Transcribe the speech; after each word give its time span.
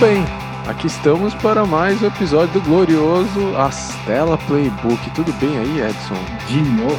bem, 0.00 0.22
aqui 0.68 0.86
estamos 0.86 1.34
para 1.34 1.66
mais 1.66 2.00
um 2.00 2.06
episódio 2.06 2.54
do 2.54 2.60
glorioso 2.60 3.56
Astela 3.56 4.38
Playbook. 4.38 5.10
Tudo 5.12 5.32
bem 5.40 5.58
aí, 5.58 5.80
Edson? 5.80 6.14
De 6.46 6.60
novo. 6.80 6.96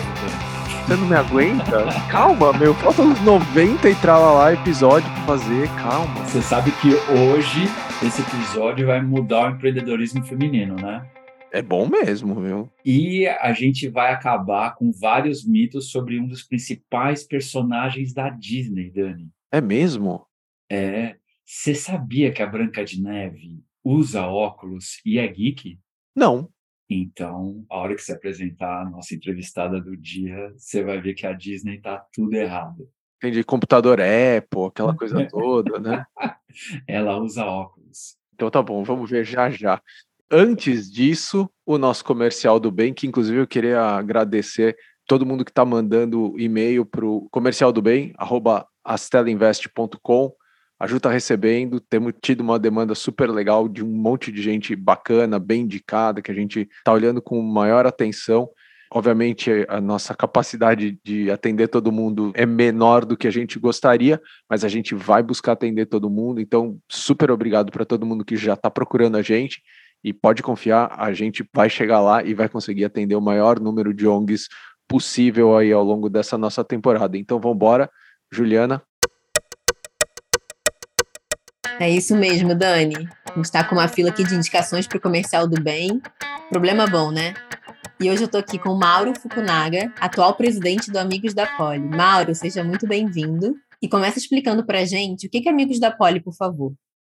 Você 0.85 0.95
não 0.97 1.07
me 1.07 1.15
aguenta? 1.15 1.85
Calma, 2.11 2.51
meu, 2.51 2.73
faltam 2.73 3.05
uns 3.05 3.21
90 3.21 3.89
e 3.89 3.95
tralalá 3.95 4.51
episódio 4.53 5.09
pra 5.13 5.23
fazer, 5.23 5.69
calma. 5.77 6.13
Você 6.25 6.41
sabe 6.41 6.71
que 6.73 6.89
hoje 6.89 7.67
esse 8.05 8.21
episódio 8.21 8.87
vai 8.87 9.01
mudar 9.01 9.47
o 9.47 9.55
empreendedorismo 9.55 10.21
feminino, 10.25 10.75
né? 10.75 11.07
É 11.53 11.61
bom 11.61 11.87
mesmo, 11.87 12.35
viu? 12.41 12.69
E 12.83 13.25
a 13.27 13.53
gente 13.53 13.87
vai 13.87 14.11
acabar 14.11 14.75
com 14.75 14.91
vários 14.91 15.47
mitos 15.47 15.89
sobre 15.89 16.19
um 16.19 16.27
dos 16.27 16.43
principais 16.43 17.23
personagens 17.23 18.13
da 18.13 18.29
Disney, 18.29 18.91
Dani. 18.91 19.29
É 19.53 19.61
mesmo? 19.61 20.25
É. 20.69 21.15
Você 21.51 21.73
sabia 21.73 22.31
que 22.31 22.43
a 22.43 22.45
Branca 22.45 22.85
de 22.85 23.01
Neve 23.01 23.63
usa 23.83 24.21
óculos 24.27 25.01
e 25.03 25.17
é 25.17 25.27
geek? 25.27 25.79
Não. 26.15 26.47
Então, 26.87 27.65
a 27.67 27.77
hora 27.77 27.95
que 27.95 28.03
você 28.03 28.13
apresentar 28.13 28.83
a 28.83 28.85
nossa 28.87 29.15
entrevistada 29.15 29.81
do 29.81 29.97
dia, 29.97 30.53
você 30.55 30.83
vai 30.83 31.01
ver 31.01 31.15
que 31.15 31.25
a 31.25 31.33
Disney 31.33 31.81
tá 31.81 32.05
tudo 32.13 32.35
errado. 32.35 32.87
Entendi. 33.17 33.43
Computador 33.43 33.99
Apple, 33.99 34.67
aquela 34.67 34.95
coisa 34.95 35.25
toda, 35.27 35.79
né? 35.79 36.05
Ela 36.87 37.17
usa 37.17 37.43
óculos. 37.43 38.15
Então 38.35 38.51
tá 38.51 38.61
bom, 38.61 38.83
vamos 38.83 39.09
ver 39.09 39.25
já 39.25 39.49
já. 39.49 39.81
Antes 40.29 40.91
disso, 40.91 41.49
o 41.65 41.79
nosso 41.79 42.05
comercial 42.05 42.59
do 42.59 42.69
bem, 42.69 42.93
que 42.93 43.07
inclusive 43.07 43.39
eu 43.39 43.47
queria 43.47 43.81
agradecer 43.81 44.77
todo 45.07 45.25
mundo 45.25 45.43
que 45.43 45.49
está 45.49 45.65
mandando 45.65 46.39
e-mail 46.39 46.85
para 46.85 47.03
o 47.03 47.27
comercial 47.31 47.71
do 47.71 47.81
bem, 47.81 48.13
arroba 48.19 48.67
astelainvest.com. 48.83 50.31
A 50.79 50.87
Ju 50.87 50.95
está 50.95 51.11
recebendo, 51.11 51.81
temos 51.81 52.13
tido 52.21 52.39
uma 52.39 52.57
demanda 52.57 52.95
super 52.95 53.29
legal 53.29 53.67
de 53.67 53.83
um 53.83 53.89
monte 53.89 54.31
de 54.31 54.41
gente 54.41 54.73
bacana, 54.77 55.37
bem 55.37 55.63
indicada, 55.63 56.21
que 56.21 56.31
a 56.31 56.33
gente 56.33 56.69
está 56.77 56.93
olhando 56.93 57.21
com 57.21 57.41
maior 57.41 57.85
atenção. 57.85 58.49
Obviamente, 58.89 59.51
a 59.67 59.81
nossa 59.81 60.15
capacidade 60.15 60.97
de 61.03 61.29
atender 61.29 61.67
todo 61.67 61.91
mundo 61.91 62.31
é 62.33 62.45
menor 62.45 63.03
do 63.03 63.17
que 63.17 63.27
a 63.27 63.31
gente 63.31 63.59
gostaria, 63.59 64.21
mas 64.49 64.63
a 64.63 64.69
gente 64.69 64.95
vai 64.95 65.21
buscar 65.21 65.51
atender 65.51 65.85
todo 65.85 66.09
mundo. 66.09 66.39
Então, 66.39 66.79
super 66.89 67.29
obrigado 67.29 67.73
para 67.73 67.83
todo 67.83 68.05
mundo 68.05 68.23
que 68.23 68.37
já 68.37 68.53
está 68.53 68.71
procurando 68.71 69.17
a 69.17 69.21
gente. 69.21 69.61
E 70.01 70.13
pode 70.13 70.41
confiar, 70.41 70.95
a 70.97 71.11
gente 71.11 71.47
vai 71.53 71.69
chegar 71.69 71.99
lá 71.99 72.23
e 72.23 72.33
vai 72.33 72.47
conseguir 72.47 72.85
atender 72.85 73.15
o 73.15 73.21
maior 73.21 73.59
número 73.59 73.93
de 73.93 74.07
ONGs 74.07 74.47
possível 74.87 75.57
aí 75.57 75.73
ao 75.73 75.83
longo 75.83 76.09
dessa 76.09 76.37
nossa 76.37 76.63
temporada. 76.63 77.17
Então, 77.17 77.37
vamos 77.37 77.57
embora. 77.57 77.91
Juliana, 78.31 78.81
é 81.79 81.89
isso 81.89 82.15
mesmo, 82.15 82.53
Dani. 82.53 83.07
A 83.25 83.35
gente 83.35 83.45
está 83.45 83.63
com 83.63 83.75
uma 83.75 83.87
fila 83.87 84.09
aqui 84.09 84.23
de 84.23 84.35
indicações 84.35 84.85
para 84.85 84.97
o 84.97 85.01
comercial 85.01 85.47
do 85.47 85.61
bem. 85.61 86.01
Problema 86.49 86.85
bom, 86.85 87.09
né? 87.09 87.33
E 88.01 88.09
hoje 88.09 88.23
eu 88.23 88.25
estou 88.25 88.39
aqui 88.39 88.59
com 88.59 88.75
Mauro 88.75 89.13
Fukunaga, 89.19 89.93
atual 89.99 90.33
presidente 90.35 90.91
do 90.91 90.97
Amigos 90.97 91.33
da 91.33 91.45
Poli. 91.45 91.79
Mauro, 91.79 92.35
seja 92.35 92.63
muito 92.63 92.87
bem-vindo. 92.87 93.55
E 93.81 93.87
começa 93.87 94.19
explicando 94.19 94.65
para 94.65 94.79
a 94.79 94.85
gente 94.85 95.27
o 95.27 95.29
que 95.29 95.47
é 95.47 95.51
Amigos 95.51 95.79
da 95.79 95.89
Poli, 95.89 96.19
por 96.19 96.33
favor. 96.33 96.73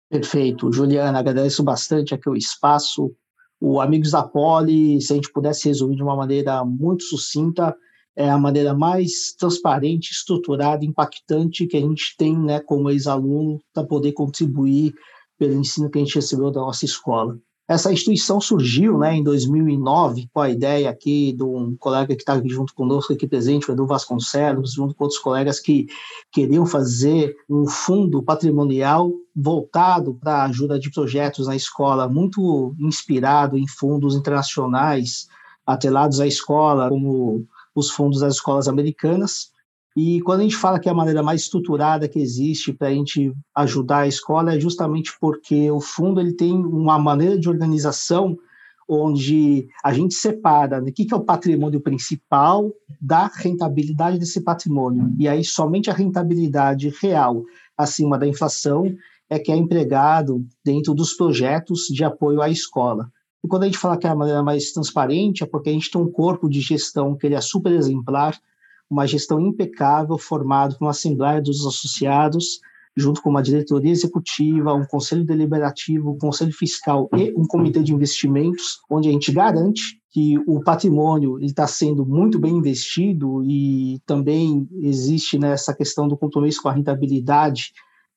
Perfeito. 0.10 0.72
Juliana, 0.72 1.20
agradeço 1.20 1.64
bastante 1.64 2.14
aqui 2.14 2.30
o 2.30 2.36
espaço. 2.36 3.14
O 3.62 3.80
Amigos 3.80 4.12
da 4.12 4.24
Poli, 4.24 5.02
se 5.02 5.14
a 5.14 5.16
gente 5.16 5.32
pudesse 5.32 5.68
resumir 5.68 5.96
de 5.96 6.04
uma 6.04 6.16
maneira 6.16 6.66
muito 6.66 7.04
sucinta, 7.04 7.76
é 8.20 8.30
a 8.30 8.38
maneira 8.38 8.74
mais 8.74 9.34
transparente, 9.40 10.12
estruturada, 10.12 10.84
impactante 10.84 11.66
que 11.66 11.78
a 11.78 11.80
gente 11.80 12.16
tem, 12.18 12.38
né, 12.38 12.60
como 12.60 12.90
ex-aluno, 12.90 13.62
para 13.74 13.86
poder 13.86 14.12
contribuir 14.12 14.94
pelo 15.38 15.54
ensino 15.54 15.90
que 15.90 15.98
a 15.98 16.04
gente 16.04 16.16
recebeu 16.16 16.52
da 16.52 16.60
nossa 16.60 16.84
escola. 16.84 17.40
Essa 17.66 17.94
instituição 17.94 18.42
surgiu 18.42 18.98
né, 18.98 19.16
em 19.16 19.24
2009 19.24 20.28
com 20.34 20.42
a 20.42 20.50
ideia 20.50 20.90
aqui 20.90 21.32
de 21.32 21.44
um 21.44 21.78
colega 21.78 22.14
que 22.14 22.22
está 22.22 22.34
aqui 22.34 22.50
junto 22.50 22.74
conosco, 22.74 23.14
aqui 23.14 23.26
presente, 23.26 23.70
o 23.70 23.74
Edu 23.74 23.86
Vasconcelos, 23.86 24.74
junto 24.74 24.94
com 24.96 25.06
outros 25.06 25.22
colegas 25.22 25.62
que 25.62 25.88
queriam 26.30 26.66
fazer 26.66 27.38
um 27.50 27.68
fundo 27.68 28.22
patrimonial 28.22 29.14
voltado 29.34 30.14
para 30.16 30.40
a 30.40 30.46
ajuda 30.48 30.78
de 30.78 30.92
projetos 30.92 31.48
na 31.48 31.56
escola, 31.56 32.10
muito 32.10 32.76
inspirado 32.80 33.58
em 33.58 33.66
fundos 33.66 34.14
internacionais 34.14 35.30
atrelados 35.66 36.20
à 36.20 36.28
escola, 36.28 36.90
como 36.90 37.48
os 37.80 37.90
fundos 37.90 38.20
das 38.20 38.36
escolas 38.36 38.68
americanas. 38.68 39.50
E 39.98 40.22
quando 40.22 40.42
a 40.42 40.44
gente 40.44 40.56
fala 40.56 40.80
que 40.80 40.88
é 40.88 40.92
a 40.92 40.96
maneira 40.96 41.24
mais 41.24 41.42
estruturada 41.42 42.08
que 42.08 42.20
existe 42.20 42.72
para 42.72 42.90
a 42.90 42.94
gente 42.94 43.34
ajudar 43.56 44.00
a 44.00 44.08
escola, 44.08 44.56
é 44.56 44.60
justamente 44.60 45.12
porque 45.20 45.70
o 45.72 45.82
fundo 45.82 46.20
ele 46.20 46.34
tem 46.34 46.54
uma 46.54 47.00
maneira 47.00 47.38
de 47.38 47.50
organização 47.50 48.38
onde 48.88 49.68
a 49.84 49.94
gente 49.94 50.16
separa 50.16 50.82
né, 50.82 50.90
o 50.90 50.94
que, 50.94 51.06
que 51.06 51.14
é 51.14 51.18
o 51.18 51.24
patrimônio 51.24 51.80
principal 51.80 52.72
da 53.00 53.28
rentabilidade 53.28 54.18
desse 54.18 54.42
patrimônio. 54.42 55.14
E 55.20 55.28
aí 55.28 55.44
somente 55.44 55.92
a 55.92 55.94
rentabilidade 55.94 56.92
real 57.00 57.44
acima 57.78 58.18
da 58.18 58.28
inflação 58.28 58.92
é 59.30 59.38
que 59.38 59.52
é 59.52 59.56
empregado 59.56 60.44
dentro 60.66 60.96
dos 60.96 61.14
projetos 61.14 61.82
de 61.82 62.04
apoio 62.04 62.42
à 62.42 62.50
escola. 62.50 63.12
E 63.44 63.48
quando 63.48 63.64
a 63.64 63.66
gente 63.66 63.78
fala 63.78 63.98
que 63.98 64.06
é 64.06 64.10
a 64.10 64.16
maneira 64.16 64.44
mais 64.44 64.72
transparente, 64.72 65.44
é 65.44 65.48
porque 65.48 65.70
a 65.70 65.74
gente 65.74 65.90
tem 65.90 66.02
um 66.02 66.12
corpo 66.12 66.50
de 66.50 66.60
gestão 66.60 67.16
que 67.16 67.26
ele 67.26 67.36
é 67.36 67.42
super 67.42 67.72
exemplar, 67.72 68.38
uma 68.90 69.06
gestão 69.06 69.40
impecável, 69.40 70.18
formado 70.18 70.78
por 70.78 70.86
uma 70.86 70.92
Assembleia 70.92 71.42
dos 71.42 71.66
Associados, 71.66 72.60
junto 72.98 73.22
com 73.22 73.30
uma 73.30 73.42
diretoria 73.42 73.92
executiva, 73.92 74.74
um 74.74 74.86
conselho 74.86 75.24
deliberativo, 75.24 76.12
um 76.12 76.18
conselho 76.18 76.52
fiscal 76.52 77.10
e 77.16 77.32
um 77.38 77.46
comitê 77.46 77.82
de 77.82 77.94
investimentos, 77.94 78.80
onde 78.90 79.08
a 79.08 79.12
gente 79.12 79.32
garante 79.32 80.00
que 80.12 80.38
o 80.48 80.60
patrimônio 80.62 81.40
está 81.40 81.68
sendo 81.68 82.06
muito 82.06 82.40
bem 82.40 82.56
investido 82.56 83.44
e 83.44 84.02
também 84.06 84.68
existe 84.82 85.38
nessa 85.38 85.74
questão 85.74 86.08
do 86.08 86.18
compromisso 86.18 86.62
com 86.62 86.70
a 86.70 86.74
rentabilidade 86.74 87.72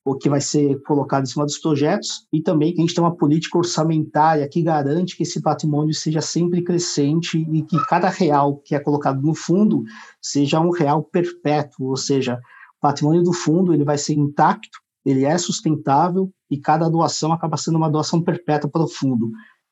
o 0.05 0.15
que 0.15 0.29
vai 0.29 0.41
ser 0.41 0.81
colocado 0.83 1.23
em 1.23 1.27
cima 1.27 1.45
dos 1.45 1.57
projetos, 1.57 2.27
e 2.31 2.41
também 2.41 2.73
que 2.73 2.79
a 2.79 2.81
gente 2.81 2.93
tem 2.93 3.03
uma 3.03 3.15
política 3.15 3.57
orçamentária 3.57 4.47
que 4.49 4.61
garante 4.61 5.15
que 5.15 5.23
esse 5.23 5.41
patrimônio 5.41 5.93
seja 5.93 6.19
sempre 6.19 6.61
crescente 6.61 7.37
e 7.37 7.61
que 7.63 7.77
cada 7.85 8.09
real 8.09 8.57
que 8.57 8.75
é 8.75 8.79
colocado 8.79 9.21
no 9.21 9.33
fundo 9.33 9.83
seja 10.21 10.59
um 10.59 10.71
real 10.71 11.03
perpétuo, 11.03 11.87
ou 11.87 11.95
seja, 11.95 12.35
o 12.77 12.81
patrimônio 12.81 13.23
do 13.23 13.31
fundo 13.31 13.73
ele 13.73 13.85
vai 13.85 13.97
ser 13.97 14.13
intacto, 14.13 14.79
ele 15.05 15.23
é 15.23 15.37
sustentável 15.37 16.29
e 16.49 16.57
cada 16.57 16.89
doação 16.89 17.31
acaba 17.31 17.55
sendo 17.55 17.77
uma 17.77 17.89
doação 17.89 18.21
perpétua 18.21 18.69
para 18.69 18.83
o 18.83 18.89
fundo. 18.89 19.29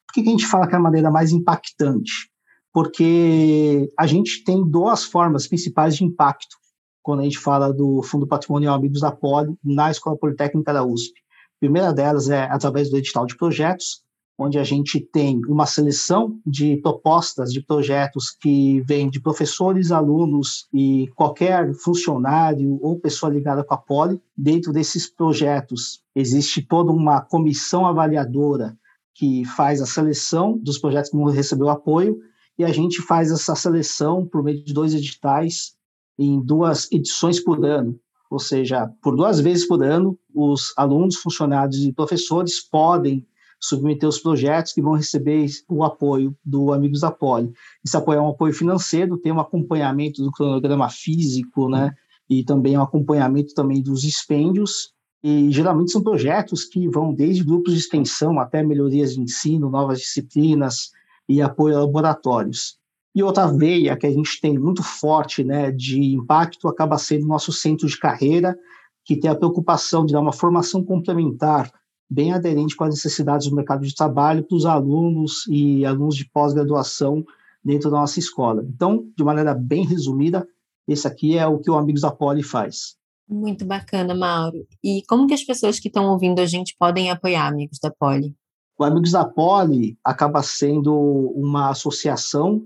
Por 0.07 0.13
que, 0.13 0.23
que 0.23 0.29
a 0.29 0.31
gente 0.31 0.47
fala 0.47 0.67
que 0.67 0.73
é 0.73 0.77
a 0.77 0.81
maneira 0.81 1.11
mais 1.11 1.31
impactante? 1.31 2.29
Porque 2.73 3.91
a 3.99 4.07
gente 4.07 4.45
tem 4.45 4.65
duas 4.65 5.03
formas 5.03 5.45
principais 5.45 5.95
de 5.95 6.05
impacto 6.05 6.60
quando 7.01 7.21
a 7.21 7.23
gente 7.23 7.39
fala 7.39 7.73
do 7.73 8.01
Fundo 8.03 8.27
Patrimonial 8.27 8.75
Amigos 8.75 9.01
da 9.01 9.11
Poli 9.11 9.55
na 9.63 9.91
Escola 9.91 10.17
Politécnica 10.17 10.73
da 10.73 10.83
USP. 10.83 11.13
A 11.19 11.59
primeira 11.59 11.93
delas 11.93 12.29
é 12.29 12.43
através 12.43 12.89
do 12.89 12.97
edital 12.97 13.25
de 13.25 13.37
projetos, 13.37 14.01
onde 14.37 14.57
a 14.57 14.63
gente 14.63 14.99
tem 14.99 15.39
uma 15.47 15.65
seleção 15.65 16.39
de 16.45 16.77
propostas 16.77 17.51
de 17.51 17.63
projetos 17.63 18.31
que 18.31 18.81
vêm 18.81 19.09
de 19.09 19.21
professores, 19.21 19.91
alunos 19.91 20.67
e 20.73 21.07
qualquer 21.15 21.73
funcionário 21.75 22.79
ou 22.81 22.99
pessoa 22.99 23.31
ligada 23.31 23.63
com 23.63 23.73
a 23.73 23.77
Poli. 23.77 24.19
Dentro 24.35 24.73
desses 24.73 25.13
projetos, 25.13 26.01
existe 26.15 26.65
toda 26.65 26.91
uma 26.91 27.21
comissão 27.21 27.85
avaliadora 27.85 28.75
que 29.13 29.45
faz 29.45 29.81
a 29.81 29.85
seleção 29.85 30.57
dos 30.57 30.79
projetos 30.79 31.11
que 31.11 31.17
vão 31.17 31.25
receber 31.25 31.65
o 31.65 31.69
apoio, 31.69 32.17
e 32.57 32.63
a 32.63 32.71
gente 32.71 33.01
faz 33.01 33.31
essa 33.31 33.55
seleção 33.55 34.25
por 34.25 34.43
meio 34.43 34.63
de 34.63 34.73
dois 34.73 34.93
editais 34.93 35.73
em 36.21 36.39
duas 36.39 36.91
edições 36.91 37.39
por 37.39 37.65
ano, 37.65 37.99
ou 38.29 38.39
seja, 38.39 38.87
por 39.01 39.15
duas 39.15 39.39
vezes 39.39 39.67
por 39.67 39.83
ano, 39.83 40.17
os 40.33 40.71
alunos, 40.77 41.15
funcionários 41.15 41.83
e 41.83 41.91
professores 41.91 42.59
podem 42.61 43.25
submeter 43.59 44.07
os 44.07 44.19
projetos 44.19 44.71
que 44.71 44.81
vão 44.81 44.93
receber 44.93 45.47
o 45.67 45.83
apoio 45.83 46.35
do 46.45 46.71
Amigos 46.73 47.01
da 47.01 47.11
Poli. 47.11 47.51
Esse 47.83 47.97
apoio 47.97 48.19
é 48.19 48.21
um 48.21 48.29
apoio 48.29 48.53
financeiro, 48.53 49.17
tem 49.17 49.31
um 49.31 49.39
acompanhamento 49.39 50.23
do 50.23 50.31
cronograma 50.31 50.89
físico, 50.89 51.67
né, 51.69 51.91
e 52.29 52.43
também 52.43 52.77
um 52.77 52.81
acompanhamento 52.81 53.53
também 53.53 53.81
dos 53.81 54.03
expêndios, 54.03 54.93
e 55.23 55.51
geralmente 55.51 55.91
são 55.91 56.01
projetos 56.01 56.65
que 56.65 56.87
vão 56.87 57.13
desde 57.13 57.43
grupos 57.43 57.73
de 57.73 57.79
extensão 57.79 58.39
até 58.39 58.63
melhorias 58.63 59.13
de 59.13 59.21
ensino, 59.21 59.69
novas 59.69 59.99
disciplinas 59.99 60.91
e 61.27 61.41
apoio 61.41 61.77
a 61.77 61.81
laboratórios. 61.81 62.80
E 63.13 63.21
outra 63.21 63.45
veia 63.47 63.97
que 63.97 64.07
a 64.07 64.11
gente 64.11 64.39
tem 64.39 64.57
muito 64.57 64.81
forte 64.81 65.43
né, 65.43 65.71
de 65.71 66.15
impacto 66.15 66.67
acaba 66.67 66.97
sendo 66.97 67.25
o 67.25 67.27
nosso 67.27 67.51
centro 67.51 67.87
de 67.87 67.97
carreira, 67.97 68.57
que 69.03 69.17
tem 69.17 69.29
a 69.29 69.35
preocupação 69.35 70.05
de 70.05 70.13
dar 70.13 70.21
uma 70.21 70.31
formação 70.31 70.83
complementar 70.83 71.71
bem 72.09 72.33
aderente 72.33 72.75
com 72.75 72.83
as 72.83 72.95
necessidades 72.95 73.47
do 73.47 73.55
mercado 73.55 73.85
de 73.85 73.95
trabalho 73.95 74.43
para 74.43 74.55
os 74.55 74.65
alunos 74.65 75.45
e 75.49 75.85
alunos 75.85 76.15
de 76.15 76.29
pós-graduação 76.29 77.25
dentro 77.63 77.89
da 77.89 77.97
nossa 77.97 78.19
escola. 78.19 78.65
Então, 78.67 79.05
de 79.17 79.23
maneira 79.23 79.53
bem 79.53 79.85
resumida, 79.85 80.47
esse 80.87 81.07
aqui 81.07 81.37
é 81.37 81.47
o 81.47 81.59
que 81.59 81.69
o 81.69 81.77
Amigos 81.77 82.01
da 82.01 82.11
Poli 82.11 82.43
faz. 82.43 82.95
Muito 83.29 83.63
bacana, 83.63 84.13
Mauro. 84.13 84.67
E 84.83 85.03
como 85.07 85.25
que 85.25 85.33
as 85.33 85.43
pessoas 85.43 85.79
que 85.79 85.87
estão 85.87 86.09
ouvindo 86.11 86.39
a 86.39 86.45
gente 86.45 86.75
podem 86.77 87.09
apoiar 87.09 87.47
Amigos 87.47 87.79
da 87.79 87.89
Poli? 87.89 88.35
O 88.77 88.83
Amigos 88.83 89.11
da 89.11 89.23
Poli 89.23 89.97
acaba 90.03 90.43
sendo 90.43 90.93
uma 91.35 91.69
associação, 91.69 92.61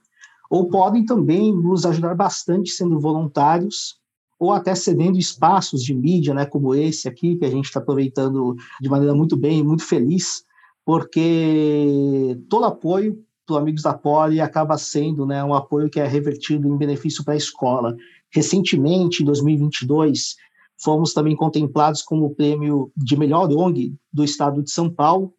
ou 0.50 0.68
podem 0.68 1.04
também 1.04 1.54
nos 1.54 1.86
ajudar 1.86 2.14
bastante 2.14 2.70
sendo 2.70 3.00
voluntários 3.00 3.98
ou 4.38 4.52
até 4.52 4.74
cedendo 4.74 5.18
espaços 5.18 5.82
de 5.82 5.94
mídia, 5.94 6.34
né, 6.34 6.44
como 6.44 6.74
esse 6.74 7.08
aqui, 7.08 7.36
que 7.36 7.44
a 7.44 7.50
gente 7.50 7.64
está 7.64 7.80
aproveitando 7.80 8.54
de 8.80 8.88
maneira 8.88 9.14
muito 9.14 9.36
bem, 9.36 9.64
muito 9.64 9.82
feliz, 9.82 10.44
porque 10.84 12.38
todo 12.48 12.66
apoio 12.66 13.18
para 13.46 13.58
Amigos 13.58 13.82
da 13.82 13.94
Poli 13.94 14.40
acaba 14.40 14.76
sendo 14.76 15.24
né, 15.24 15.42
um 15.42 15.54
apoio 15.54 15.88
que 15.88 16.00
é 16.00 16.06
revertido 16.06 16.68
em 16.68 16.76
benefício 16.76 17.24
para 17.24 17.34
a 17.34 17.36
escola. 17.36 17.96
Recentemente, 18.30 19.22
em 19.22 19.26
2022, 19.26 20.36
fomos 20.82 21.12
também 21.12 21.34
contemplados 21.34 22.02
como 22.02 22.26
o 22.26 22.34
prêmio 22.34 22.90
de 22.96 23.16
melhor 23.16 23.50
ONG 23.50 23.94
do 24.12 24.24
estado 24.24 24.62
de 24.62 24.70
São 24.70 24.90
Paulo. 24.90 25.32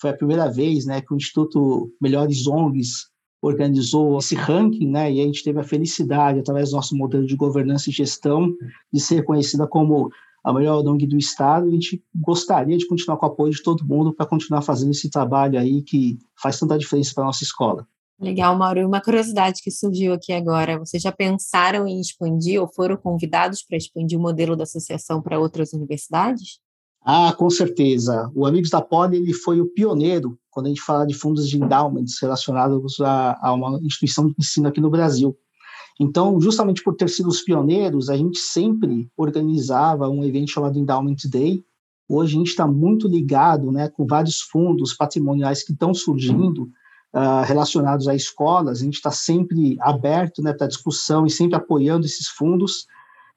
Foi 0.00 0.10
a 0.10 0.16
primeira 0.16 0.50
vez 0.50 0.86
né, 0.86 1.00
que 1.00 1.12
o 1.12 1.16
Instituto 1.16 1.90
Melhores 2.00 2.46
ONGs 2.46 3.08
organizou 3.42 4.18
esse 4.18 4.34
ranking, 4.34 4.88
né, 4.88 5.12
e 5.12 5.20
a 5.20 5.24
gente 5.24 5.44
teve 5.44 5.60
a 5.60 5.64
felicidade, 5.64 6.40
através 6.40 6.70
do 6.70 6.76
nosso 6.76 6.96
modelo 6.96 7.26
de 7.26 7.36
governança 7.36 7.90
e 7.90 7.92
gestão, 7.92 8.54
de 8.92 9.00
ser 9.00 9.22
conhecida 9.24 9.66
como 9.66 10.10
a 10.42 10.52
melhor 10.52 10.86
ONG 10.86 11.06
do 11.06 11.18
Estado. 11.18 11.66
A 11.66 11.70
gente 11.70 12.02
gostaria 12.14 12.76
de 12.76 12.86
continuar 12.86 13.16
com 13.16 13.26
o 13.26 13.28
apoio 13.28 13.52
de 13.52 13.62
todo 13.62 13.84
mundo 13.84 14.14
para 14.14 14.26
continuar 14.26 14.62
fazendo 14.62 14.90
esse 14.90 15.10
trabalho 15.10 15.58
aí 15.58 15.82
que 15.82 16.18
faz 16.40 16.58
tanta 16.58 16.78
diferença 16.78 17.12
para 17.14 17.24
a 17.24 17.26
nossa 17.26 17.44
escola. 17.44 17.86
Legal, 18.20 18.56
Mauro. 18.56 18.80
E 18.80 18.84
uma 18.84 19.00
curiosidade 19.00 19.60
que 19.62 19.70
surgiu 19.70 20.12
aqui 20.12 20.32
agora: 20.32 20.78
vocês 20.78 21.02
já 21.02 21.12
pensaram 21.12 21.86
em 21.86 22.00
expandir 22.00 22.60
ou 22.60 22.68
foram 22.68 22.96
convidados 22.96 23.62
para 23.62 23.76
expandir 23.76 24.18
o 24.18 24.22
modelo 24.22 24.56
da 24.56 24.64
associação 24.64 25.20
para 25.20 25.38
outras 25.38 25.72
universidades? 25.72 26.60
Ah, 27.04 27.34
com 27.36 27.50
certeza. 27.50 28.30
O 28.34 28.46
Amigos 28.46 28.70
da 28.70 28.80
Poli 28.80 29.18
ele 29.18 29.34
foi 29.34 29.60
o 29.60 29.66
pioneiro 29.66 30.38
quando 30.50 30.66
a 30.66 30.68
gente 30.70 30.80
fala 30.80 31.06
de 31.06 31.12
fundos 31.12 31.48
de 31.48 31.56
endowments 31.56 32.14
relacionados 32.22 32.98
a, 33.00 33.38
a 33.42 33.52
uma 33.52 33.78
instituição 33.82 34.28
de 34.28 34.34
ensino 34.38 34.68
aqui 34.68 34.80
no 34.80 34.88
Brasil. 34.88 35.36
Então, 36.00 36.40
justamente 36.40 36.82
por 36.82 36.94
ter 36.94 37.08
sido 37.08 37.28
os 37.28 37.42
pioneiros, 37.42 38.08
a 38.08 38.16
gente 38.16 38.38
sempre 38.38 39.10
organizava 39.16 40.08
um 40.08 40.24
evento 40.24 40.50
chamado 40.50 40.78
Endowment 40.78 41.16
Day. 41.30 41.62
Hoje 42.08 42.34
a 42.34 42.38
gente 42.38 42.48
está 42.48 42.66
muito 42.66 43.06
ligado 43.06 43.70
né, 43.70 43.88
com 43.88 44.06
vários 44.06 44.40
fundos 44.40 44.94
patrimoniais 44.94 45.62
que 45.62 45.72
estão 45.72 45.92
surgindo 45.92 46.70
uh, 47.14 47.44
relacionados 47.46 48.08
a 48.08 48.14
escolas. 48.14 48.80
A 48.80 48.84
gente 48.84 48.94
está 48.94 49.10
sempre 49.10 49.76
aberto 49.80 50.42
né, 50.42 50.52
para 50.52 50.66
discussão 50.66 51.24
e 51.24 51.30
sempre 51.30 51.56
apoiando 51.56 52.04
esses 52.04 52.26
fundos. 52.28 52.86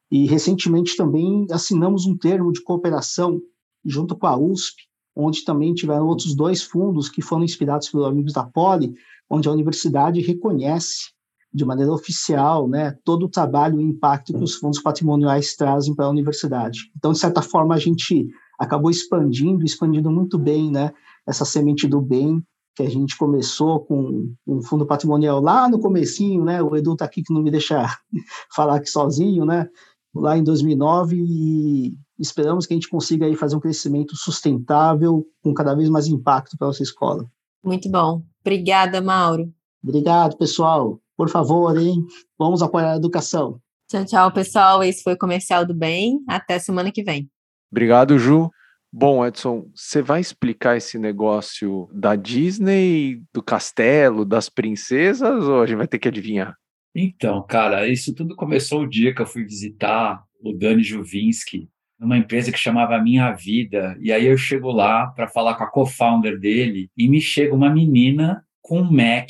E 0.10 0.26
recentemente 0.26 0.98
também 0.98 1.46
assinamos 1.52 2.06
um 2.06 2.18
termo 2.18 2.52
de 2.52 2.64
cooperação 2.64 3.40
junto 3.86 4.18
com 4.18 4.26
a 4.26 4.38
USP, 4.38 4.84
onde 5.16 5.44
também 5.44 5.74
tiveram 5.74 6.08
outros 6.08 6.36
dois 6.36 6.64
fundos 6.64 7.10
que 7.10 7.22
foram 7.22 7.44
inspirados 7.44 7.90
pelos 7.90 8.08
amigos 8.08 8.34
da 8.34 8.44
Poli, 8.44 8.94
onde 9.30 9.48
a 9.48 9.52
universidade 9.52 10.22
reconhece 10.22 11.12
de 11.54 11.66
maneira 11.66 11.92
oficial 11.92 12.68
né, 12.68 12.96
todo 13.04 13.26
o 13.26 13.30
trabalho 13.30 13.80
e 13.80 13.84
impacto 13.84 14.34
que 14.34 14.44
os 14.44 14.56
fundos 14.56 14.82
patrimoniais 14.82 15.56
trazem 15.56 15.96
para 15.96 16.06
a 16.06 16.10
universidade. 16.10 16.92
Então, 16.96 17.12
de 17.12 17.20
certa 17.20 17.42
forma, 17.42 17.74
a 17.76 17.80
gente 17.80 18.28
acabou 18.60 18.92
expandindo, 18.92 19.66
expandindo 19.66 20.12
muito 20.12 20.38
bem 20.38 20.72
né, 20.72 20.92
essa 21.26 21.46
semente 21.46 21.88
do 21.88 22.02
bem 22.02 22.44
que 22.78 22.84
a 22.84 22.90
gente 22.90 23.18
começou 23.18 23.80
com 23.80 24.32
um 24.46 24.62
fundo 24.62 24.86
patrimonial 24.86 25.42
lá 25.42 25.68
no 25.68 25.80
comecinho, 25.80 26.46
né? 26.46 26.62
O 26.62 26.76
Edu 26.76 26.94
está 26.94 27.06
aqui 27.06 27.24
que 27.24 27.34
não 27.34 27.42
me 27.42 27.50
deixa 27.50 27.84
falar 28.56 28.76
aqui 28.76 28.88
sozinho, 28.88 29.46
né? 29.46 29.68
Lá 30.14 30.38
em 30.38 30.44
2009 30.44 31.18
e 31.18 31.98
esperamos 32.20 32.68
que 32.68 32.74
a 32.74 32.76
gente 32.76 32.88
consiga 32.88 33.26
aí 33.26 33.36
fazer 33.36 33.56
um 33.56 33.60
crescimento 33.60 34.16
sustentável 34.16 35.26
com 35.44 35.56
cada 35.56 35.74
vez 35.74 35.90
mais 35.90 36.08
impacto 36.08 36.56
para 36.56 36.68
a 36.68 36.70
nossa 36.70 36.84
escola. 36.84 37.26
Muito 37.64 37.90
bom. 37.90 38.22
Obrigada, 38.42 39.02
Mauro. 39.02 39.52
Obrigado, 39.84 40.38
pessoal. 40.38 41.00
Por 41.18 41.30
favor, 41.30 41.76
hein? 41.78 42.06
Vamos 42.38 42.62
apoiar 42.62 42.94
a 42.94 42.98
educação. 42.98 43.60
Tchau, 43.90 44.06
tchau, 44.06 44.32
pessoal. 44.32 44.84
Esse 44.84 45.02
foi 45.02 45.14
o 45.14 45.18
Comercial 45.18 45.66
do 45.66 45.74
Bem. 45.74 46.20
Até 46.28 46.60
semana 46.60 46.92
que 46.92 47.04
vem. 47.04 47.28
Obrigado, 47.72 48.20
Ju. 48.20 48.52
Bom, 49.00 49.24
Edson, 49.24 49.70
você 49.76 50.02
vai 50.02 50.20
explicar 50.20 50.76
esse 50.76 50.98
negócio 50.98 51.88
da 51.94 52.16
Disney, 52.16 53.22
do 53.32 53.44
castelo, 53.44 54.26
das 54.26 54.50
princesas, 54.50 55.44
ou 55.44 55.62
a 55.62 55.68
gente 55.68 55.78
vai 55.78 55.88
ter 55.88 56.00
que 56.00 56.08
adivinhar? 56.08 56.56
Então, 56.96 57.46
cara, 57.48 57.88
isso 57.88 58.16
tudo 58.16 58.36
começou 58.36 58.82
o 58.82 58.90
dia 58.90 59.14
que 59.14 59.22
eu 59.22 59.28
fui 59.28 59.44
visitar 59.44 60.24
o 60.42 60.52
Dani 60.52 60.82
Juvinski, 60.82 61.70
numa 62.00 62.18
empresa 62.18 62.52
que 62.52 62.58
chamava 62.58 63.00
Minha 63.00 63.34
Vida. 63.34 63.96
E 64.02 64.12
aí 64.12 64.26
eu 64.26 64.36
chego 64.36 64.72
lá 64.72 65.06
para 65.06 65.28
falar 65.28 65.54
com 65.54 65.64
a 65.64 65.70
co-founder 65.70 66.40
dele 66.40 66.90
e 66.98 67.08
me 67.08 67.22
chega 67.22 67.54
uma 67.54 67.70
menina 67.70 68.44
com 68.64 68.82
um 68.82 68.92
Mac, 68.92 69.30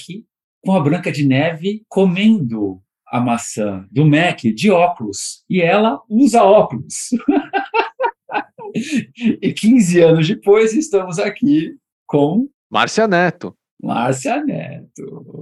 com 0.63 0.77
a 0.77 0.79
Branca 0.79 1.11
de 1.11 1.25
Neve 1.25 1.83
comendo 1.89 2.81
a 3.05 3.19
maçã 3.19 3.85
do 3.91 4.05
Mac 4.05 4.43
de 4.43 4.71
óculos. 4.71 5.43
E 5.49 5.61
ela 5.61 5.99
usa 6.09 6.41
óculos. 6.41 7.09
e 9.41 9.53
15 9.53 10.01
anos 10.01 10.27
depois 10.27 10.73
estamos 10.73 11.19
aqui 11.19 11.75
com 12.05 12.47
Márcia 12.69 13.07
Neto. 13.07 13.55
Márcia 13.81 14.43
Neto. 14.43 15.41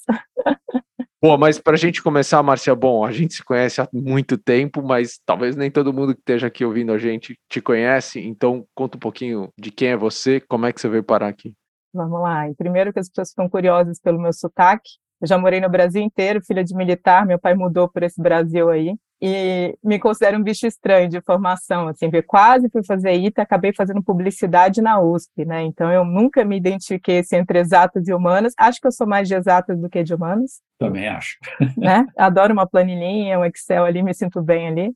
Bom, 1.22 1.38
mas 1.38 1.60
para 1.60 1.76
a 1.76 1.78
gente 1.78 2.02
começar, 2.04 2.44
Márcia, 2.44 2.76
bom, 2.76 3.06
a 3.06 3.12
gente 3.12 3.36
se 3.36 3.46
conhece 3.46 3.80
há 3.80 3.88
muito 3.94 4.38
tempo, 4.38 4.84
mas 4.84 5.22
talvez 5.26 5.56
nem 5.56 5.72
todo 5.72 5.94
mundo 5.94 6.14
que 6.14 6.20
esteja 6.20 6.48
aqui 6.48 6.66
ouvindo 6.66 6.92
a 6.92 6.98
gente 6.98 7.40
te 7.48 7.62
conhece. 7.62 8.20
Então, 8.20 8.66
conta 8.76 8.98
um 8.98 9.00
pouquinho 9.00 9.48
de 9.58 9.72
quem 9.72 9.88
é 9.90 9.96
você, 9.96 10.42
como 10.42 10.66
é 10.66 10.74
que 10.74 10.82
você 10.82 10.90
veio 10.90 11.04
parar 11.04 11.30
aqui. 11.30 11.54
Vamos 11.94 12.22
lá. 12.22 12.50
E 12.50 12.56
primeiro 12.56 12.92
que 12.92 13.00
as 13.00 13.10
pessoas 13.10 13.30
ficam 13.30 13.50
curiosas 13.50 14.00
pelo 14.00 14.20
meu 14.20 14.34
sotaque. 14.34 14.92
Eu 15.22 15.28
já 15.28 15.38
morei 15.38 15.62
no 15.62 15.70
Brasil 15.70 16.02
inteiro, 16.02 16.44
filha 16.44 16.64
de 16.64 16.76
militar, 16.76 17.26
meu 17.26 17.40
pai 17.40 17.54
mudou 17.54 17.88
por 17.88 18.04
esse 18.04 18.22
Brasil 18.22 18.70
aí. 18.70 18.96
E 19.26 19.78
me 19.82 19.98
considero 19.98 20.38
um 20.38 20.44
bicho 20.44 20.68
estranho 20.68 21.08
de 21.08 21.22
formação, 21.22 21.88
assim, 21.88 22.10
eu 22.12 22.24
quase 22.24 22.70
fui 22.70 22.84
fazer 22.84 23.14
ITA, 23.14 23.44
acabei 23.44 23.72
fazendo 23.74 24.04
publicidade 24.04 24.82
na 24.82 25.00
USP, 25.00 25.46
né? 25.46 25.64
Então 25.64 25.90
eu 25.90 26.04
nunca 26.04 26.44
me 26.44 26.58
identifiquei 26.58 27.20
assim, 27.20 27.38
entre 27.38 27.58
exatas 27.58 28.06
e 28.06 28.14
humanas. 28.14 28.54
Acho 28.58 28.82
que 28.82 28.88
eu 28.88 28.92
sou 28.92 29.08
mais 29.08 29.30
de 29.30 29.34
exatas 29.34 29.80
do 29.80 29.90
que 29.90 30.04
de 30.04 30.14
humanas. 30.14 30.60
Também 30.78 31.08
acho. 31.08 31.38
Né? 31.78 32.06
Adoro 32.18 32.52
uma 32.52 32.68
planilhinha, 32.68 33.40
um 33.40 33.46
Excel 33.46 33.86
ali, 33.86 34.04
me 34.04 34.14
sinto 34.14 34.42
bem 34.42 34.68
ali. 34.68 34.94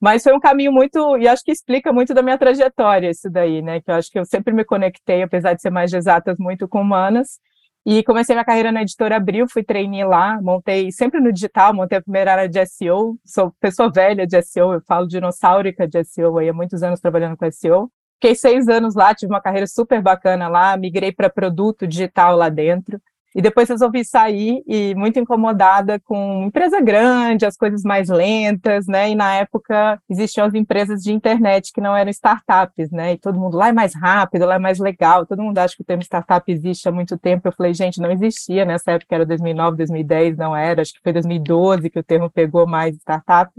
Mas 0.00 0.22
foi 0.22 0.32
um 0.32 0.40
caminho 0.40 0.72
muito, 0.72 1.18
e 1.18 1.28
acho 1.28 1.44
que 1.44 1.52
explica 1.52 1.92
muito 1.92 2.14
da 2.14 2.22
minha 2.22 2.38
trajetória 2.38 3.10
isso 3.10 3.28
daí, 3.30 3.60
né? 3.60 3.80
Que 3.80 3.90
eu 3.90 3.94
acho 3.96 4.10
que 4.10 4.18
eu 4.18 4.24
sempre 4.24 4.54
me 4.54 4.64
conectei, 4.64 5.22
apesar 5.22 5.52
de 5.52 5.60
ser 5.60 5.70
mais 5.70 5.90
de 5.90 5.98
exatas, 5.98 6.38
muito 6.38 6.66
com 6.66 6.80
humanas. 6.80 7.38
E 7.84 8.02
comecei 8.02 8.34
minha 8.34 8.44
carreira 8.44 8.72
na 8.72 8.82
editora 8.82 9.16
Abril, 9.16 9.46
fui 9.48 9.62
trainee 9.62 10.04
lá, 10.04 10.40
montei 10.40 10.92
sempre 10.92 11.20
no 11.20 11.32
digital, 11.32 11.74
montei 11.74 11.98
a 11.98 12.02
primeira 12.02 12.32
área 12.32 12.48
de 12.48 12.64
SEO, 12.66 13.18
sou 13.24 13.52
pessoa 13.60 13.90
velha 13.90 14.26
de 14.26 14.40
SEO, 14.42 14.74
eu 14.74 14.82
falo 14.86 15.06
dinossaurica 15.06 15.88
de 15.88 16.02
SEO 16.04 16.38
aí 16.38 16.48
há 16.48 16.52
muitos 16.52 16.82
anos 16.82 17.00
trabalhando 17.00 17.36
com 17.36 17.50
SEO. 17.50 17.90
Fiquei 18.14 18.34
seis 18.34 18.68
anos 18.68 18.94
lá, 18.94 19.14
tive 19.14 19.32
uma 19.32 19.40
carreira 19.40 19.66
super 19.66 20.02
bacana 20.02 20.46
lá, 20.46 20.76
migrei 20.76 21.10
para 21.10 21.30
produto 21.30 21.86
digital 21.86 22.36
lá 22.36 22.50
dentro. 22.50 23.00
E 23.34 23.40
depois 23.40 23.68
resolvi 23.68 24.04
sair 24.04 24.60
e 24.66 24.92
muito 24.96 25.20
incomodada 25.20 26.00
com 26.00 26.46
empresa 26.46 26.80
grande, 26.80 27.46
as 27.46 27.56
coisas 27.56 27.84
mais 27.84 28.08
lentas, 28.08 28.88
né? 28.88 29.10
E 29.10 29.14
na 29.14 29.34
época 29.36 30.02
existiam 30.10 30.44
as 30.44 30.54
empresas 30.54 31.00
de 31.00 31.12
internet 31.12 31.72
que 31.72 31.80
não 31.80 31.94
eram 31.96 32.10
startups, 32.10 32.90
né? 32.90 33.12
E 33.12 33.18
todo 33.18 33.38
mundo 33.38 33.56
lá 33.56 33.68
é 33.68 33.72
mais 33.72 33.94
rápido, 33.94 34.46
lá 34.46 34.56
é 34.56 34.58
mais 34.58 34.80
legal. 34.80 35.24
Todo 35.24 35.42
mundo 35.42 35.56
acha 35.58 35.76
que 35.76 35.82
o 35.82 35.84
termo 35.84 36.02
startup 36.02 36.50
existe 36.50 36.88
há 36.88 36.92
muito 36.92 37.16
tempo. 37.16 37.46
Eu 37.46 37.52
falei, 37.52 37.72
gente, 37.72 38.00
não 38.00 38.10
existia 38.10 38.64
nessa 38.64 38.92
época, 38.92 39.14
era 39.14 39.24
2009, 39.24 39.76
2010, 39.76 40.36
não 40.36 40.56
era. 40.56 40.82
Acho 40.82 40.94
que 40.94 41.00
foi 41.00 41.12
2012 41.12 41.88
que 41.88 42.00
o 42.00 42.02
termo 42.02 42.28
pegou 42.28 42.66
mais 42.66 42.96
startup. 42.96 43.52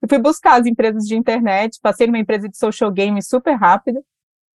Eu 0.00 0.08
fui 0.08 0.18
buscar 0.18 0.60
as 0.60 0.66
empresas 0.66 1.02
de 1.04 1.16
internet, 1.16 1.80
passei 1.82 2.06
numa 2.06 2.18
empresa 2.18 2.48
de 2.48 2.56
social 2.56 2.92
game 2.92 3.20
super 3.20 3.54
rápido. 3.54 4.04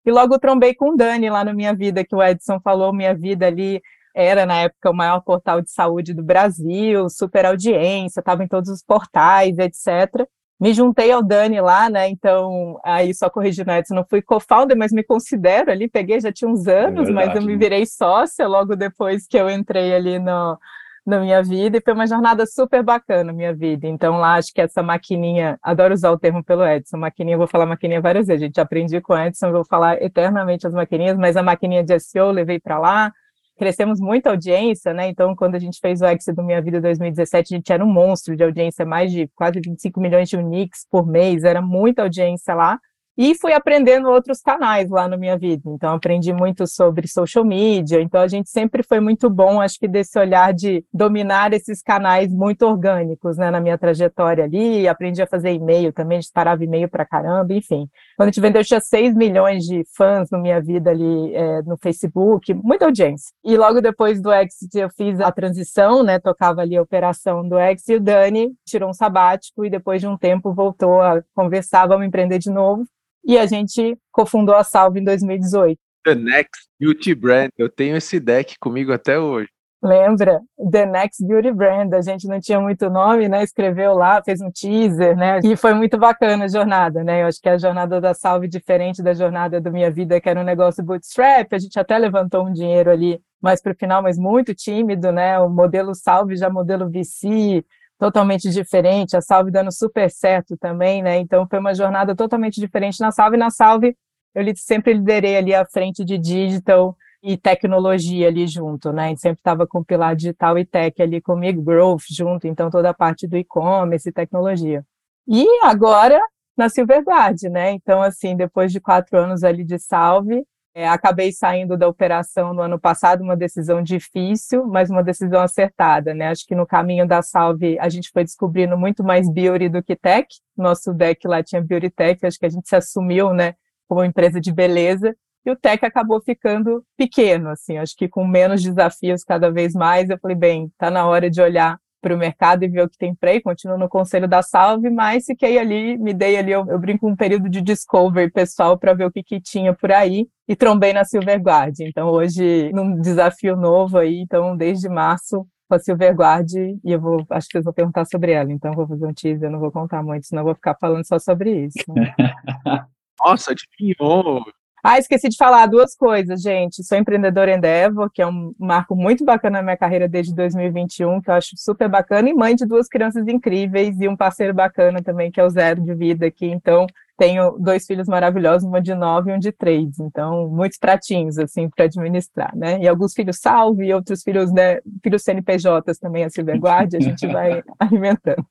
E 0.05 0.11
logo 0.11 0.37
trombei 0.37 0.75
com 0.75 0.91
o 0.91 0.95
Dani 0.95 1.27
lá 1.29 1.43
na 1.43 1.53
Minha 1.53 1.73
Vida, 1.73 2.05
que 2.05 2.15
o 2.15 2.21
Edson 2.21 2.59
falou, 2.59 2.93
Minha 2.93 3.15
Vida 3.15 3.47
ali 3.47 3.81
era 4.13 4.45
na 4.45 4.55
época 4.61 4.91
o 4.91 4.95
maior 4.95 5.21
portal 5.21 5.61
de 5.61 5.71
saúde 5.71 6.13
do 6.13 6.23
Brasil, 6.23 7.09
super 7.09 7.45
audiência, 7.45 8.19
estava 8.19 8.43
em 8.43 8.47
todos 8.47 8.69
os 8.69 8.83
portais, 8.83 9.57
etc. 9.57 10.27
Me 10.59 10.73
juntei 10.73 11.11
ao 11.11 11.21
Dani 11.21 11.59
lá, 11.59 11.89
né? 11.89 12.07
Então, 12.07 12.79
aí 12.85 13.13
só 13.13 13.29
corrigindo, 13.29 13.71
Edson, 13.71 13.95
não 13.95 14.05
fui 14.05 14.21
co-founder, 14.21 14.77
mas 14.77 14.91
me 14.91 15.03
considero 15.03 15.71
ali, 15.71 15.89
peguei 15.89 16.21
já 16.21 16.31
tinha 16.31 16.49
uns 16.49 16.67
anos, 16.67 17.09
é 17.09 17.11
mas 17.11 17.35
eu 17.35 17.41
me 17.41 17.57
virei 17.57 17.85
sócia 17.85 18.47
logo 18.47 18.75
depois 18.75 19.27
que 19.27 19.37
eu 19.37 19.49
entrei 19.49 19.93
ali 19.93 20.19
no, 20.19 20.57
na 21.05 21.19
minha 21.19 21.43
vida, 21.43 21.77
e 21.77 21.81
foi 21.81 21.93
uma 21.93 22.07
jornada 22.07 22.45
super 22.45 22.81
bacana 22.81 23.25
na 23.25 23.33
minha 23.33 23.53
vida. 23.53 23.87
Então, 23.87 24.17
lá 24.17 24.35
acho 24.35 24.53
que 24.53 24.61
essa 24.61 24.81
maquininha, 24.81 25.59
adoro 25.61 25.93
usar 25.93 26.11
o 26.11 26.17
termo 26.17 26.43
pelo 26.43 26.65
Edson, 26.65 26.97
maquininha, 26.97 27.37
vou 27.37 27.47
falar 27.47 27.65
maquininha 27.65 27.99
várias 27.99 28.27
vezes, 28.27 28.41
a 28.41 28.45
gente 28.45 28.61
aprendi 28.61 29.01
com 29.01 29.13
o 29.13 29.17
Edson, 29.17 29.51
vou 29.51 29.65
falar 29.65 30.01
eternamente 30.01 30.65
as 30.65 30.73
maquininhas, 30.73 31.17
mas 31.17 31.35
a 31.35 31.43
maquininha 31.43 31.83
de 31.83 31.99
SEO 31.99 32.31
levei 32.31 32.59
para 32.59 32.79
lá, 32.79 33.11
crescemos 33.57 33.99
muito 33.99 34.27
a 34.27 34.31
audiência, 34.31 34.93
né? 34.93 35.07
Então, 35.07 35.35
quando 35.35 35.55
a 35.55 35.59
gente 35.59 35.79
fez 35.79 36.01
o 36.01 36.05
Exit 36.05 36.33
do 36.33 36.43
Minha 36.43 36.61
Vida 36.61 36.81
2017, 36.81 37.53
a 37.53 37.57
gente 37.57 37.73
era 37.73 37.83
um 37.83 37.91
monstro 37.91 38.35
de 38.35 38.43
audiência, 38.43 38.85
mais 38.85 39.11
de 39.11 39.27
quase 39.35 39.59
25 39.63 39.99
milhões 39.99 40.29
de 40.29 40.37
uniques 40.37 40.85
por 40.89 41.05
mês, 41.05 41.43
era 41.43 41.61
muita 41.61 42.03
audiência 42.03 42.53
lá. 42.53 42.79
E 43.15 43.35
fui 43.35 43.53
aprendendo 43.53 44.09
outros 44.09 44.41
canais 44.41 44.89
lá 44.89 45.07
na 45.07 45.15
minha 45.15 45.37
vida. 45.37 45.61
Então, 45.67 45.93
aprendi 45.93 46.33
muito 46.33 46.65
sobre 46.65 47.07
social 47.07 47.45
media. 47.45 48.01
Então, 48.01 48.19
a 48.19 48.27
gente 48.27 48.49
sempre 48.49 48.81
foi 48.81 48.99
muito 48.99 49.29
bom, 49.29 49.61
acho 49.61 49.77
que, 49.77 49.87
desse 49.87 50.17
olhar 50.17 50.51
de 50.51 50.83
dominar 50.91 51.53
esses 51.53 51.83
canais 51.83 52.33
muito 52.33 52.65
orgânicos, 52.65 53.37
né, 53.37 53.51
na 53.51 53.61
minha 53.61 53.77
trajetória 53.77 54.45
ali. 54.45 54.87
Aprendi 54.87 55.21
a 55.21 55.27
fazer 55.27 55.53
e-mail 55.53 55.93
também, 55.93 56.17
disparava 56.17 56.63
e-mail 56.63 56.89
para 56.89 57.05
caramba, 57.05 57.53
enfim. 57.53 57.87
Quando 58.17 58.29
a 58.29 58.31
gente 58.31 58.41
vendeu, 58.41 58.63
tinha 58.63 58.81
6 58.81 59.13
milhões 59.15 59.63
de 59.63 59.83
fãs 59.95 60.31
na 60.31 60.39
minha 60.39 60.59
vida 60.59 60.89
ali 60.89 61.35
é, 61.35 61.61
no 61.61 61.77
Facebook, 61.77 62.51
muita 62.51 62.85
audiência. 62.85 63.31
E 63.43 63.55
logo 63.55 63.79
depois 63.79 64.19
do 64.19 64.33
Exit, 64.33 64.75
eu 64.75 64.89
fiz 64.89 65.19
a 65.19 65.31
transição, 65.31 66.01
né, 66.01 66.19
tocava 66.19 66.61
ali 66.61 66.75
a 66.75 66.81
operação 66.81 67.47
do 67.47 67.59
Exit, 67.59 67.91
e 67.91 67.95
o 67.95 67.99
Dani 67.99 68.51
tirou 68.65 68.89
um 68.89 68.93
sabático 68.93 69.63
e 69.63 69.69
depois 69.69 70.01
de 70.01 70.07
um 70.07 70.17
tempo 70.17 70.51
voltou 70.51 70.99
a 70.99 71.21
conversar, 71.35 71.87
vamos 71.87 72.07
empreender 72.07 72.39
de 72.39 72.49
novo 72.49 72.85
e 73.23 73.37
a 73.37 73.45
gente 73.45 73.97
cofundou 74.11 74.55
a 74.55 74.63
Salve 74.63 74.99
em 74.99 75.03
2018. 75.03 75.77
The 76.03 76.15
Next 76.15 76.67
Beauty 76.79 77.15
Brand, 77.15 77.49
eu 77.57 77.69
tenho 77.69 77.95
esse 77.95 78.19
deck 78.19 78.55
comigo 78.59 78.91
até 78.91 79.17
hoje. 79.17 79.47
Lembra? 79.83 80.41
The 80.71 80.85
Next 80.85 81.25
Beauty 81.25 81.51
Brand, 81.51 81.93
a 81.93 82.01
gente 82.01 82.25
não 82.25 82.39
tinha 82.39 82.57
muito 82.57 82.89
nome, 82.89 83.27
né? 83.27 83.43
Escreveu 83.43 83.93
lá, 83.93 84.23
fez 84.23 84.39
um 84.39 84.49
teaser, 84.49 85.15
né? 85.15 85.41
E 85.43 85.57
foi 85.57 85.73
muito 85.73 85.97
bacana 85.97 86.45
a 86.45 86.47
jornada, 86.47 87.03
né? 87.03 87.21
Eu 87.21 87.27
acho 87.27 87.41
que 87.41 87.49
a 87.49 87.57
jornada 87.57 87.99
da 87.99 88.13
Salve 88.13 88.47
diferente 88.47 89.03
da 89.03 89.13
jornada 89.13 89.59
da 89.59 89.69
minha 89.69 89.91
vida, 89.91 90.21
que 90.21 90.29
era 90.29 90.39
um 90.39 90.45
negócio 90.45 90.81
bootstrap, 90.81 91.51
a 91.51 91.59
gente 91.59 91.77
até 91.77 91.97
levantou 91.97 92.47
um 92.47 92.53
dinheiro 92.53 92.89
ali 92.89 93.19
mais 93.41 93.61
para 93.61 93.73
o 93.73 93.75
final, 93.75 94.01
mas 94.01 94.17
muito 94.17 94.55
tímido, 94.55 95.11
né? 95.11 95.37
O 95.39 95.49
modelo 95.49 95.93
Salve 95.93 96.37
já 96.37 96.49
modelo 96.49 96.89
VC, 96.89 97.65
totalmente 98.03 98.49
diferente, 98.49 99.15
a 99.15 99.21
Salve 99.21 99.49
dando 99.49 99.71
super 99.71 100.11
certo 100.11 100.57
também, 100.57 101.01
né? 101.01 101.19
Então 101.19 101.47
foi 101.47 101.57
uma 101.57 101.73
jornada 101.73 102.13
totalmente 102.13 102.59
diferente 102.59 102.99
na 102.99 103.13
Salve. 103.13 103.37
Na 103.37 103.49
Salve 103.49 103.95
eu 104.35 104.43
sempre 104.57 104.91
liderei 104.91 105.37
ali 105.37 105.55
a 105.55 105.65
frente 105.65 106.03
de 106.03 106.17
digital 106.17 106.97
e 107.23 107.37
tecnologia 107.37 108.27
ali 108.27 108.45
junto, 108.45 108.91
né? 108.91 109.05
A 109.05 109.07
gente 109.07 109.21
sempre 109.21 109.39
estava 109.39 109.65
com 109.65 109.79
o 109.79 109.85
pilar 109.85 110.17
digital 110.17 110.59
e 110.59 110.65
tech 110.65 111.01
ali 111.01 111.21
comigo, 111.21 111.61
growth 111.61 112.03
junto, 112.09 112.45
então 112.45 112.69
toda 112.69 112.89
a 112.89 112.93
parte 112.93 113.25
do 113.25 113.37
e-commerce 113.37 114.09
e 114.09 114.11
tecnologia. 114.11 114.83
E 115.25 115.47
agora 115.63 116.19
na 116.57 116.67
Silverguard, 116.67 117.41
né? 117.43 117.71
Então, 117.71 118.01
assim, 118.01 118.35
depois 118.35 118.69
de 118.69 118.81
quatro 118.81 119.17
anos 119.17 119.45
ali 119.45 119.63
de 119.63 119.79
Salve, 119.79 120.43
é, 120.75 120.87
acabei 120.87 121.31
saindo 121.31 121.77
da 121.77 121.87
operação 121.87 122.53
no 122.53 122.61
ano 122.61 122.79
passado, 122.79 123.21
uma 123.21 123.37
decisão 123.37 123.81
difícil, 123.83 124.65
mas 124.65 124.89
uma 124.89 125.03
decisão 125.03 125.41
acertada, 125.41 126.13
né? 126.13 126.29
Acho 126.29 126.45
que 126.47 126.55
no 126.55 126.65
caminho 126.65 127.07
da 127.07 127.21
Salve 127.21 127.77
a 127.79 127.87
gente 127.89 128.09
foi 128.11 128.23
descobrindo 128.23 128.75
muito 128.77 129.03
mais 129.03 129.31
beauty 129.31 129.69
do 129.69 129.83
que 129.83 129.95
tech. 129.95 130.27
Nosso 130.57 130.91
deck 130.91 131.27
lá 131.27 131.43
tinha 131.43 131.61
beauty 131.61 131.91
tech, 131.91 132.25
acho 132.25 132.39
que 132.39 132.45
a 132.45 132.49
gente 132.49 132.67
se 132.67 132.75
assumiu, 132.75 133.33
né, 133.33 133.53
como 133.87 134.03
empresa 134.03 134.41
de 134.41 134.51
beleza. 134.51 135.15
E 135.45 135.51
o 135.51 135.55
tech 135.55 135.85
acabou 135.85 136.21
ficando 136.21 136.83
pequeno, 136.97 137.49
assim, 137.49 137.77
acho 137.77 137.95
que 137.95 138.07
com 138.07 138.25
menos 138.25 138.63
desafios 138.63 139.23
cada 139.23 139.51
vez 139.51 139.73
mais. 139.73 140.09
Eu 140.09 140.17
falei, 140.17 140.37
bem, 140.37 140.71
tá 140.77 140.89
na 140.89 141.05
hora 141.05 141.29
de 141.29 141.41
olhar 141.41 141.77
para 142.01 142.15
o 142.15 142.17
mercado 142.17 142.63
e 142.63 142.67
ver 142.67 142.81
o 142.83 142.89
que 142.89 142.97
tem 142.97 143.15
aí, 143.23 143.41
continuo 143.41 143.77
no 143.77 143.87
conselho 143.87 144.27
da 144.27 144.41
Salve, 144.41 144.89
mas 144.89 145.25
fiquei 145.25 145.57
ali, 145.57 145.97
me 145.97 146.13
dei 146.13 146.37
ali, 146.37 146.51
eu, 146.51 146.65
eu 146.67 146.79
brinco 146.79 147.07
um 147.07 147.15
período 147.15 147.49
de 147.49 147.61
discovery 147.61 148.29
pessoal 148.31 148.77
para 148.77 148.93
ver 148.93 149.05
o 149.05 149.11
que, 149.11 149.23
que 149.23 149.39
tinha 149.39 149.73
por 149.73 149.91
aí 149.91 150.27
e 150.47 150.55
trombei 150.55 150.93
na 150.93 151.05
Silverguard. 151.05 151.75
Então 151.81 152.09
hoje, 152.09 152.71
num 152.73 152.99
desafio 152.99 153.55
novo 153.55 153.97
aí, 153.97 154.19
então 154.19 154.55
desde 154.55 154.89
março 154.89 155.45
com 155.67 155.75
a 155.75 155.79
Silverguard 155.79 156.51
e 156.53 156.79
eu 156.91 156.99
vou, 156.99 157.25
acho 157.29 157.47
que 157.47 157.53
vocês 157.53 157.65
vão 157.65 157.73
perguntar 157.73 158.05
sobre 158.05 158.31
ela, 158.31 158.51
então 158.51 158.73
vou 158.73 158.87
fazer 158.87 159.05
um 159.05 159.13
teaser, 159.13 159.49
não 159.49 159.59
vou 159.59 159.71
contar 159.71 160.03
muito, 160.03 160.27
senão 160.27 160.43
vou 160.43 160.55
ficar 160.55 160.75
falando 160.79 161.05
só 161.05 161.17
sobre 161.17 161.65
isso. 161.65 161.83
Né? 161.89 162.13
Nossa, 163.19 163.51
adivinhou! 163.51 164.43
Ah, 164.85 164.99
esqueci 164.99 165.29
de 165.29 165.37
falar 165.37 165.65
duas 165.67 165.95
coisas, 165.95 166.41
gente. 166.41 166.83
Sou 166.83 166.97
empreendedora 166.97 167.55
Endeavor, 167.55 168.11
que 168.13 168.21
é 168.21 168.27
um 168.27 168.53
marco 168.59 168.97
muito 168.97 169.23
bacana 169.23 169.59
na 169.59 169.63
minha 169.63 169.77
carreira 169.77 170.09
desde 170.09 170.35
2021, 170.35 171.21
que 171.21 171.29
eu 171.29 171.35
acho 171.35 171.51
super 171.55 171.87
bacana, 171.87 172.29
e 172.29 172.33
mãe 172.33 172.53
de 172.53 172.65
duas 172.65 172.89
crianças 172.89 173.25
incríveis 173.29 173.97
e 174.01 174.09
um 174.09 174.17
parceiro 174.17 174.53
bacana 174.53 175.01
também, 175.01 175.31
que 175.31 175.39
é 175.39 175.45
o 175.45 175.49
Zero 175.49 175.81
de 175.81 175.95
Vida 175.95 176.25
aqui. 176.25 176.47
Então, 176.47 176.85
tenho 177.17 177.57
dois 177.59 177.85
filhos 177.85 178.07
maravilhosos, 178.07 178.67
uma 178.67 178.81
de 178.81 178.93
nove 178.95 179.31
e 179.31 179.35
um 179.35 179.39
de 179.39 179.51
três, 179.51 179.99
então 179.99 180.47
muitos 180.49 180.77
pratinhos 180.77 181.37
assim 181.37 181.69
para 181.69 181.85
administrar, 181.85 182.55
né? 182.55 182.79
E 182.81 182.87
alguns 182.87 183.13
filhos 183.13 183.37
salve, 183.39 183.85
e 183.85 183.93
outros 183.93 184.23
filhos, 184.23 184.51
né, 184.51 184.79
filhos 185.03 185.23
CNPJs 185.23 185.99
também 185.99 186.23
a 186.23 186.29
Silverguard, 186.29 186.95
a 186.95 186.99
gente 186.99 187.27
vai 187.27 187.61
alimentando. 187.79 188.45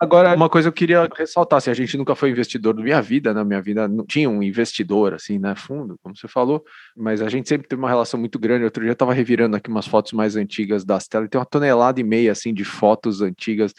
Agora, 0.00 0.34
uma 0.34 0.48
coisa 0.48 0.68
eu 0.68 0.72
queria 0.72 1.08
ressaltar, 1.16 1.58
assim, 1.58 1.70
a 1.70 1.74
gente 1.74 1.96
nunca 1.98 2.14
foi 2.14 2.30
investidor 2.30 2.74
na 2.74 2.82
minha 2.82 3.02
vida, 3.02 3.34
na 3.34 3.44
minha 3.44 3.60
vida 3.60 3.88
não 3.88 4.06
tinha 4.06 4.30
um 4.30 4.42
investidor, 4.42 5.12
assim, 5.12 5.38
né, 5.38 5.54
fundo, 5.56 5.98
como 6.02 6.16
você 6.16 6.28
falou, 6.28 6.64
mas 6.96 7.20
a 7.20 7.28
gente 7.28 7.48
sempre 7.48 7.66
teve 7.66 7.80
uma 7.80 7.88
relação 7.88 8.18
muito 8.18 8.38
grande. 8.38 8.64
Outro 8.64 8.82
dia 8.82 8.90
eu 8.90 8.94
estava 8.94 9.12
revirando 9.12 9.56
aqui 9.56 9.68
umas 9.68 9.86
fotos 9.86 10.12
mais 10.12 10.36
antigas 10.36 10.84
das 10.84 11.08
telas, 11.08 11.28
tem 11.28 11.38
uma 11.38 11.44
tonelada 11.44 12.00
e 12.00 12.04
meia, 12.04 12.32
assim, 12.32 12.54
de 12.54 12.64
fotos 12.64 13.20
antigas, 13.20 13.74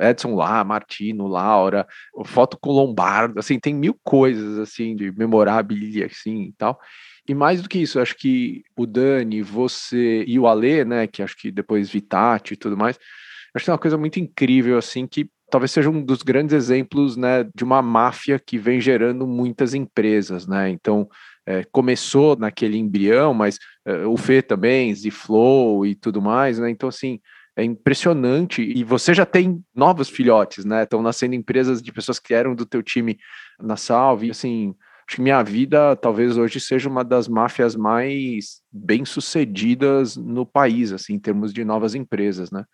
Edson 0.00 0.34
lá, 0.34 0.62
Martino, 0.62 1.26
Laura, 1.26 1.86
foto 2.26 2.58
com 2.60 2.70
Lombardo, 2.70 3.38
assim, 3.38 3.58
tem 3.58 3.71
mil 3.72 3.96
coisas, 4.02 4.58
assim, 4.58 4.94
de 4.94 5.12
memorabilia, 5.12 6.06
assim, 6.06 6.44
e 6.44 6.52
tal. 6.52 6.78
E 7.28 7.34
mais 7.34 7.62
do 7.62 7.68
que 7.68 7.78
isso, 7.78 8.00
acho 8.00 8.16
que 8.16 8.64
o 8.76 8.86
Dani, 8.86 9.42
você 9.42 10.24
e 10.26 10.38
o 10.38 10.46
Alê, 10.46 10.84
né, 10.84 11.06
que 11.06 11.22
acho 11.22 11.36
que 11.36 11.50
depois 11.50 11.88
Vitati 11.88 12.54
e 12.54 12.56
tudo 12.56 12.76
mais, 12.76 12.98
acho 13.54 13.64
que 13.64 13.70
é 13.70 13.72
uma 13.72 13.78
coisa 13.78 13.96
muito 13.96 14.18
incrível, 14.18 14.76
assim, 14.76 15.06
que 15.06 15.30
talvez 15.50 15.70
seja 15.70 15.90
um 15.90 16.02
dos 16.02 16.22
grandes 16.22 16.54
exemplos 16.54 17.16
né, 17.16 17.44
de 17.54 17.62
uma 17.62 17.82
máfia 17.82 18.38
que 18.38 18.56
vem 18.56 18.80
gerando 18.80 19.26
muitas 19.26 19.74
empresas. 19.74 20.46
Né? 20.46 20.70
Então, 20.70 21.06
é, 21.46 21.62
começou 21.70 22.36
naquele 22.36 22.78
embrião, 22.78 23.34
mas 23.34 23.58
é, 23.84 24.06
o 24.06 24.16
Fê 24.16 24.40
também, 24.40 24.94
Zflow 24.94 25.84
e 25.84 25.94
tudo 25.94 26.22
mais. 26.22 26.58
Né? 26.58 26.70
Então, 26.70 26.88
assim, 26.88 27.20
é 27.56 27.64
impressionante. 27.64 28.62
E 28.62 28.82
você 28.82 29.12
já 29.12 29.26
tem 29.26 29.62
novos 29.74 30.08
filhotes, 30.08 30.64
né? 30.64 30.84
Estão 30.84 31.02
nascendo 31.02 31.34
empresas 31.34 31.82
de 31.82 31.92
pessoas 31.92 32.18
que 32.18 32.34
eram 32.34 32.54
do 32.54 32.66
teu 32.66 32.82
time 32.82 33.18
na 33.60 33.76
Salve. 33.76 34.30
Assim, 34.30 34.74
acho 35.06 35.16
que 35.16 35.22
minha 35.22 35.42
vida 35.42 35.94
talvez 35.96 36.38
hoje 36.38 36.58
seja 36.58 36.88
uma 36.88 37.04
das 37.04 37.28
máfias 37.28 37.76
mais 37.76 38.62
bem 38.72 39.04
sucedidas 39.04 40.16
no 40.16 40.46
país, 40.46 40.92
assim, 40.92 41.14
em 41.14 41.18
termos 41.18 41.52
de 41.52 41.62
novas 41.62 41.94
empresas, 41.94 42.50
né? 42.50 42.64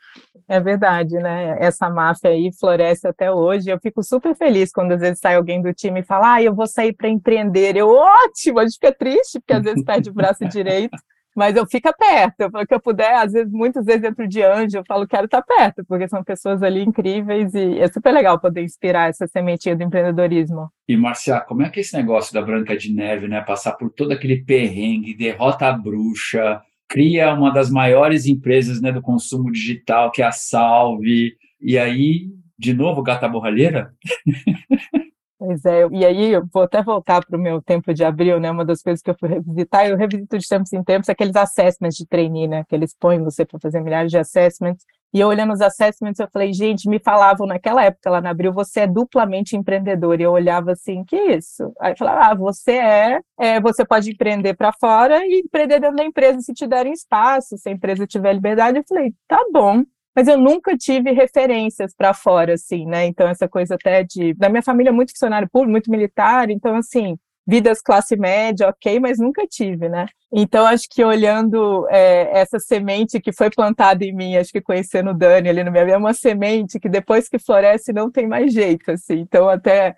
É 0.46 0.60
verdade, 0.60 1.16
né? 1.16 1.56
Essa 1.58 1.90
máfia 1.90 2.30
aí 2.30 2.50
floresce 2.58 3.06
até 3.08 3.32
hoje. 3.32 3.68
Eu 3.68 3.80
fico 3.80 4.02
super 4.04 4.36
feliz 4.36 4.70
quando 4.70 4.92
às 4.92 5.00
vezes 5.00 5.18
sai 5.18 5.34
alguém 5.34 5.60
do 5.60 5.74
time 5.74 6.00
e 6.00 6.04
fala, 6.04 6.34
ah, 6.34 6.42
eu 6.42 6.54
vou 6.54 6.68
sair 6.68 6.92
para 6.92 7.08
empreender. 7.08 7.76
Eu, 7.76 7.88
ótimo, 7.88 8.60
a 8.60 8.62
gente 8.62 8.74
fica 8.74 8.94
triste, 8.94 9.40
porque 9.40 9.54
às 9.54 9.62
vezes 9.62 9.82
perde 9.82 10.08
o 10.08 10.14
braço 10.14 10.46
direito 10.48 10.96
Mas 11.38 11.54
eu 11.54 11.64
fico 11.68 11.88
perto, 11.96 12.50
eu 12.52 12.66
que 12.66 12.74
eu 12.74 12.80
puder, 12.80 13.14
às 13.14 13.32
vezes, 13.32 13.52
muitas 13.52 13.86
vezes 13.86 14.02
dentro 14.02 14.26
de 14.26 14.42
anjo, 14.42 14.78
eu 14.78 14.84
falo 14.84 15.06
quero 15.06 15.26
estar 15.26 15.40
perto, 15.40 15.84
porque 15.86 16.08
são 16.08 16.24
pessoas 16.24 16.64
ali 16.64 16.82
incríveis 16.82 17.54
e 17.54 17.78
é 17.78 17.86
super 17.86 18.12
legal 18.12 18.40
poder 18.40 18.64
inspirar 18.64 19.08
essa 19.08 19.24
sementinha 19.28 19.76
do 19.76 19.84
empreendedorismo. 19.84 20.68
E, 20.88 20.96
Marcia, 20.96 21.38
como 21.42 21.62
é 21.62 21.70
que 21.70 21.78
é 21.78 21.82
esse 21.82 21.96
negócio 21.96 22.34
da 22.34 22.42
Branca 22.42 22.76
de 22.76 22.92
Neve, 22.92 23.28
né? 23.28 23.40
Passar 23.40 23.74
por 23.74 23.88
todo 23.88 24.10
aquele 24.10 24.42
perrengue, 24.42 25.14
derrota 25.14 25.68
a 25.68 25.72
bruxa, 25.72 26.60
cria 26.88 27.32
uma 27.32 27.52
das 27.52 27.70
maiores 27.70 28.26
empresas 28.26 28.80
né, 28.80 28.90
do 28.90 29.00
consumo 29.00 29.52
digital, 29.52 30.10
que 30.10 30.20
é 30.20 30.26
a 30.26 30.32
Salve, 30.32 31.36
e 31.60 31.78
aí, 31.78 32.32
de 32.58 32.74
novo, 32.74 33.00
gata 33.00 33.28
borralheira? 33.28 33.92
Pois 35.38 35.64
é, 35.64 35.86
e 35.92 36.04
aí 36.04 36.32
eu 36.32 36.44
vou 36.52 36.64
até 36.64 36.82
voltar 36.82 37.24
para 37.24 37.38
o 37.38 37.40
meu 37.40 37.62
tempo 37.62 37.94
de 37.94 38.04
abril, 38.04 38.40
né? 38.40 38.50
Uma 38.50 38.64
das 38.64 38.82
coisas 38.82 39.00
que 39.00 39.08
eu 39.08 39.14
fui 39.18 39.28
revisitar, 39.28 39.86
eu 39.86 39.96
revisito 39.96 40.36
de 40.36 40.48
tempos 40.48 40.72
em 40.72 40.82
tempos 40.82 41.08
aqueles 41.08 41.36
assessments 41.36 41.96
de 41.96 42.04
trainee, 42.08 42.48
né? 42.48 42.64
Que 42.68 42.74
eles 42.74 42.92
põem 42.98 43.22
você 43.22 43.44
para 43.44 43.60
fazer 43.60 43.80
milhares 43.80 44.10
de 44.10 44.18
assessments. 44.18 44.84
E 45.14 45.20
eu 45.20 45.28
olhando 45.28 45.52
os 45.52 45.60
assessments, 45.60 46.18
eu 46.18 46.28
falei, 46.32 46.52
gente, 46.52 46.88
me 46.88 46.98
falavam 46.98 47.46
naquela 47.46 47.84
época 47.84 48.10
lá 48.10 48.20
na 48.20 48.30
Abril, 48.30 48.52
você 48.52 48.80
é 48.80 48.86
duplamente 48.86 49.56
empreendedor. 49.56 50.20
E 50.20 50.24
eu 50.24 50.32
olhava 50.32 50.72
assim, 50.72 51.04
que 51.04 51.16
isso? 51.16 51.72
Aí 51.80 51.96
falava, 51.96 52.32
ah, 52.32 52.34
você 52.34 52.72
é, 52.72 53.20
é 53.38 53.60
você 53.60 53.86
pode 53.86 54.10
empreender 54.10 54.54
para 54.54 54.72
fora 54.72 55.24
e 55.24 55.42
empreender 55.44 55.78
dentro 55.80 55.96
da 55.96 56.04
empresa 56.04 56.40
se 56.40 56.52
te 56.52 56.66
derem 56.66 56.92
espaço, 56.92 57.56
se 57.56 57.68
a 57.68 57.72
empresa 57.72 58.06
tiver 58.08 58.32
liberdade. 58.32 58.78
Eu 58.78 58.84
falei, 58.88 59.14
tá 59.28 59.38
bom 59.52 59.84
mas 60.18 60.26
eu 60.26 60.36
nunca 60.36 60.76
tive 60.76 61.12
referências 61.12 61.94
para 61.94 62.12
fora, 62.12 62.54
assim, 62.54 62.84
né? 62.84 63.06
Então, 63.06 63.28
essa 63.28 63.48
coisa 63.48 63.76
até 63.76 64.02
de. 64.02 64.34
Da 64.34 64.48
minha 64.48 64.64
família, 64.64 64.92
muito 64.92 65.12
funcionário 65.12 65.48
público, 65.48 65.70
muito 65.70 65.88
militar, 65.88 66.50
então, 66.50 66.74
assim, 66.74 67.16
vidas 67.46 67.80
classe 67.80 68.16
média, 68.16 68.68
ok, 68.68 68.98
mas 68.98 69.20
nunca 69.20 69.46
tive, 69.46 69.88
né? 69.88 70.06
Então, 70.32 70.66
acho 70.66 70.88
que 70.90 71.04
olhando 71.04 71.86
é, 71.88 72.36
essa 72.36 72.58
semente 72.58 73.20
que 73.20 73.32
foi 73.32 73.48
plantada 73.48 74.04
em 74.04 74.12
mim, 74.12 74.36
acho 74.36 74.50
que 74.50 74.60
conhecendo 74.60 75.10
o 75.10 75.14
Dani 75.14 75.50
ali 75.50 75.62
no 75.62 75.70
meu, 75.70 75.86
é 75.86 75.96
uma 75.96 76.12
semente 76.12 76.80
que 76.80 76.88
depois 76.88 77.28
que 77.28 77.38
floresce 77.38 77.92
não 77.92 78.10
tem 78.10 78.26
mais 78.26 78.52
jeito, 78.52 78.90
assim. 78.90 79.20
Então, 79.20 79.48
até 79.48 79.94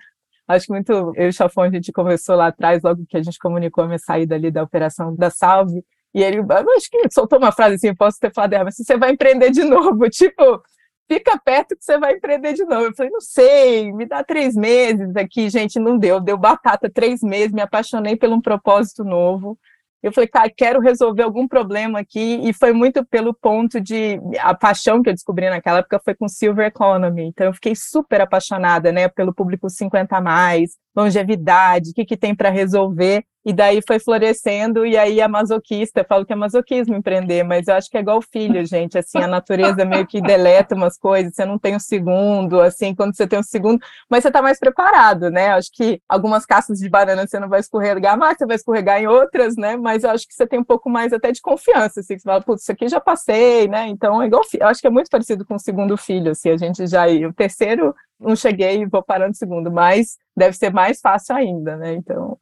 acho 0.47 0.67
que 0.67 0.73
muito. 0.73 0.93
Eu 1.17 1.25
e 1.25 1.29
o 1.29 1.33
Chafão, 1.33 1.65
a 1.65 1.71
gente 1.71 1.91
conversou 1.93 2.37
lá 2.37 2.49
atrás, 2.49 2.83
logo 2.83 3.07
que 3.09 3.17
a 3.17 3.23
gente 3.23 3.39
comunicou 3.39 3.85
a 3.85 3.87
minha 3.87 3.99
saída 3.99 4.35
ali 4.35 4.51
da 4.51 4.63
operação 4.63 5.17
da 5.17 5.31
Salve. 5.31 5.83
E 6.15 6.23
ele, 6.23 6.41
acho 6.77 6.91
que 6.91 7.09
soltou 7.13 7.39
uma 7.39 7.53
frase 7.53 7.77
assim, 7.77 7.95
posso 7.95 8.19
ter 8.19 8.33
falado, 8.33 8.65
mas 8.65 8.77
se 8.77 8.85
você 8.85 8.97
vai 8.97 9.13
empreender 9.13 9.51
de 9.51 9.63
novo, 9.65 10.09
tipo, 10.11 10.63
fica 11.09 11.39
perto 11.45 11.77
que 11.77 11.85
você 11.85 11.99
vai 11.99 12.15
empreender 12.15 12.53
de 12.53 12.65
novo. 12.65 12.87
Eu 12.87 12.95
falei, 12.95 13.11
não 13.11 13.21
sei, 13.21 13.93
me 13.93 14.07
dá 14.07 14.23
três 14.23 14.55
meses 14.55 15.17
aqui, 15.17 15.51
gente, 15.51 15.79
não 15.79 15.99
deu, 15.99 16.21
deu 16.21 16.39
batata 16.39 16.89
três 16.89 17.21
meses, 17.21 17.53
me 17.53 17.63
apaixonei 17.63 18.17
por 18.17 18.29
um 18.29 18.41
propósito 18.41 19.05
novo. 19.05 19.59
Eu 20.03 20.13
falei, 20.13 20.29
cara, 20.29 20.51
quero 20.55 20.81
resolver 20.81 21.23
algum 21.23 21.47
problema 21.47 21.99
aqui, 21.99 22.41
e 22.43 22.55
foi 22.55 22.73
muito 22.73 23.05
pelo 23.05 23.35
ponto 23.35 23.79
de. 23.79 24.19
A 24.41 24.55
paixão 24.55 25.03
que 25.03 25.11
eu 25.11 25.15
descobri 25.15 25.51
naquela 25.51 25.81
época 25.81 26.01
foi 26.03 26.15
com 26.15 26.27
Silver 26.27 26.67
Economy, 26.67 27.25
então 27.25 27.47
eu 27.47 27.53
fiquei 27.53 27.75
super 27.75 28.21
apaixonada, 28.23 28.91
né, 28.93 29.09
pelo 29.09 29.35
público 29.35 29.69
50 29.69 30.17
a 30.17 30.21
mais, 30.21 30.71
longevidade, 30.95 31.91
o 31.91 31.95
que, 31.95 32.05
que 32.05 32.17
tem 32.17 32.35
para 32.35 32.51
resolver. 32.51 33.25
E 33.43 33.55
daí 33.55 33.81
foi 33.87 33.99
florescendo, 33.99 34.85
e 34.85 34.99
aí 34.99 35.19
a 35.19 35.27
masoquista, 35.27 36.01
eu 36.01 36.05
falo 36.05 36.27
que 36.27 36.33
é 36.33 36.37
masoquismo 36.37 36.95
empreender, 36.95 37.43
mas 37.43 37.69
eu 37.69 37.75
acho 37.75 37.89
que 37.89 37.97
é 37.97 38.01
igual 38.01 38.21
filho, 38.21 38.67
gente, 38.67 38.99
assim, 38.99 39.17
a 39.17 39.27
natureza 39.27 39.83
meio 39.83 40.07
que 40.07 40.21
deleta 40.21 40.75
umas 40.75 40.99
coisas, 40.99 41.35
você 41.35 41.47
não 41.47 41.59
tem 41.59 41.75
um 41.75 41.81
segundo, 41.81 42.61
assim, 42.61 42.95
quando 42.95 43.17
você 43.17 43.27
tem 43.27 43.39
um 43.39 43.43
segundo, 43.43 43.81
mas 44.11 44.23
você 44.23 44.31
tá 44.31 44.43
mais 44.43 44.59
preparado, 44.59 45.31
né, 45.31 45.53
acho 45.53 45.71
que 45.73 46.03
algumas 46.07 46.45
cascas 46.45 46.81
de 46.81 46.89
banana 46.91 47.27
você 47.27 47.41
não 47.41 47.49
vai 47.49 47.61
escorregar 47.61 48.19
mais, 48.19 48.37
você 48.37 48.45
vai 48.45 48.57
escorregar 48.57 49.01
em 49.01 49.07
outras, 49.07 49.57
né, 49.57 49.75
mas 49.75 50.05
eu 50.05 50.11
acho 50.11 50.29
que 50.29 50.35
você 50.35 50.47
tem 50.47 50.59
um 50.59 50.65
pouco 50.65 50.91
mais 50.91 51.11
até 51.11 51.33
de 51.33 51.41
confiança, 51.41 52.01
assim, 52.01 52.17
que 52.17 52.21
você 52.21 52.29
fala, 52.29 52.43
putz, 52.43 52.61
isso 52.61 52.73
aqui 52.73 52.89
já 52.89 53.01
passei, 53.01 53.67
né, 53.69 53.89
então 53.89 54.21
é 54.21 54.27
igual, 54.27 54.43
eu 54.53 54.67
acho 54.67 54.83
que 54.83 54.87
é 54.87 54.91
muito 54.91 55.09
parecido 55.09 55.47
com 55.47 55.55
o 55.55 55.59
segundo 55.59 55.97
filho, 55.97 56.33
assim, 56.33 56.51
a 56.51 56.59
gente 56.59 56.87
já, 56.87 57.07
o 57.09 57.33
terceiro, 57.33 57.95
não 58.21 58.37
cheguei 58.37 58.83
e 58.83 58.87
vou 58.87 59.03
parando 59.03 59.37
segundo, 59.37 59.71
mas 59.71 60.17
deve 60.37 60.57
ser 60.57 60.73
mais 60.73 61.01
fácil 61.01 61.35
ainda, 61.35 61.77
né, 61.77 61.95
então... 61.95 62.39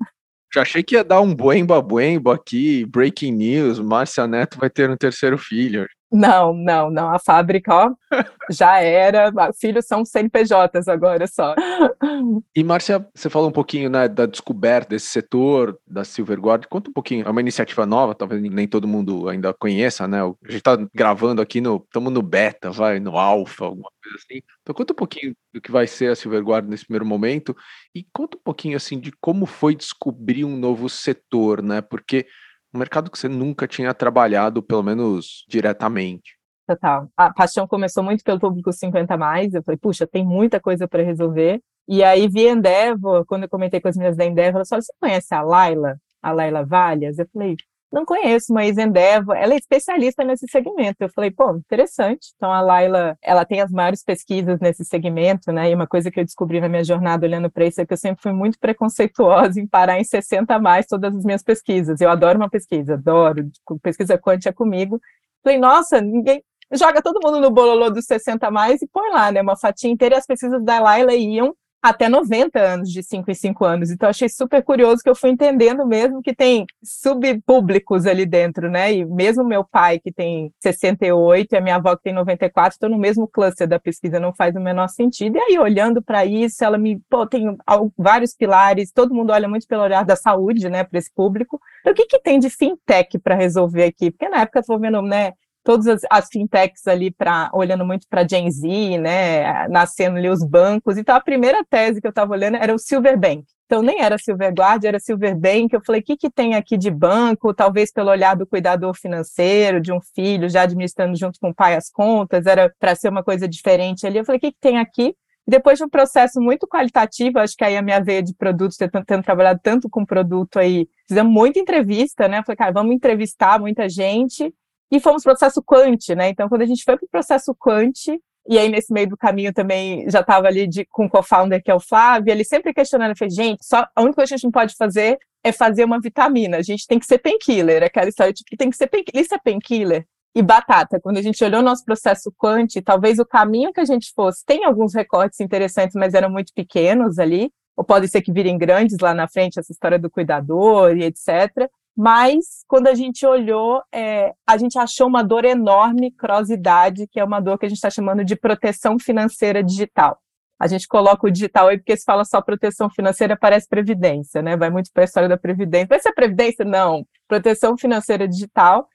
Já 0.53 0.63
achei 0.63 0.83
que 0.83 0.95
ia 0.95 1.05
dar 1.05 1.21
um 1.21 1.35
buemba 1.35 1.81
buemba 1.83 2.35
aqui, 2.35 2.87
breaking 2.87 3.33
news, 3.33 3.79
Márcia 3.79 4.27
Neto 4.27 4.59
vai 4.59 4.71
ter 4.71 4.89
um 4.91 4.97
terceiro 4.97 5.37
filho. 5.37 5.87
Não, 6.11 6.55
não, 6.55 6.91
não. 6.91 7.11
A 7.11 7.19
fábrica, 7.19 7.75
ó, 7.75 7.91
já 8.51 8.81
era. 8.81 9.31
Filhos 9.53 9.87
são 9.87 10.05
CNPJs 10.05 10.89
agora 10.89 11.27
só. 11.27 11.55
E, 12.55 12.65
Márcia, 12.65 13.07
você 13.15 13.31
falou 13.31 13.49
um 13.49 13.53
pouquinho 13.53 13.89
né, 13.89 14.09
da 14.09 14.27
descoberta 14.27 14.91
desse 14.91 15.07
setor, 15.07 15.79
da 15.87 16.05
Silverguard. 16.05 16.67
Conta 16.69 16.91
um 16.91 16.93
pouquinho. 16.93 17.27
É 17.27 17.31
uma 17.31 17.41
iniciativa 17.41 17.87
nova, 17.87 18.15
talvez 18.15 18.41
nem 18.43 18.67
todo 18.67 18.89
mundo 18.89 19.29
ainda 19.29 19.55
conheça, 19.55 20.09
né? 20.09 20.23
A 20.23 20.27
gente 20.47 20.57
está 20.57 20.77
gravando 20.95 21.41
aqui 21.41 21.61
no. 21.61 21.77
Estamos 21.85 22.13
no 22.13 22.23
beta, 22.23 22.71
vai, 22.71 22.99
no 22.99 23.17
alfa, 23.17 23.67
alguma 23.67 23.91
coisa 24.03 24.17
assim. 24.17 24.43
Então, 24.63 24.75
conta 24.75 24.93
um 24.93 24.97
pouquinho 24.97 25.35
do 25.53 25.61
que 25.61 25.71
vai 25.71 25.87
ser 25.87 26.11
a 26.11 26.17
Silverguard 26.17 26.69
nesse 26.69 26.85
primeiro 26.85 27.07
momento 27.07 27.57
e 27.95 28.05
conta 28.13 28.37
um 28.37 28.43
pouquinho, 28.43 28.77
assim, 28.77 28.99
de 28.99 29.13
como 29.21 29.47
foi 29.47 29.75
descobrir 29.75 30.45
um 30.45 30.57
novo 30.57 30.89
setor, 30.89 31.63
né? 31.63 31.81
Porque 31.81 32.27
um 32.73 32.79
mercado 32.79 33.11
que 33.11 33.19
você 33.19 33.29
nunca 33.29 33.67
tinha 33.67 33.93
trabalhado, 33.95 34.63
pelo 34.63 34.83
menos 34.83 35.45
diretamente. 35.49 36.39
Total. 36.67 37.09
A 37.17 37.33
paixão 37.33 37.67
começou 37.67 38.03
muito 38.03 38.23
pelo 38.23 38.39
público 38.39 38.73
50 38.73 39.17
mais. 39.17 39.55
Eu 39.55 39.63
falei, 39.63 39.79
puxa, 39.79 40.07
tem 40.07 40.25
muita 40.25 40.61
coisa 40.61 40.87
para 40.87 41.03
resolver. 41.03 41.63
E 41.89 42.05
aí 42.05 42.29
vi 42.29 42.47
Endeavor, 42.47 43.25
quando 43.25 43.45
eu 43.45 43.49
comentei 43.49 43.81
com 43.81 43.89
as 43.89 43.97
minhas 43.97 44.17
da 44.17 44.25
Endeavor, 44.27 44.57
ela 44.57 44.67
falou: 44.67 44.83
você 44.83 44.93
conhece 45.01 45.35
a 45.35 45.41
Laila? 45.41 45.97
A 46.23 46.33
Laila 46.33 46.67
Valhas? 46.67 47.19
Eu 47.19 47.27
falei, 47.33 47.57
não 47.91 48.05
conheço, 48.05 48.53
mas 48.53 48.77
Endeavor, 48.77 49.35
ela 49.35 49.55
é 49.55 49.57
especialista 49.57 50.23
nesse 50.23 50.47
segmento. 50.49 50.97
Eu 51.01 51.09
falei, 51.09 51.31
pô, 51.31 51.57
interessante. 51.57 52.33
Então 52.37 52.53
a 52.53 52.61
Laila, 52.61 53.17
ela 53.23 53.45
tem 53.47 53.61
as 53.63 53.71
maiores 53.71 54.05
pesquisas 54.05 54.61
nesse 54.61 54.85
segmento, 54.85 55.51
né? 55.51 55.71
E 55.71 55.75
uma 55.75 55.87
coisa 55.87 56.11
que 56.11 56.21
eu 56.21 56.25
descobri 56.25 56.61
na 56.61 56.69
minha 56.69 56.85
jornada 56.85 57.27
olhando 57.27 57.51
para 57.51 57.65
isso 57.65 57.81
é 57.81 57.87
que 57.87 57.93
eu 57.93 57.97
sempre 57.97 58.23
fui 58.23 58.33
muito 58.33 58.59
preconceituosa 58.59 59.59
em 59.61 59.67
parar 59.67 59.99
em 59.99 60.05
60 60.05 60.55
a 60.55 60.59
mais 60.59 60.87
todas 60.87 61.17
as 61.17 61.25
minhas 61.25 61.43
pesquisas. 61.43 62.01
Eu 62.01 62.11
adoro 62.11 62.39
uma 62.39 62.51
pesquisa, 62.51 62.95
adoro. 62.95 63.49
Pesquisa 63.83 64.19
quântica 64.19 64.53
comigo. 64.53 65.01
Falei, 65.43 65.59
nossa, 65.59 66.01
ninguém 66.01 66.43
joga 66.73 67.01
todo 67.01 67.21
mundo 67.25 67.41
no 67.41 67.51
bololô 67.51 67.89
dos 67.91 68.05
60 68.05 68.47
a 68.47 68.51
mais 68.51 68.83
e 68.83 68.89
põe 68.89 69.11
lá, 69.11 69.33
né? 69.33 69.41
Uma 69.41 69.57
fatia 69.57 69.91
inteira 69.91 70.17
e 70.17 70.19
as 70.19 70.27
pesquisas 70.27 70.63
da 70.63 70.79
Laila 70.79 71.15
iam 71.15 71.55
até 71.83 72.09
90 72.09 72.59
anos, 72.59 72.91
de 72.91 73.03
5 73.03 73.31
em 73.31 73.35
5 73.35 73.65
anos. 73.65 73.91
Então, 73.91 74.09
achei 74.09 74.29
super 74.29 74.63
curioso 74.63 75.01
que 75.03 75.09
eu 75.09 75.15
fui 75.15 75.31
entendendo 75.31 75.87
mesmo 75.87 76.21
que 76.21 76.35
tem 76.35 76.67
subpúblicos 76.83 78.07
ali 78.07 78.27
dentro, 78.27 78.71
né? 78.71 78.93
E 78.93 79.05
mesmo 79.05 79.45
meu 79.45 79.65
pai, 79.65 79.99
que 79.99 80.13
tem 80.13 80.53
68, 80.61 81.53
e 81.53 81.57
a 81.57 81.61
minha 81.61 81.77
avó, 81.77 81.97
que 81.97 82.03
tem 82.03 82.13
94, 82.13 82.75
estão 82.75 82.89
no 82.91 82.99
mesmo 82.99 83.29
cluster 83.29 83.69
da 83.69 83.79
pesquisa, 83.79 84.19
não 84.19 84.35
faz 84.35 84.57
o 84.57 84.61
menor 84.61 84.89
sentido. 84.89 85.37
E 85.37 85.41
aí, 85.41 85.59
olhando 85.59 86.03
para 86.03 86.25
isso, 86.25 86.65
ela 86.65 86.77
me, 86.77 87.01
pô, 87.09 87.27
tem 87.27 87.57
vários 87.97 88.35
pilares, 88.35 88.93
todo 88.93 89.15
mundo 89.15 89.33
olha 89.33 89.49
muito 89.49 89.67
pelo 89.67 89.83
olhar 89.83 90.05
da 90.05 90.17
saúde, 90.17 90.69
né, 90.69 90.83
para 90.85 90.99
esse 90.99 91.13
público. 91.15 91.61
Então, 91.81 91.93
o 91.93 91.97
que, 91.97 92.07
que 92.07 92.21
tem 92.21 92.39
de 92.39 92.51
fintech 92.51 93.19
para 93.19 93.35
resolver 93.35 93.85
aqui? 93.85 94.11
Porque 94.11 94.29
na 94.29 94.41
época, 94.43 94.61
estou 94.61 94.79
vendo, 94.79 95.01
né, 95.03 95.33
todas 95.63 95.87
as, 95.87 96.01
as 96.11 96.29
fintechs 96.31 96.87
ali 96.87 97.11
para 97.11 97.51
olhando 97.53 97.85
muito 97.85 98.07
para 98.09 98.27
Gen 98.27 98.51
Z, 98.51 98.99
né, 98.99 99.69
nascendo 99.69 100.17
ali 100.17 100.29
os 100.29 100.43
bancos. 100.45 100.97
Então 100.97 101.15
a 101.15 101.21
primeira 101.21 101.65
tese 101.69 102.01
que 102.01 102.07
eu 102.07 102.11
estava 102.11 102.33
olhando 102.33 102.57
era 102.57 102.75
o 102.75 102.79
Silverbank. 102.79 103.45
Então 103.67 103.83
nem 103.83 104.01
era 104.01 104.17
Silverguard, 104.17 104.83
era 104.85 104.99
Silverbank. 104.99 105.75
Eu 105.75 105.83
falei, 105.85 106.01
o 106.01 106.05
que, 106.05 106.17
que 106.17 106.31
tem 106.31 106.55
aqui 106.55 106.79
de 106.79 106.91
banco? 106.91 107.53
Talvez 107.53 107.93
pelo 107.93 108.11
olhar 108.11 108.35
do 108.35 108.47
cuidador 108.47 108.95
financeiro, 108.97 109.79
de 109.79 109.93
um 109.93 110.01
filho 110.15 110.49
já 110.49 110.63
administrando 110.63 111.15
junto 111.17 111.39
com 111.39 111.51
o 111.51 111.55
pai 111.55 111.77
as 111.77 111.91
contas, 111.91 112.47
era 112.47 112.73
para 112.79 112.95
ser 112.95 113.11
uma 113.11 113.23
coisa 113.23 113.47
diferente 113.47 114.07
ali. 114.07 114.19
Eu 114.19 114.25
falei, 114.25 114.39
o 114.39 114.41
que, 114.41 114.53
que 114.53 114.59
tem 114.59 114.79
aqui? 114.79 115.15
Depois 115.47 115.79
de 115.79 115.85
um 115.85 115.89
processo 115.89 116.41
muito 116.41 116.67
qualitativo, 116.67 117.39
acho 117.39 117.57
que 117.57 117.65
aí 117.65 117.77
a 117.77 117.83
minha 117.83 118.01
veia 118.01 118.23
de 118.23 118.35
produtos, 118.35 118.77
tendo, 118.77 119.05
tendo 119.05 119.23
trabalhado 119.23 119.61
tanto 119.63 119.89
com 119.89 120.05
produto 120.05 120.59
aí, 120.59 120.87
fizemos 121.07 121.33
muita 121.33 121.59
entrevista, 121.59 122.29
né? 122.29 122.43
Falei, 122.45 122.57
cara, 122.57 122.73
vamos 122.73 122.95
entrevistar 122.95 123.59
muita 123.59 123.89
gente 123.89 124.53
e 124.91 125.01
fomos 125.01 125.23
para 125.23 125.33
o 125.33 125.37
processo 125.37 125.63
quant, 125.63 126.09
né? 126.17 126.31
Então, 126.31 126.49
quando 126.49 126.63
a 126.63 126.67
gente 126.67 126.83
foi 126.83 126.97
para 126.97 127.05
o 127.05 127.09
processo 127.09 127.55
quant, 127.55 128.09
e 128.49 128.59
aí 128.59 128.69
nesse 128.69 128.93
meio 128.93 129.09
do 129.09 129.17
caminho 129.17 129.53
também 129.53 130.09
já 130.09 130.21
estava 130.21 130.47
ali 130.47 130.67
de, 130.67 130.85
com 130.87 131.05
o 131.05 131.11
co-founder, 131.11 131.63
que 131.63 131.71
é 131.71 131.75
o 131.75 131.81
Flávio, 131.81 132.33
ele 132.33 132.45
sempre 132.45 132.73
questionando, 132.73 133.17
fez, 133.17 133.35
gente, 133.35 133.65
só, 133.65 133.87
a 133.95 134.01
única 134.01 134.17
coisa 134.17 134.29
que 134.29 134.35
a 134.35 134.37
gente 134.37 134.45
não 134.45 134.51
pode 134.51 134.75
fazer 134.75 135.19
é 135.45 135.53
fazer 135.53 135.85
uma 135.85 136.01
vitamina, 136.01 136.57
a 136.57 136.63
gente 136.63 136.87
tem 136.87 136.99
que 136.99 137.07
ser 137.07 137.19
painkiller, 137.19 137.83
aquela 137.83 138.09
história 138.09 138.33
de 138.33 138.43
que 138.45 138.57
tem 138.57 138.71
que 138.71 138.77
ser 138.77 138.87
painkiller, 138.87 139.23
isso 139.23 139.35
é 139.35 139.39
painkiller? 139.39 140.07
E 140.35 140.43
batata, 140.43 141.01
quando 141.01 141.19
a 141.19 141.23
gente 141.23 141.43
olhou 141.45 141.61
o 141.61 141.65
nosso 141.65 141.85
processo 141.85 142.33
quant, 142.37 142.69
talvez 142.85 143.19
o 143.19 143.27
caminho 143.27 143.73
que 143.73 143.81
a 143.81 143.85
gente 143.85 144.13
fosse, 144.15 144.45
tem 144.45 144.65
alguns 144.65 144.95
recortes 144.95 145.41
interessantes, 145.41 145.95
mas 145.95 146.15
eram 146.15 146.31
muito 146.31 146.53
pequenos 146.55 147.19
ali, 147.19 147.51
ou 147.77 147.85
pode 147.85 148.09
ser 148.09 148.23
que 148.23 148.33
virem 148.33 148.57
grandes 148.57 148.97
lá 149.01 149.15
na 149.15 149.29
frente, 149.29 149.59
essa 149.59 149.73
história 149.73 149.99
do 149.99 150.11
cuidador 150.11 150.97
e 150.97 151.05
etc 151.05 151.69
mas 152.01 152.63
quando 152.69 152.87
a 152.87 152.95
gente 152.95 153.27
olhou, 153.27 153.83
é, 153.93 154.33
a 154.47 154.57
gente 154.57 154.79
achou 154.79 155.09
uma 155.09 155.21
dor 155.21 155.45
enorme, 155.45 156.13
crossidade, 156.13 157.09
que 157.09 157.19
é 157.19 157.25
uma 157.25 157.41
dor 157.41 157.59
que 157.59 157.67
a 157.67 157.69
gente 157.69 157.79
está 157.79 157.91
chamando 157.91 158.25
de 158.25 158.37
proteção 158.37 159.01
financeira 159.01 159.65
digital. 159.65 160.17
A 160.61 160.69
gente 160.69 160.87
coloca 160.87 161.27
o 161.27 161.31
digital 161.31 161.67
aí 161.67 161.77
porque 161.77 161.97
se 161.97 162.05
fala 162.05 162.25
só 162.25 162.41
proteção 162.41 162.89
financeira, 162.89 163.37
parece 163.37 163.69
previdência, 163.69 164.41
né? 164.41 164.57
Vai 164.57 164.71
muito 164.71 164.93
para 164.93 165.03
a 165.03 165.07
história 165.07 165.29
da 165.29 165.37
previdência. 165.37 165.89
Vai 165.89 165.99
ser 165.99 166.13
previdência? 166.13 166.65
Não. 166.65 167.05
Proteção 167.27 167.77
financeira 167.77 168.29
digital. 168.29 168.89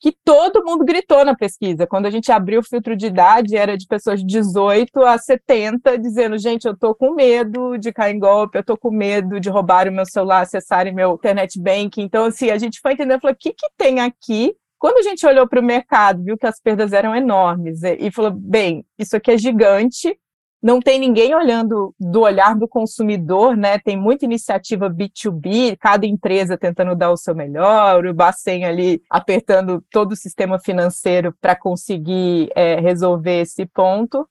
Que 0.00 0.16
todo 0.24 0.64
mundo 0.64 0.84
gritou 0.84 1.24
na 1.24 1.36
pesquisa. 1.36 1.86
Quando 1.86 2.06
a 2.06 2.10
gente 2.10 2.32
abriu 2.32 2.60
o 2.60 2.64
filtro 2.64 2.96
de 2.96 3.06
idade, 3.06 3.56
era 3.56 3.76
de 3.76 3.86
pessoas 3.86 4.20
de 4.20 4.26
18 4.26 4.98
a 5.04 5.18
70, 5.18 5.98
dizendo: 5.98 6.38
gente, 6.38 6.66
eu 6.66 6.76
tô 6.76 6.94
com 6.94 7.14
medo 7.14 7.76
de 7.76 7.92
cair 7.92 8.16
em 8.16 8.18
golpe, 8.18 8.58
eu 8.58 8.64
tô 8.64 8.78
com 8.78 8.90
medo 8.90 9.38
de 9.38 9.50
roubar 9.50 9.86
o 9.86 9.92
meu 9.92 10.06
celular, 10.06 10.40
acessarem 10.40 10.94
meu 10.94 11.14
internet 11.14 11.60
banking. 11.60 12.02
Então, 12.02 12.24
assim, 12.24 12.50
a 12.50 12.56
gente 12.56 12.80
foi 12.80 12.94
entendendo, 12.94 13.20
falou: 13.20 13.34
o 13.34 13.38
que, 13.38 13.52
que 13.52 13.68
tem 13.76 14.00
aqui? 14.00 14.54
Quando 14.78 14.96
a 14.96 15.02
gente 15.02 15.26
olhou 15.26 15.46
para 15.46 15.60
o 15.60 15.64
mercado, 15.64 16.24
viu 16.24 16.38
que 16.38 16.46
as 16.46 16.58
perdas 16.58 16.94
eram 16.94 17.14
enormes 17.14 17.82
e 17.82 18.10
falou: 18.10 18.30
bem, 18.30 18.84
isso 18.98 19.14
aqui 19.14 19.32
é 19.32 19.38
gigante, 19.38 20.18
não 20.62 20.78
tem 20.80 20.98
ninguém 20.98 21.34
olhando 21.34 21.94
do 21.98 22.20
olhar 22.20 22.54
do 22.54 22.68
consumidor, 22.68 23.56
né? 23.56 23.78
Tem 23.78 23.96
muita 23.96 24.26
iniciativa 24.26 24.90
B2B, 24.90 25.76
cada 25.78 26.06
empresa 26.06 26.58
tentando 26.58 26.94
dar 26.94 27.10
o 27.10 27.16
seu 27.16 27.34
melhor, 27.34 28.04
o 28.04 28.12
Bacen 28.12 28.64
ali 28.64 29.02
apertando 29.08 29.82
todo 29.90 30.12
o 30.12 30.16
sistema 30.16 30.58
financeiro 30.58 31.34
para 31.40 31.56
conseguir 31.56 32.50
é, 32.54 32.78
resolver 32.78 33.40
esse 33.40 33.64
ponto, 33.64 34.28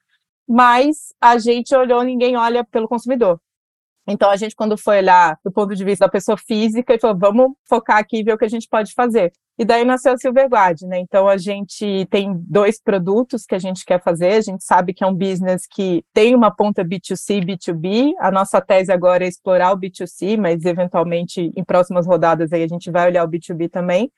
mas 0.48 1.14
a 1.20 1.38
gente 1.40 1.76
olhou, 1.76 2.04
ninguém 2.04 2.38
olha 2.38 2.64
pelo 2.64 2.88
consumidor. 2.88 3.40
Então, 4.08 4.30
a 4.30 4.36
gente, 4.36 4.56
quando 4.56 4.78
foi 4.78 4.98
olhar 4.98 5.40
do 5.44 5.52
ponto 5.52 5.76
de 5.76 5.84
vista 5.84 6.06
da 6.06 6.12
pessoa 6.12 6.38
física, 6.38 6.94
e 6.94 7.00
falou, 7.00 7.18
vamos 7.18 7.52
focar 7.66 7.98
aqui 7.98 8.18
e 8.18 8.24
ver 8.24 8.34
o 8.34 8.38
que 8.38 8.46
a 8.46 8.50
gente 8.50 8.68
pode 8.68 8.94
fazer. 8.94 9.32
E 9.60 9.66
daí 9.66 9.84
nasceu 9.84 10.14
a 10.14 10.18
Silverguard, 10.18 10.84
né? 10.84 11.00
Então 11.00 11.28
a 11.28 11.36
gente 11.36 12.08
tem 12.10 12.34
dois 12.48 12.82
produtos 12.82 13.46
que 13.46 13.54
a 13.54 13.60
gente 13.60 13.84
quer 13.84 14.02
fazer. 14.02 14.32
A 14.32 14.42
gente 14.42 14.64
sabe 14.64 14.94
que 14.94 15.04
é 15.04 15.08
um 15.08 15.14
business 15.14 15.68
que 15.70 16.02
tem 16.14 16.34
uma 16.34 16.50
ponta 16.50 16.82
B2C 16.82 17.42
e 17.42 17.46
B2B. 17.46 18.14
A 18.20 18.32
nossa 18.32 18.62
tese 18.62 18.90
agora 18.90 19.26
é 19.26 19.28
explorar 19.28 19.74
o 19.74 19.78
B2C, 19.78 20.38
mas 20.38 20.64
eventualmente 20.64 21.52
em 21.54 21.64
próximas 21.66 22.08
rodadas 22.08 22.54
aí 22.54 22.64
a 22.64 22.68
gente 22.70 22.90
vai 22.90 23.08
olhar 23.10 23.26
o 23.26 23.28
B2B 23.28 23.70
também. 23.70 24.10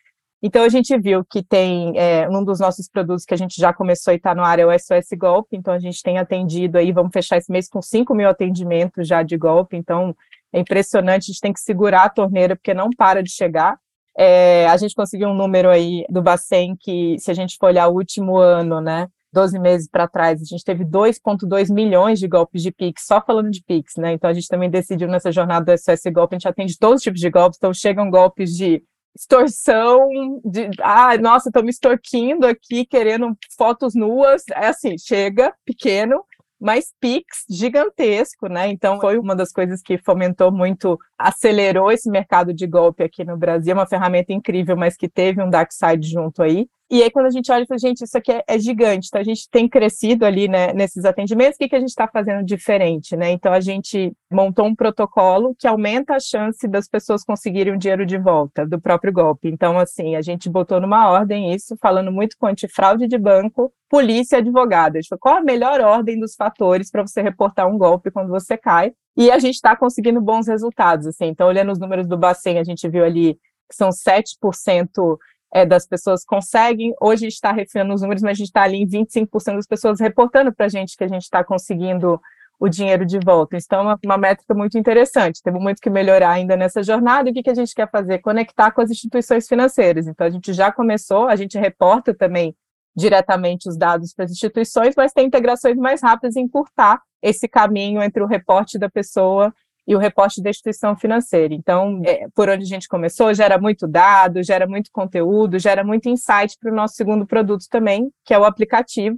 Então 0.44 0.64
a 0.64 0.70
gente 0.70 0.96
viu 1.00 1.26
que 1.26 1.42
tem 1.42 1.98
é, 1.98 2.30
um 2.30 2.46
dos 2.46 2.60
nossos 2.60 2.88
produtos 2.88 3.26
que 3.26 3.34
a 3.34 3.38
gente 3.38 3.60
já 3.60 3.74
começou 3.74 4.14
e 4.14 4.18
está 4.18 4.36
no 4.36 4.44
ar 4.44 4.60
é 4.60 4.66
o 4.68 4.72
SOS 4.72 5.18
Golpe. 5.18 5.58
Então 5.58 5.74
a 5.74 5.80
gente 5.80 6.04
tem 6.04 6.20
atendido 6.20 6.78
aí, 6.78 6.92
vamos 6.92 7.12
fechar 7.12 7.38
esse 7.38 7.52
mês 7.52 7.68
com 7.68 7.82
5 7.82 8.14
mil 8.14 8.30
atendimentos 8.30 9.08
já 9.08 9.24
de 9.24 9.38
golpe. 9.38 9.76
Então 9.76 10.16
é 10.54 10.60
impressionante, 10.60 11.24
a 11.24 11.34
gente 11.34 11.42
tem 11.42 11.52
que 11.52 11.62
segurar 11.62 12.04
a 12.04 12.10
torneira 12.10 12.56
porque 12.56 12.76
não 12.76 12.92
para 12.92 13.24
de 13.24 13.32
chegar. 13.32 13.80
É, 14.18 14.68
a 14.68 14.78
gente 14.78 14.94
conseguiu 14.94 15.30
um 15.30 15.36
número 15.36 15.70
aí 15.70 16.06
do 16.10 16.22
Bacen 16.22 16.76
que, 16.80 17.18
se 17.20 17.32
a 17.32 17.34
gente 17.34 17.58
for 17.58 17.68
olhar 17.68 17.88
o 17.88 17.96
último 17.96 18.38
ano, 18.38 18.82
né, 18.82 19.08
12 19.34 19.58
meses 19.60 19.88
para 19.90 20.08
trás, 20.08 20.42
a 20.42 20.46
gente 20.46 20.64
teve 20.64 20.84
2,2 20.84 21.74
milhões 21.74 22.20
de 22.20 22.28
golpes 22.28 22.62
de 22.62 22.72
Pix, 22.72 23.06
só 23.06 23.22
falando 23.22 23.50
de 23.50 23.64
Pix, 23.64 23.94
né? 23.98 24.14
Então 24.14 24.30
a 24.30 24.34
gente 24.34 24.48
também 24.48 24.70
decidiu 24.70 25.08
nessa 25.08 25.32
jornada 25.32 25.74
do 25.74 25.78
SOS 25.78 26.12
Golpe, 26.14 26.36
a 26.36 26.40
gente 26.40 26.48
atende 26.48 26.78
todos 26.78 26.98
os 26.98 27.04
tipos 27.04 27.20
de 27.20 27.30
golpes, 27.30 27.58
então 27.58 27.74
chegam 27.74 28.10
golpes 28.10 28.52
de 28.52 28.84
extorsão, 29.16 30.00
de 30.44 30.70
ah, 30.82 31.18
nossa, 31.18 31.50
estão 31.50 31.64
me 31.64 31.70
extorquindo 31.70 32.46
aqui, 32.46 32.86
querendo 32.86 33.36
fotos 33.58 33.94
nuas, 33.94 34.44
é 34.54 34.68
assim, 34.68 34.98
chega, 34.98 35.54
pequeno, 35.66 36.24
mas 36.62 36.94
Pix 37.00 37.44
gigantesco, 37.50 38.48
né? 38.48 38.68
Então 38.68 39.02
foi 39.02 39.18
uma 39.18 39.36
das 39.36 39.52
coisas 39.52 39.82
que 39.82 39.98
fomentou 39.98 40.52
muito, 40.52 41.00
acelerou 41.18 41.92
esse 41.92 42.08
mercado 42.08 42.54
de 42.54 42.68
golpe 42.68 43.04
aqui 43.04 43.24
no 43.26 43.36
Brasil, 43.36 43.74
uma 43.74 43.88
ferramenta 43.88 44.32
incrível, 44.32 44.78
mas 44.78 44.96
que 44.96 45.10
teve 45.10 45.42
um 45.42 45.50
dark 45.50 45.72
side 45.72 46.08
junto 46.08 46.44
aí. 46.44 46.68
E 46.92 47.02
aí, 47.02 47.10
quando 47.10 47.28
a 47.28 47.30
gente 47.30 47.50
olha 47.50 47.64
e 47.64 47.66
fala, 47.66 47.80
gente, 47.80 48.04
isso 48.04 48.18
aqui 48.18 48.34
é, 48.34 48.44
é, 48.46 48.60
gigante, 48.60 49.08
então 49.08 49.22
a 49.22 49.24
gente 49.24 49.50
tem 49.50 49.66
crescido 49.66 50.26
ali 50.26 50.50
né, 50.50 50.74
nesses 50.74 51.06
atendimentos, 51.06 51.56
o 51.56 51.60
que, 51.60 51.70
que 51.70 51.76
a 51.78 51.80
gente 51.80 51.88
está 51.88 52.06
fazendo 52.06 52.44
diferente, 52.44 53.16
né? 53.16 53.32
Então 53.32 53.54
a 53.54 53.62
gente 53.62 54.12
montou 54.30 54.66
um 54.66 54.76
protocolo 54.76 55.56
que 55.58 55.66
aumenta 55.66 56.16
a 56.16 56.20
chance 56.20 56.68
das 56.68 56.90
pessoas 56.90 57.24
conseguirem 57.24 57.74
o 57.74 57.78
dinheiro 57.78 58.06
de 58.06 58.18
volta 58.18 58.68
do 58.68 58.78
próprio 58.78 59.14
golpe. 59.14 59.48
Então, 59.48 59.80
assim, 59.80 60.18
a 60.18 60.22
gente 60.22 60.50
botou 60.50 60.82
numa 60.82 61.10
ordem 61.10 61.54
isso, 61.54 61.78
falando 61.82 62.12
muito 62.12 62.36
com 62.38 62.48
antifraude 62.48 63.08
de 63.08 63.18
banco, 63.18 63.74
polícia 63.90 64.36
e 64.36 64.40
advogado. 64.40 64.98
A 64.98 65.00
gente 65.00 65.08
falou, 65.08 65.22
qual 65.22 65.38
a 65.38 65.42
melhor 65.42 65.80
ordem 65.80 66.20
dos 66.20 66.36
fatores 66.36 66.92
para 66.92 67.08
você 67.08 67.22
reportar 67.22 67.70
um 67.70 67.78
golpe 67.78 68.12
quando 68.12 68.28
você 68.28 68.58
cai? 68.58 68.92
E 69.16 69.32
a 69.32 69.40
gente 69.40 69.56
está 69.56 69.78
conseguindo 69.78 70.20
bons 70.20 70.46
resultados, 70.46 71.08
assim. 71.08 71.28
Então, 71.28 71.48
olhando 71.48 71.72
os 71.72 71.80
números 71.80 72.06
do 72.06 72.18
Bacen, 72.18 72.60
a 72.60 72.66
gente 72.66 72.86
viu 72.90 73.06
ali 73.06 73.36
que 73.70 73.78
são 73.78 73.92
7% 73.92 75.18
é, 75.54 75.66
das 75.66 75.88
pessoas 75.88 76.24
conseguem. 76.24 76.94
Hoje 77.02 77.28
está 77.28 77.52
refinando 77.52 77.94
os 77.94 78.02
números, 78.02 78.24
mas 78.24 78.32
a 78.32 78.34
gente 78.36 78.48
está 78.48 78.64
ali 78.64 78.78
em 78.78 78.88
25% 78.88 79.56
das 79.56 79.68
pessoas 79.68 80.00
reportando 80.00 80.54
para 80.54 80.66
a 80.66 80.70
gente 80.70 80.96
que 80.96 81.04
a 81.04 81.08
gente 81.08 81.24
está 81.24 81.44
conseguindo 81.44 82.20
o 82.60 82.70
dinheiro 82.70 83.06
de 83.06 83.18
volta. 83.20 83.58
Então, 83.58 83.80
é 83.80 83.84
uma, 83.84 84.00
uma 84.06 84.18
métrica 84.18 84.54
muito 84.54 84.78
interessante. 84.78 85.42
Temos 85.42 85.62
muito 85.62 85.82
que 85.82 85.90
melhorar 85.90 86.30
ainda 86.30 86.56
nessa 86.56 86.84
jornada. 86.84 87.28
E 87.28 87.32
o 87.32 87.34
que, 87.34 87.42
que 87.42 87.50
a 87.50 87.56
gente 87.56 87.74
quer 87.74 87.90
fazer? 87.90 88.20
Conectar 88.20 88.72
com 88.72 88.82
as 88.82 88.92
instituições 88.92 89.48
financeiras. 89.48 90.08
Então, 90.08 90.28
a 90.28 90.30
gente 90.30 90.54
já 90.54 90.72
começou, 90.72 91.28
a 91.28 91.36
gente 91.36 91.58
reporta 91.58 92.14
também 92.14 92.56
diretamente 92.96 93.68
os 93.68 93.76
dados 93.76 94.14
para 94.14 94.26
as 94.26 94.32
instituições, 94.32 94.94
mas 94.96 95.12
tem 95.12 95.26
integrações 95.26 95.76
mais 95.78 96.04
rápidas 96.04 96.36
em 96.36 96.42
encurtar 96.42 97.02
esse 97.22 97.48
caminho 97.48 98.02
entre 98.02 98.22
o 98.22 98.28
reporte 98.28 98.78
da 98.78 98.90
pessoa 98.90 99.54
e 99.88 99.96
o 99.96 100.00
reporte 100.00 100.42
da 100.42 100.50
instituição 100.50 100.96
financeira. 100.96 101.54
Então, 101.54 102.02
é, 102.06 102.28
por 102.36 102.50
onde 102.50 102.64
a 102.64 102.68
gente 102.68 102.88
começou, 102.88 103.34
gera 103.34 103.58
muito 103.58 103.88
dado, 103.88 104.44
gera 104.44 104.68
muito 104.68 104.90
conteúdo, 104.92 105.60
gera 105.60 105.84
muito 105.84 106.08
insight 106.08 106.56
para 106.60 106.72
o 106.72 106.76
nosso 106.76 106.96
segundo 106.96 107.26
produto 107.26 107.66
também, 107.70 108.12
que 108.24 108.34
é 108.34 108.40
o 108.40 108.46
aplicativo, 108.46 109.18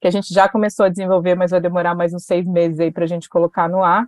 que 0.00 0.08
a 0.08 0.10
gente 0.10 0.32
já 0.32 0.48
começou 0.48 0.86
a 0.86 0.88
desenvolver, 0.88 1.34
mas 1.34 1.50
vai 1.50 1.60
demorar 1.60 1.94
mais 1.94 2.12
uns 2.12 2.24
seis 2.24 2.44
meses 2.44 2.78
aí 2.80 2.90
para 2.90 3.04
a 3.04 3.08
gente 3.08 3.28
colocar 3.28 3.68
no 3.68 3.82
ar. 3.82 4.06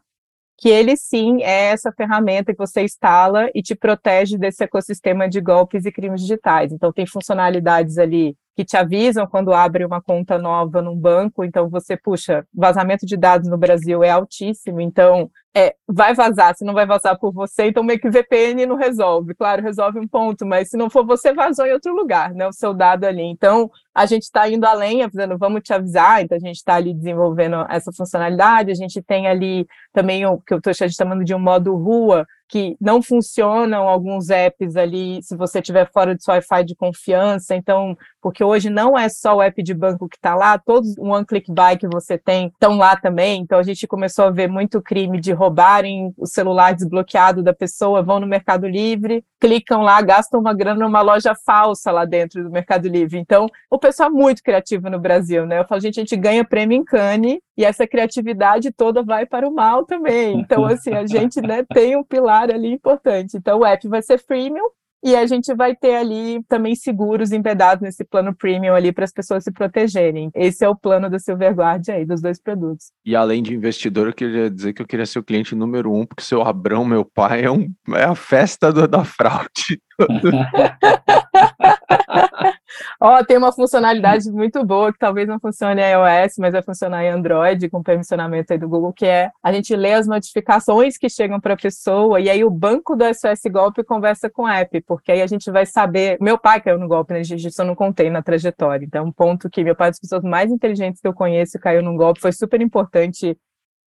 Que 0.56 0.68
ele 0.68 0.96
sim 0.96 1.42
é 1.42 1.72
essa 1.72 1.92
ferramenta 1.92 2.52
que 2.52 2.58
você 2.58 2.82
instala 2.82 3.50
e 3.54 3.60
te 3.60 3.74
protege 3.74 4.38
desse 4.38 4.62
ecossistema 4.62 5.28
de 5.28 5.40
golpes 5.40 5.84
e 5.84 5.90
crimes 5.90 6.20
digitais. 6.20 6.70
Então, 6.70 6.92
tem 6.92 7.06
funcionalidades 7.06 7.98
ali 7.98 8.36
que 8.56 8.64
te 8.64 8.76
avisam 8.76 9.26
quando 9.26 9.52
abre 9.52 9.84
uma 9.84 10.00
conta 10.00 10.38
nova 10.38 10.80
num 10.80 10.96
banco. 10.96 11.44
Então, 11.44 11.68
você, 11.68 11.96
puxa, 11.96 12.46
vazamento 12.54 13.04
de 13.04 13.16
dados 13.16 13.48
no 13.48 13.58
Brasil 13.58 14.04
é 14.04 14.10
altíssimo. 14.10 14.80
Então, 14.80 15.28
é, 15.56 15.76
vai 15.86 16.14
vazar, 16.14 16.56
se 16.56 16.64
não 16.64 16.74
vai 16.74 16.84
vazar 16.84 17.16
por 17.18 17.32
você, 17.32 17.66
então 17.66 17.82
meio 17.84 18.00
que 18.00 18.10
VPN 18.10 18.66
não 18.66 18.74
resolve. 18.74 19.34
Claro, 19.34 19.62
resolve 19.62 20.00
um 20.00 20.08
ponto, 20.08 20.44
mas 20.44 20.68
se 20.68 20.76
não 20.76 20.90
for 20.90 21.06
você, 21.06 21.32
vazou 21.32 21.64
em 21.64 21.72
outro 21.72 21.94
lugar, 21.94 22.34
né? 22.34 22.46
O 22.48 22.52
seu 22.52 22.74
dado 22.74 23.04
ali. 23.04 23.22
Então, 23.22 23.70
a 23.94 24.04
gente 24.04 24.24
está 24.24 24.48
indo 24.48 24.64
além, 24.64 25.02
avisando, 25.02 25.38
vamos 25.38 25.62
te 25.62 25.72
avisar, 25.72 26.22
então 26.22 26.36
a 26.36 26.40
gente 26.40 26.56
está 26.56 26.74
ali 26.74 26.92
desenvolvendo 26.92 27.64
essa 27.68 27.92
funcionalidade, 27.92 28.72
a 28.72 28.74
gente 28.74 29.00
tem 29.00 29.28
ali 29.28 29.66
também 29.92 30.26
o 30.26 30.38
que 30.38 30.52
eu 30.52 30.58
estou 30.58 30.74
chamando 30.74 31.24
de 31.24 31.32
um 31.32 31.38
modo 31.38 31.76
rua, 31.76 32.26
que 32.48 32.76
não 32.80 33.02
funcionam 33.02 33.88
alguns 33.88 34.30
apps 34.30 34.76
ali 34.76 35.22
se 35.22 35.36
você 35.36 35.58
estiver 35.58 35.90
fora 35.90 36.14
do 36.14 36.22
seu 36.22 36.32
Wi-Fi 36.34 36.64
de 36.64 36.76
confiança. 36.76 37.54
Então, 37.56 37.96
porque 38.20 38.44
hoje 38.44 38.70
não 38.70 38.98
é 38.98 39.08
só 39.08 39.36
o 39.36 39.42
app 39.42 39.62
de 39.62 39.74
banco 39.74 40.08
que 40.08 40.16
está 40.16 40.34
lá, 40.34 40.58
todos 40.58 40.96
o 40.98 41.08
One 41.08 41.26
Click 41.26 41.50
Buy 41.50 41.76
que 41.78 41.88
você 41.88 42.18
tem 42.18 42.48
estão 42.48 42.76
lá 42.76 42.96
também. 42.96 43.40
Então, 43.40 43.58
a 43.58 43.62
gente 43.62 43.86
começou 43.86 44.26
a 44.26 44.30
ver 44.30 44.48
muito 44.48 44.82
crime 44.82 45.20
de 45.20 45.32
roubarem 45.44 46.12
o 46.16 46.26
celular 46.26 46.74
desbloqueado 46.74 47.42
da 47.42 47.52
pessoa, 47.52 48.02
vão 48.02 48.18
no 48.18 48.26
Mercado 48.26 48.66
Livre, 48.66 49.24
clicam 49.38 49.82
lá, 49.82 50.00
gastam 50.00 50.40
uma 50.40 50.54
grana 50.54 50.84
numa 50.84 51.02
loja 51.02 51.34
falsa 51.34 51.92
lá 51.92 52.04
dentro 52.04 52.42
do 52.42 52.50
Mercado 52.50 52.88
Livre. 52.88 53.18
Então, 53.18 53.46
o 53.70 53.78
pessoal 53.78 54.08
é 54.08 54.12
muito 54.12 54.42
criativo 54.42 54.88
no 54.88 54.98
Brasil, 54.98 55.46
né? 55.46 55.58
Eu 55.60 55.66
falo, 55.66 55.80
gente, 55.80 55.98
a 55.98 56.02
gente 56.02 56.16
ganha 56.16 56.44
prêmio 56.44 56.76
em 56.76 56.84
Cannes 56.84 57.38
e 57.56 57.64
essa 57.64 57.86
criatividade 57.86 58.72
toda 58.72 59.02
vai 59.02 59.26
para 59.26 59.46
o 59.46 59.54
mal 59.54 59.84
também. 59.84 60.40
Então, 60.40 60.64
assim, 60.64 60.94
a 60.94 61.06
gente 61.06 61.40
né, 61.40 61.64
tem 61.74 61.96
um 61.96 62.02
pilar 62.02 62.50
ali 62.50 62.72
importante. 62.72 63.36
Então, 63.36 63.60
o 63.60 63.66
app 63.66 63.86
vai 63.86 64.02
ser 64.02 64.18
freemium 64.18 64.70
e 65.04 65.14
a 65.14 65.26
gente 65.26 65.54
vai 65.54 65.76
ter 65.76 65.96
ali 65.96 66.42
também 66.48 66.74
seguros 66.74 67.30
embedados 67.30 67.82
nesse 67.82 68.02
plano 68.04 68.34
premium 68.34 68.74
ali 68.74 68.90
para 68.90 69.04
as 69.04 69.12
pessoas 69.12 69.44
se 69.44 69.52
protegerem. 69.52 70.30
Esse 70.34 70.64
é 70.64 70.68
o 70.68 70.74
plano 70.74 71.10
da 71.10 71.18
Silverguard 71.18 71.86
aí, 71.90 72.06
dos 72.06 72.22
dois 72.22 72.40
produtos. 72.40 72.90
E 73.04 73.14
além 73.14 73.42
de 73.42 73.54
investidor, 73.54 74.06
eu 74.06 74.14
queria 74.14 74.50
dizer 74.50 74.72
que 74.72 74.80
eu 74.80 74.86
queria 74.86 75.04
ser 75.04 75.18
o 75.18 75.22
cliente 75.22 75.54
número 75.54 75.92
um, 75.92 76.06
porque 76.06 76.22
seu 76.22 76.40
Abrão, 76.40 76.86
meu 76.86 77.04
pai, 77.04 77.44
é, 77.44 77.50
um, 77.50 77.70
é 77.94 78.04
a 78.04 78.14
festa 78.14 78.72
do, 78.72 78.88
da 78.88 79.04
fraude. 79.04 79.78
Oh, 83.00 83.24
tem 83.24 83.36
uma 83.36 83.52
funcionalidade 83.52 84.30
muito 84.30 84.64
boa 84.64 84.92
que 84.92 84.98
talvez 84.98 85.28
não 85.28 85.38
funcione 85.38 85.80
em 85.80 85.92
iOS, 85.92 86.34
mas 86.38 86.52
vai 86.52 86.62
funcionar 86.62 87.04
em 87.04 87.08
Android 87.08 87.68
com 87.68 87.82
permissionamento 87.82 88.52
aí 88.52 88.58
do 88.58 88.68
Google, 88.68 88.92
que 88.92 89.06
é 89.06 89.30
a 89.42 89.52
gente 89.52 89.74
lê 89.74 89.92
as 89.92 90.06
notificações 90.06 90.96
que 90.96 91.08
chegam 91.08 91.40
para 91.40 91.54
a 91.54 91.56
pessoa 91.56 92.20
e 92.20 92.28
aí 92.30 92.44
o 92.44 92.50
banco 92.50 92.96
do 92.96 93.04
SOS 93.04 93.42
Golpe 93.50 93.84
conversa 93.84 94.30
com 94.30 94.42
o 94.42 94.48
app, 94.48 94.80
porque 94.82 95.12
aí 95.12 95.22
a 95.22 95.26
gente 95.26 95.50
vai 95.50 95.66
saber. 95.66 96.18
Meu 96.20 96.38
pai 96.38 96.60
caiu 96.60 96.78
no 96.78 96.88
golpe, 96.88 97.12
né? 97.12 97.20
Isso 97.20 97.60
eu 97.60 97.66
não 97.66 97.74
contei 97.74 98.10
na 98.10 98.22
trajetória. 98.22 98.84
Então, 98.84 99.06
um 99.06 99.12
ponto 99.12 99.48
que 99.50 99.62
meu 99.62 99.76
pai, 99.76 99.88
é 99.88 99.90
das 99.90 100.00
pessoas 100.00 100.22
mais 100.22 100.50
inteligentes 100.50 101.00
que 101.00 101.08
eu 101.08 101.14
conheço, 101.14 101.58
caiu 101.58 101.82
num 101.82 101.96
golpe, 101.96 102.20
foi 102.20 102.32
super 102.32 102.60
importante 102.60 103.36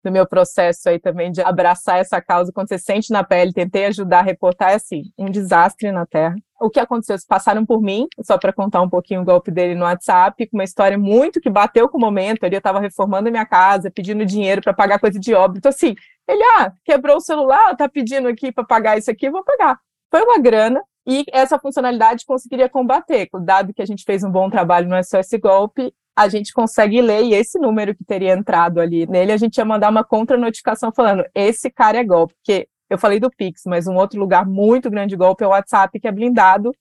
no 0.03 0.11
meu 0.11 0.25
processo 0.25 0.89
aí 0.89 0.99
também 0.99 1.31
de 1.31 1.41
abraçar 1.41 1.99
essa 1.99 2.21
causa, 2.21 2.51
quando 2.51 2.69
você 2.69 2.77
sente 2.77 3.11
na 3.11 3.23
pele, 3.23 3.51
tentei 3.51 3.85
ajudar 3.85 4.19
a 4.19 4.23
reportar, 4.23 4.71
é 4.71 4.75
assim, 4.75 5.03
um 5.17 5.29
desastre 5.29 5.91
na 5.91 6.05
Terra. 6.05 6.35
O 6.59 6.69
que 6.69 6.79
aconteceu? 6.79 7.13
Eles 7.13 7.25
passaram 7.25 7.65
por 7.65 7.81
mim, 7.81 8.07
só 8.21 8.37
para 8.37 8.51
contar 8.51 8.81
um 8.81 8.89
pouquinho 8.89 9.21
o 9.21 9.25
golpe 9.25 9.51
dele 9.51 9.75
no 9.75 9.83
WhatsApp, 9.83 10.47
com 10.47 10.57
uma 10.57 10.63
história 10.63 10.97
muito 10.97 11.39
que 11.39 11.49
bateu 11.49 11.87
com 11.87 11.97
o 11.97 12.01
momento. 12.01 12.43
Ele 12.43 12.57
estava 12.57 12.79
reformando 12.79 13.27
a 13.27 13.31
minha 13.31 13.45
casa, 13.45 13.91
pedindo 13.91 14.25
dinheiro 14.25 14.61
para 14.61 14.73
pagar 14.73 14.99
coisa 14.99 15.19
de 15.19 15.33
óbito. 15.33 15.59
Então, 15.59 15.69
assim, 15.69 15.95
ele, 16.27 16.43
ah, 16.57 16.71
quebrou 16.83 17.17
o 17.17 17.21
celular, 17.21 17.75
tá 17.75 17.87
pedindo 17.87 18.27
aqui 18.27 18.51
para 18.51 18.63
pagar 18.63 18.97
isso 18.97 19.11
aqui, 19.11 19.27
eu 19.27 19.31
vou 19.31 19.43
pagar. 19.43 19.79
Foi 20.09 20.21
uma 20.23 20.39
grana, 20.39 20.81
e 21.07 21.23
essa 21.31 21.57
funcionalidade 21.57 22.25
conseguiria 22.25 22.67
combater. 22.67 23.29
Dado 23.41 23.73
que 23.73 23.81
a 23.81 23.85
gente 23.85 24.03
fez 24.03 24.23
um 24.25 24.29
bom 24.29 24.49
trabalho 24.49 24.89
no 24.89 25.01
SOS 25.01 25.39
Golpe, 25.41 25.93
a 26.13 26.27
gente 26.27 26.51
consegue 26.51 26.99
ler 26.99 27.23
e 27.23 27.33
esse 27.33 27.57
número 27.57 27.95
que 27.95 28.03
teria 28.03 28.33
entrado 28.33 28.81
ali 28.81 29.05
nele, 29.05 29.31
a 29.31 29.37
gente 29.37 29.57
ia 29.57 29.63
mandar 29.63 29.89
uma 29.89 30.03
contra-notificação 30.03 30.91
falando: 30.91 31.23
esse 31.33 31.69
cara 31.69 31.99
é 31.99 32.03
golpe. 32.03 32.33
Porque 32.33 32.67
eu 32.89 32.97
falei 32.97 33.19
do 33.19 33.29
Pix, 33.29 33.61
mas 33.65 33.87
um 33.87 33.95
outro 33.95 34.19
lugar 34.19 34.45
muito 34.45 34.89
grande 34.89 35.09
de 35.09 35.15
golpe 35.17 35.43
é 35.43 35.47
o 35.47 35.51
WhatsApp, 35.51 35.99
que 35.99 36.07
é 36.07 36.11
blindado. 36.11 36.73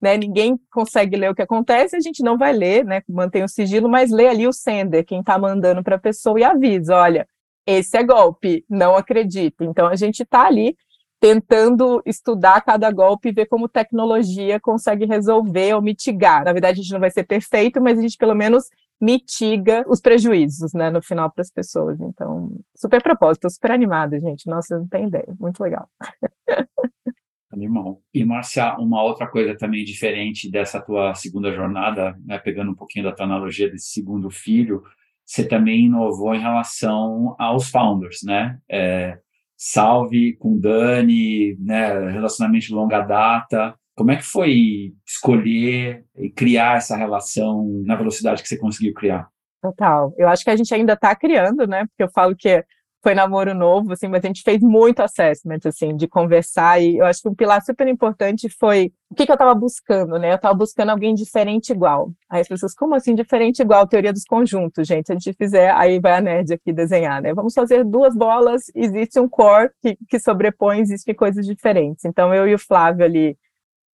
Né, 0.00 0.18
ninguém 0.18 0.58
consegue 0.70 1.16
ler 1.16 1.30
o 1.30 1.34
que 1.34 1.40
acontece, 1.40 1.96
a 1.96 2.00
gente 2.00 2.22
não 2.22 2.36
vai 2.36 2.52
ler, 2.52 2.84
né, 2.84 3.00
mantém 3.08 3.42
o 3.42 3.48
sigilo, 3.48 3.88
mas 3.88 4.10
lê 4.10 4.28
ali 4.28 4.46
o 4.46 4.52
sender, 4.52 5.02
quem 5.02 5.20
está 5.20 5.38
mandando 5.38 5.82
para 5.82 5.96
a 5.96 5.98
pessoa 5.98 6.38
e 6.38 6.44
avisa, 6.44 6.94
olha, 6.94 7.26
esse 7.66 7.96
é 7.96 8.02
golpe, 8.02 8.66
não 8.68 8.96
acredita. 8.96 9.64
Então 9.64 9.86
a 9.86 9.96
gente 9.96 10.22
está 10.22 10.46
ali 10.46 10.76
tentando 11.20 12.02
estudar 12.04 12.60
cada 12.60 12.90
golpe 12.90 13.28
e 13.28 13.32
ver 13.32 13.46
como 13.46 13.68
tecnologia 13.68 14.60
consegue 14.60 15.06
resolver 15.06 15.74
ou 15.74 15.82
mitigar. 15.82 16.44
Na 16.44 16.52
verdade, 16.52 16.80
a 16.80 16.82
gente 16.82 16.92
não 16.92 17.00
vai 17.00 17.10
ser 17.10 17.24
perfeito, 17.24 17.80
mas 17.80 17.98
a 17.98 18.02
gente 18.02 18.16
pelo 18.16 18.34
menos 18.34 18.64
mitiga 19.00 19.84
os 19.88 20.00
prejuízos, 20.00 20.72
né, 20.72 20.90
no 20.90 21.02
final 21.02 21.30
para 21.30 21.42
as 21.42 21.50
pessoas. 21.50 22.00
Então, 22.00 22.50
super 22.76 23.02
propósito, 23.02 23.50
super 23.50 23.70
animada, 23.70 24.18
gente. 24.20 24.48
Nossa, 24.48 24.78
não 24.78 24.86
tem 24.86 25.06
ideia. 25.06 25.34
Muito 25.38 25.62
legal. 25.62 25.88
Animal. 27.52 28.02
E, 28.12 28.24
Marcia, 28.24 28.74
uma 28.78 29.02
outra 29.02 29.28
coisa 29.28 29.56
também 29.56 29.84
diferente 29.84 30.50
dessa 30.50 30.80
tua 30.80 31.14
segunda 31.14 31.52
jornada, 31.52 32.18
né, 32.24 32.36
pegando 32.38 32.72
um 32.72 32.74
pouquinho 32.74 33.04
da 33.04 33.12
tua 33.12 33.26
analogia 33.26 33.70
desse 33.70 33.92
segundo 33.92 34.28
filho, 34.28 34.82
você 35.24 35.46
também 35.46 35.86
inovou 35.86 36.34
em 36.34 36.40
relação 36.40 37.34
aos 37.38 37.70
founders, 37.70 38.22
né? 38.24 38.58
É, 38.68 39.18
Salve 39.56 40.36
com 40.36 40.58
Dani, 40.58 41.56
né, 41.58 42.10
relacionamento 42.10 42.66
de 42.66 42.74
longa 42.74 43.00
data. 43.00 43.74
Como 43.96 44.10
é 44.10 44.16
que 44.16 44.24
foi 44.24 44.92
escolher 45.06 46.04
e 46.16 46.28
criar 46.28 46.78
essa 46.78 46.96
relação 46.96 47.82
na 47.84 47.94
velocidade 47.94 48.42
que 48.42 48.48
você 48.48 48.58
conseguiu 48.58 48.92
criar? 48.92 49.28
Total. 49.62 50.12
Eu 50.18 50.28
acho 50.28 50.44
que 50.44 50.50
a 50.50 50.56
gente 50.56 50.74
ainda 50.74 50.92
está 50.94 51.14
criando, 51.14 51.66
né? 51.66 51.86
Porque 51.86 52.02
eu 52.02 52.10
falo 52.10 52.36
que 52.36 52.62
foi 53.04 53.14
namoro 53.14 53.54
novo, 53.54 53.92
assim, 53.92 54.08
mas 54.08 54.24
a 54.24 54.26
gente 54.26 54.42
fez 54.42 54.62
muito 54.62 55.00
assessment, 55.00 55.60
assim, 55.66 55.94
de 55.94 56.08
conversar, 56.08 56.80
e 56.80 56.96
eu 56.96 57.04
acho 57.04 57.20
que 57.20 57.28
um 57.28 57.34
pilar 57.34 57.62
super 57.62 57.86
importante 57.86 58.48
foi 58.48 58.90
o 59.10 59.14
que, 59.14 59.26
que 59.26 59.30
eu 59.30 59.34
estava 59.34 59.54
buscando, 59.54 60.18
né? 60.18 60.32
Eu 60.32 60.36
estava 60.36 60.54
buscando 60.54 60.88
alguém 60.88 61.14
diferente 61.14 61.70
igual. 61.70 62.10
Aí 62.28 62.40
as 62.40 62.48
pessoas, 62.48 62.74
como 62.74 62.94
assim 62.94 63.14
diferente 63.14 63.60
igual? 63.60 63.86
Teoria 63.86 64.12
dos 64.12 64.24
conjuntos, 64.24 64.88
gente. 64.88 65.06
Se 65.06 65.12
a 65.12 65.14
gente 65.14 65.34
fizer, 65.34 65.70
aí 65.72 66.00
vai 66.00 66.14
a 66.14 66.20
nerd 66.22 66.54
aqui 66.54 66.72
desenhar, 66.72 67.20
né? 67.20 67.34
Vamos 67.34 67.52
fazer 67.52 67.84
duas 67.84 68.16
bolas, 68.16 68.62
existe 68.74 69.20
um 69.20 69.28
core 69.28 69.70
que, 69.82 69.96
que 70.08 70.18
sobrepõe, 70.18 70.80
existem 70.80 71.14
coisas 71.14 71.46
diferentes. 71.46 72.06
Então, 72.06 72.34
eu 72.34 72.48
e 72.48 72.54
o 72.54 72.58
Flávio 72.58 73.04
ali, 73.04 73.36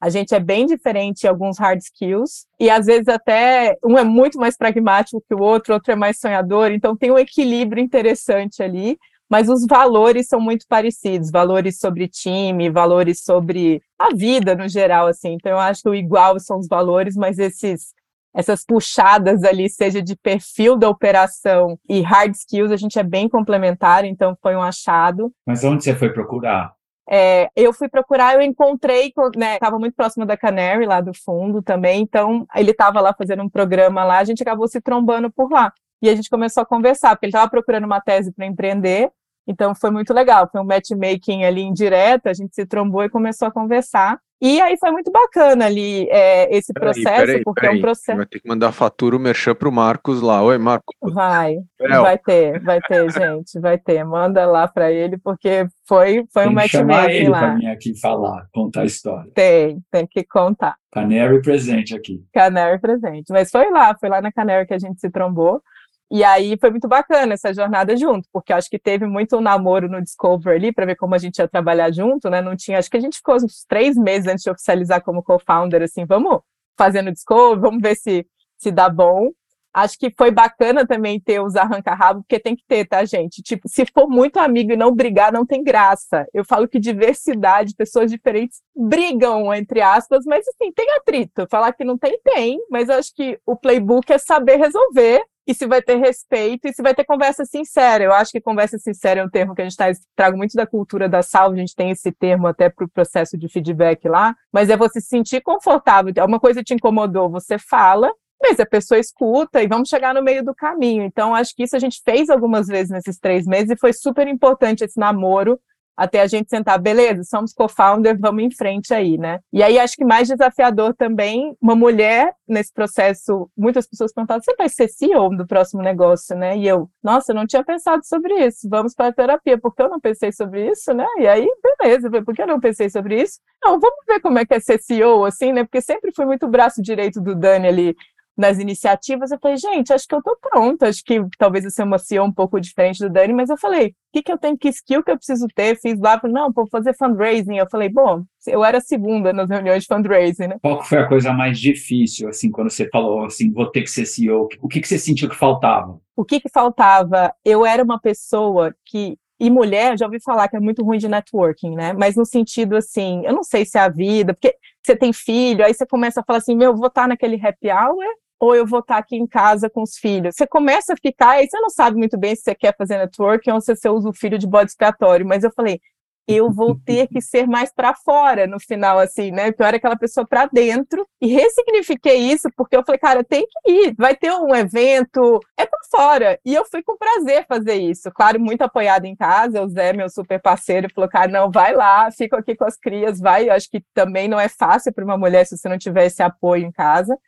a 0.01 0.09
gente 0.09 0.35
é 0.35 0.41
bem 0.41 0.65
diferente 0.65 1.25
em 1.25 1.29
alguns 1.29 1.59
hard 1.59 1.81
skills, 1.81 2.47
e 2.59 2.71
às 2.71 2.87
vezes 2.87 3.09
até 3.09 3.77
um 3.85 3.99
é 3.99 4.05
muito 4.05 4.39
mais 4.39 4.57
pragmático 4.57 5.23
que 5.29 5.35
o 5.35 5.43
outro, 5.43 5.75
outro 5.75 5.93
é 5.93 5.97
mais 5.97 6.19
sonhador, 6.19 6.71
então 6.71 6.97
tem 6.97 7.11
um 7.11 7.19
equilíbrio 7.19 7.83
interessante 7.83 8.63
ali, 8.63 8.99
mas 9.29 9.49
os 9.49 9.65
valores 9.65 10.27
são 10.27 10.41
muito 10.41 10.67
parecidos, 10.67 11.31
valores 11.31 11.79
sobre 11.79 12.09
time, 12.09 12.71
valores 12.71 13.23
sobre 13.23 13.81
a 13.97 14.09
vida 14.13 14.57
no 14.57 14.69
geral, 14.69 15.07
assim. 15.07 15.35
Então 15.35 15.53
eu 15.53 15.59
acho 15.59 15.83
que 15.83 15.89
o 15.89 15.95
igual 15.95 16.41
são 16.41 16.59
os 16.59 16.67
valores, 16.67 17.15
mas 17.15 17.39
esses 17.39 17.93
essas 18.33 18.65
puxadas 18.65 19.43
ali, 19.43 19.69
seja 19.69 20.01
de 20.01 20.15
perfil 20.17 20.77
da 20.77 20.89
operação 20.89 21.77
e 21.89 22.01
hard 22.01 22.33
skills, 22.35 22.71
a 22.71 22.77
gente 22.77 22.99
é 22.99 23.03
bem 23.03 23.29
complementar, 23.29 24.05
então 24.05 24.37
foi 24.41 24.55
um 24.55 24.63
achado. 24.63 25.33
Mas 25.45 25.65
onde 25.65 25.83
você 25.83 25.95
foi 25.95 26.13
procurar? 26.13 26.73
É, 27.09 27.49
eu 27.57 27.73
fui 27.73 27.89
procurar, 27.89 28.35
eu 28.35 28.43
encontrei, 28.43 29.13
né, 29.37 29.55
estava 29.55 29.79
muito 29.79 29.95
próximo 29.95 30.25
da 30.25 30.37
Canary, 30.37 30.87
lá 30.87 31.01
do 31.01 31.13
fundo 31.13 31.61
também, 31.61 32.03
então 32.03 32.47
ele 32.55 32.71
estava 32.71 33.01
lá 33.01 33.13
fazendo 33.13 33.43
um 33.43 33.49
programa 33.49 34.05
lá, 34.05 34.19
a 34.19 34.25
gente 34.25 34.43
acabou 34.43 34.69
se 34.69 34.81
trombando 34.81 35.31
por 35.31 35.51
lá. 35.51 35.73
E 36.03 36.09
a 36.09 36.15
gente 36.15 36.31
começou 36.31 36.63
a 36.63 36.67
conversar, 36.67 37.11
porque 37.11 37.27
ele 37.27 37.31
estava 37.31 37.51
procurando 37.51 37.85
uma 37.85 38.01
tese 38.01 38.33
para 38.33 38.47
empreender, 38.47 39.11
então 39.47 39.75
foi 39.75 39.91
muito 39.91 40.15
legal, 40.15 40.49
foi 40.51 40.61
um 40.61 40.65
matchmaking 40.65 41.45
ali 41.45 41.63
indireto, 41.63 42.29
a 42.29 42.33
gente 42.33 42.55
se 42.55 42.65
trombou 42.65 43.03
e 43.03 43.11
começou 43.11 43.49
a 43.49 43.51
conversar. 43.51 44.19
E 44.41 44.59
aí 44.61 44.77
foi 44.79 44.91
muito 44.91 45.11
bacana 45.13 45.67
ali 45.67 46.09
é, 46.09 46.57
esse 46.57 46.73
peraí, 46.73 46.95
processo, 46.95 47.27
peraí, 47.27 47.45
porque 47.45 47.61
peraí. 47.61 47.77
é 47.77 47.79
um 47.79 47.83
processo. 47.83 48.17
Vai 48.17 48.27
ter 48.27 48.41
que 48.41 48.49
mandar 48.49 48.69
a 48.69 48.73
fatura, 48.73 49.17
o 49.17 49.21
merchan 49.21 49.55
pro 49.55 49.71
Marcos 49.71 50.23
lá. 50.23 50.43
Oi, 50.43 50.57
Marcos. 50.57 50.95
Vai, 51.13 51.59
vai 51.79 52.17
ter, 52.17 52.59
vai 52.61 52.81
ter, 52.81 53.11
gente, 53.11 53.61
vai 53.61 53.77
ter. 53.77 54.03
Manda 54.03 54.47
lá 54.47 54.67
para 54.67 54.91
ele, 54.91 55.19
porque 55.19 55.67
foi, 55.87 56.25
foi 56.33 56.45
tem 56.45 56.53
um 56.53 56.55
matchmaking 56.55 56.93
chamar 56.93 57.11
ele 57.11 57.29
lá. 57.29 57.39
para 57.39 57.55
mim 57.57 57.67
aqui 57.67 58.01
falar, 58.01 58.47
contar 58.51 58.81
a 58.83 58.87
história. 58.87 59.31
Tem, 59.35 59.79
tem 59.91 60.07
que 60.07 60.25
contar. 60.25 60.77
Canary 60.91 61.43
presente 61.43 61.95
aqui. 61.95 62.25
Canary 62.33 62.81
presente. 62.81 63.31
Mas 63.31 63.51
foi 63.51 63.71
lá, 63.71 63.95
foi 63.99 64.09
lá 64.09 64.23
na 64.23 64.33
Canary 64.33 64.67
que 64.67 64.75
a 64.75 64.79
gente 64.79 65.01
se 65.01 65.11
trombou. 65.11 65.63
E 66.11 66.25
aí 66.25 66.57
foi 66.61 66.71
muito 66.71 66.89
bacana 66.89 67.35
essa 67.35 67.55
jornada 67.55 67.97
junto, 67.97 68.29
porque 68.33 68.53
acho 68.53 68.69
que 68.69 68.79
teve 68.79 69.07
muito 69.07 69.37
um 69.37 69.41
namoro 69.41 69.89
no 69.89 70.03
Discover 70.03 70.57
ali 70.57 70.73
para 70.73 70.85
ver 70.85 70.97
como 70.97 71.15
a 71.15 71.19
gente 71.19 71.39
ia 71.39 71.47
trabalhar 71.47 71.93
junto, 71.93 72.29
né? 72.29 72.43
Não 72.43 72.57
tinha, 72.57 72.79
acho 72.79 72.91
que 72.91 72.97
a 72.97 73.01
gente 73.01 73.19
ficou 73.19 73.37
uns 73.37 73.65
três 73.69 73.97
meses 73.97 74.27
antes 74.27 74.43
de 74.43 74.51
oficializar 74.51 75.03
como 75.03 75.23
co-founder, 75.23 75.83
assim, 75.83 76.05
vamos 76.05 76.41
fazendo 76.77 77.13
Discover, 77.13 77.61
vamos 77.61 77.81
ver 77.81 77.95
se 77.95 78.27
se 78.61 78.71
dá 78.71 78.89
bom. 78.89 79.31
Acho 79.73 79.97
que 79.97 80.13
foi 80.19 80.33
bacana 80.33 80.85
também 80.85 81.21
ter 81.21 81.41
os 81.41 81.55
arranca-rabo, 81.55 82.23
porque 82.23 82.41
tem 82.41 82.57
que 82.57 82.65
ter, 82.67 82.85
tá, 82.87 83.05
gente? 83.05 83.41
Tipo, 83.41 83.69
se 83.69 83.87
for 83.87 84.09
muito 84.09 84.39
amigo 84.39 84.73
e 84.73 84.77
não 84.77 84.93
brigar, 84.93 85.33
não 85.33 85.47
tem 85.47 85.63
graça. 85.63 86.27
Eu 86.35 86.45
falo 86.45 86.67
que 86.67 86.81
diversidade, 86.81 87.77
pessoas 87.77 88.11
diferentes 88.11 88.61
brigam, 88.75 89.55
entre 89.55 89.81
aspas, 89.81 90.25
mas 90.27 90.45
assim, 90.49 90.73
tem 90.73 90.91
atrito. 90.97 91.47
Falar 91.49 91.73
que 91.73 91.85
não 91.85 91.97
tem, 91.97 92.19
tem, 92.25 92.59
mas 92.69 92.91
acho 92.91 93.15
que 93.15 93.39
o 93.47 93.55
playbook 93.55 94.13
é 94.13 94.19
saber 94.19 94.57
resolver 94.57 95.23
e 95.51 95.55
se 95.55 95.67
vai 95.67 95.83
ter 95.83 95.97
respeito 95.97 96.69
e 96.69 96.73
se 96.73 96.81
vai 96.81 96.95
ter 96.95 97.05
conversa 97.05 97.45
sincera. 97.45 98.05
Eu 98.05 98.13
acho 98.13 98.31
que 98.31 98.41
conversa 98.41 98.79
sincera 98.79 99.21
é 99.21 99.25
um 99.25 99.29
termo 99.29 99.53
que 99.53 99.61
a 99.61 99.65
gente 99.65 99.77
tá, 99.77 99.91
trago 100.15 100.37
muito 100.37 100.55
da 100.55 100.65
cultura 100.65 101.09
da 101.09 101.23
salva, 101.23 101.57
a 101.57 101.59
gente 101.59 101.75
tem 101.75 101.91
esse 101.91 102.13
termo 102.13 102.47
até 102.47 102.69
para 102.69 102.85
o 102.85 102.89
processo 102.89 103.37
de 103.37 103.49
feedback 103.49 104.09
lá, 104.09 104.37
mas 104.53 104.71
é 104.71 104.77
você 104.77 105.01
se 105.01 105.09
sentir 105.09 105.41
confortável. 105.41 106.15
Uma 106.25 106.39
coisa 106.39 106.63
te 106.63 106.73
incomodou, 106.73 107.29
você 107.29 107.59
fala, 107.59 108.13
mas 108.41 108.61
a 108.61 108.65
pessoa 108.65 109.01
escuta 109.01 109.61
e 109.61 109.67
vamos 109.67 109.89
chegar 109.89 110.15
no 110.15 110.23
meio 110.23 110.45
do 110.45 110.55
caminho. 110.55 111.03
Então, 111.03 111.35
acho 111.35 111.53
que 111.57 111.65
isso 111.65 111.75
a 111.75 111.81
gente 111.81 112.01
fez 112.05 112.31
algumas 112.31 112.69
vezes 112.69 112.91
nesses 112.91 113.19
três 113.19 113.45
meses 113.45 113.71
e 113.71 113.77
foi 113.77 113.93
super 113.93 114.29
importante 114.29 114.85
esse 114.85 115.01
namoro 115.01 115.59
até 116.01 116.23
a 116.23 116.27
gente 116.27 116.49
sentar, 116.49 116.81
beleza, 116.81 117.25
somos 117.25 117.53
co-founder, 117.53 118.19
vamos 118.19 118.43
em 118.43 118.51
frente 118.51 118.95
aí, 118.95 119.19
né? 119.19 119.39
E 119.53 119.63
aí 119.63 119.79
acho 119.79 119.95
que 119.95 120.05
mais 120.05 120.29
desafiador 120.29 120.95
também, 120.95 121.55
uma 121.61 121.75
mulher 121.75 122.33
nesse 122.49 122.73
processo, 122.73 123.51
muitas 123.55 123.87
pessoas 123.87 124.11
perguntaram, 124.11 124.41
você 124.43 124.57
vai 124.57 124.71
ser 124.71 124.89
CEO 124.89 125.37
do 125.37 125.47
próximo 125.47 125.83
negócio, 125.83 126.35
né? 126.35 126.57
E 126.57 126.67
eu, 126.67 126.89
nossa, 127.03 127.33
eu 127.33 127.37
não 127.37 127.47
tinha 127.47 127.63
pensado 127.63 128.01
sobre 128.07 128.33
isso, 128.47 128.67
vamos 128.67 128.95
para 128.95 129.09
a 129.09 129.13
terapia, 129.13 129.59
porque 129.59 129.83
eu 129.83 129.91
não 129.91 130.01
pensei 130.01 130.33
sobre 130.33 130.71
isso, 130.71 130.95
né? 130.95 131.07
E 131.19 131.29
aí, 131.29 131.47
beleza, 131.79 132.11
por 132.25 132.35
que 132.35 132.41
eu 132.41 132.47
não 132.47 132.59
pensei 132.59 132.89
sobre 132.89 133.21
isso? 133.21 133.39
Não, 133.63 133.79
vamos 133.79 133.99
ver 134.09 134.21
como 134.21 134.39
é 134.39 134.47
que 134.47 134.55
é 134.55 134.61
ser 134.61 134.81
CEO, 134.81 135.27
assim, 135.27 135.53
né? 135.53 135.65
Porque 135.65 135.83
sempre 135.83 136.13
fui 136.17 136.25
muito 136.25 136.49
braço 136.49 136.81
direito 136.81 137.21
do 137.21 137.35
Dani 137.35 137.69
ali, 137.69 137.97
nas 138.41 138.59
iniciativas, 138.59 139.31
eu 139.31 139.39
falei, 139.39 139.59
gente, 139.59 139.93
acho 139.93 140.09
que 140.09 140.15
eu 140.15 140.23
tô 140.23 140.35
pronta, 140.35 140.89
acho 140.89 141.05
que 141.05 141.23
talvez 141.37 141.63
eu 141.63 141.71
seja 141.71 141.85
uma 141.85 141.99
CEO 141.99 142.25
um 142.25 142.33
pouco 142.33 142.59
diferente 142.59 142.99
do 142.99 143.11
Dani, 143.11 143.35
mas 143.35 143.51
eu 143.51 143.57
falei, 143.59 143.89
o 143.89 143.93
que, 144.15 144.23
que 144.23 144.33
eu 144.33 144.39
tenho, 144.39 144.57
que 144.57 144.71
skill 144.71 145.03
que 145.03 145.11
eu 145.11 145.17
preciso 145.17 145.47
ter? 145.55 145.79
Fiz 145.79 146.01
lá, 146.01 146.19
falei, 146.19 146.33
não, 146.33 146.51
vou 146.51 146.67
fazer 146.67 146.97
fundraising. 146.97 147.59
Eu 147.59 147.69
falei, 147.71 147.91
bom, 147.91 148.25
eu 148.47 148.65
era 148.65 148.81
segunda 148.81 149.31
nas 149.31 149.51
reuniões 149.51 149.83
de 149.83 149.89
fundraising, 149.89 150.47
né? 150.47 150.57
Qual 150.63 150.83
foi 150.83 150.99
a 150.99 151.07
coisa 151.07 151.35
mais 151.35 151.59
difícil, 151.61 152.31
assim, 152.31 152.51
quando 152.51 152.71
você 152.71 152.89
falou, 152.89 153.27
assim, 153.27 153.53
vou 153.53 153.71
ter 153.71 153.83
que 153.83 153.91
ser 153.91 154.07
CEO? 154.07 154.49
O 154.59 154.69
que, 154.69 154.81
que 154.81 154.89
você 154.89 154.99
sentiu 154.99 155.29
que 155.29 155.37
faltava? 155.37 156.01
O 156.17 156.25
que, 156.25 156.41
que 156.41 156.49
faltava? 156.49 157.35
Eu 157.45 157.67
era 157.67 157.85
uma 157.85 158.01
pessoa 158.01 158.75
que 158.87 159.19
e 159.39 159.49
mulher, 159.49 159.99
já 159.99 160.05
ouvi 160.05 160.21
falar 160.23 160.49
que 160.49 160.57
é 160.57 160.61
muito 160.61 160.85
ruim 160.85 160.99
de 160.99 161.09
networking, 161.09 161.75
né? 161.75 161.95
Mas 161.95 162.15
no 162.15 162.27
sentido 162.27 162.77
assim, 162.77 163.23
eu 163.25 163.33
não 163.33 163.43
sei 163.43 163.65
se 163.65 163.79
é 163.79 163.81
a 163.81 163.89
vida, 163.89 164.35
porque 164.35 164.55
você 164.83 164.95
tem 164.95 165.15
filho, 165.15 165.65
aí 165.65 165.73
você 165.73 165.87
começa 165.87 166.21
a 166.21 166.25
falar 166.25 166.39
assim, 166.39 166.55
meu, 166.55 166.77
vou 166.77 166.89
estar 166.89 167.09
naquele 167.09 167.37
happy 167.37 167.71
hour 167.71 168.05
ou 168.41 168.57
eu 168.57 168.67
vou 168.67 168.81
estar 168.81 168.97
aqui 168.97 169.17
em 169.17 169.27
casa 169.27 169.69
com 169.69 169.83
os 169.83 169.97
filhos. 169.97 170.35
Você 170.35 170.47
começa 170.47 170.95
a 170.95 170.97
ficar, 170.97 171.33
aí 171.33 171.49
você 171.49 171.61
não 171.61 171.69
sabe 171.69 171.99
muito 171.99 172.19
bem 172.19 172.35
se 172.35 172.43
você 172.43 172.55
quer 172.55 172.75
fazer 172.77 172.97
networking 172.97 173.51
ou 173.51 173.61
se 173.61 173.77
você 173.77 173.89
usa 173.89 174.09
o 174.09 174.15
filho 174.15 174.39
de 174.39 174.47
bode 174.47 174.71
expiatório, 174.71 175.27
mas 175.27 175.45
eu 175.45 175.53
falei, 175.55 175.79
eu 176.27 176.51
vou 176.51 176.77
ter 176.77 177.09
que 177.09 177.21
ser 177.21 177.47
mais 177.47 177.73
para 177.73 177.93
fora 177.95 178.47
no 178.47 178.61
final, 178.61 178.99
assim, 178.99 179.31
né? 179.33 179.51
Pior 179.51 179.75
é 179.75 179.77
aquela 179.77 179.97
pessoa 179.97 180.27
para 180.27 180.47
dentro. 180.47 181.07
E 181.21 181.27
ressignifiquei 181.27 182.19
isso 182.19 182.49
porque 182.57 182.77
eu 182.77 182.85
falei, 182.85 182.99
cara, 182.99 183.25
tem 183.25 183.45
que 183.45 183.71
ir. 183.71 183.95
Vai 183.99 184.15
ter 184.15 184.33
um 184.33 184.55
evento, 184.55 185.41
é 185.57 185.67
para 185.67 185.79
fora. 185.91 186.39
E 186.45 186.55
eu 186.55 186.65
fui 186.65 186.83
com 186.83 186.97
prazer 186.97 187.47
fazer 187.49 187.75
isso. 187.75 188.11
Claro, 188.13 188.39
muito 188.41 188.63
apoiada 188.63 189.07
em 189.09 189.17
casa. 189.17 189.63
O 189.63 189.69
Zé, 189.69 189.93
meu 189.93 190.09
super 190.09 190.41
parceiro, 190.41 190.89
falou, 190.95 191.11
cara, 191.11 191.31
não, 191.31 191.51
vai 191.51 191.75
lá, 191.75 192.11
fico 192.13 192.37
aqui 192.37 192.55
com 192.55 192.65
as 192.65 192.77
crias, 192.77 193.19
vai. 193.19 193.49
Eu 193.49 193.53
acho 193.55 193.69
que 193.69 193.83
também 193.93 194.29
não 194.29 194.39
é 194.39 194.49
fácil 194.49 194.93
para 194.93 195.05
uma 195.05 195.19
mulher 195.19 195.45
se 195.47 195.57
você 195.57 195.69
não 195.69 195.79
tiver 195.79 196.07
esse 196.07 196.23
apoio 196.23 196.65
em 196.65 196.73
casa. 196.73 197.19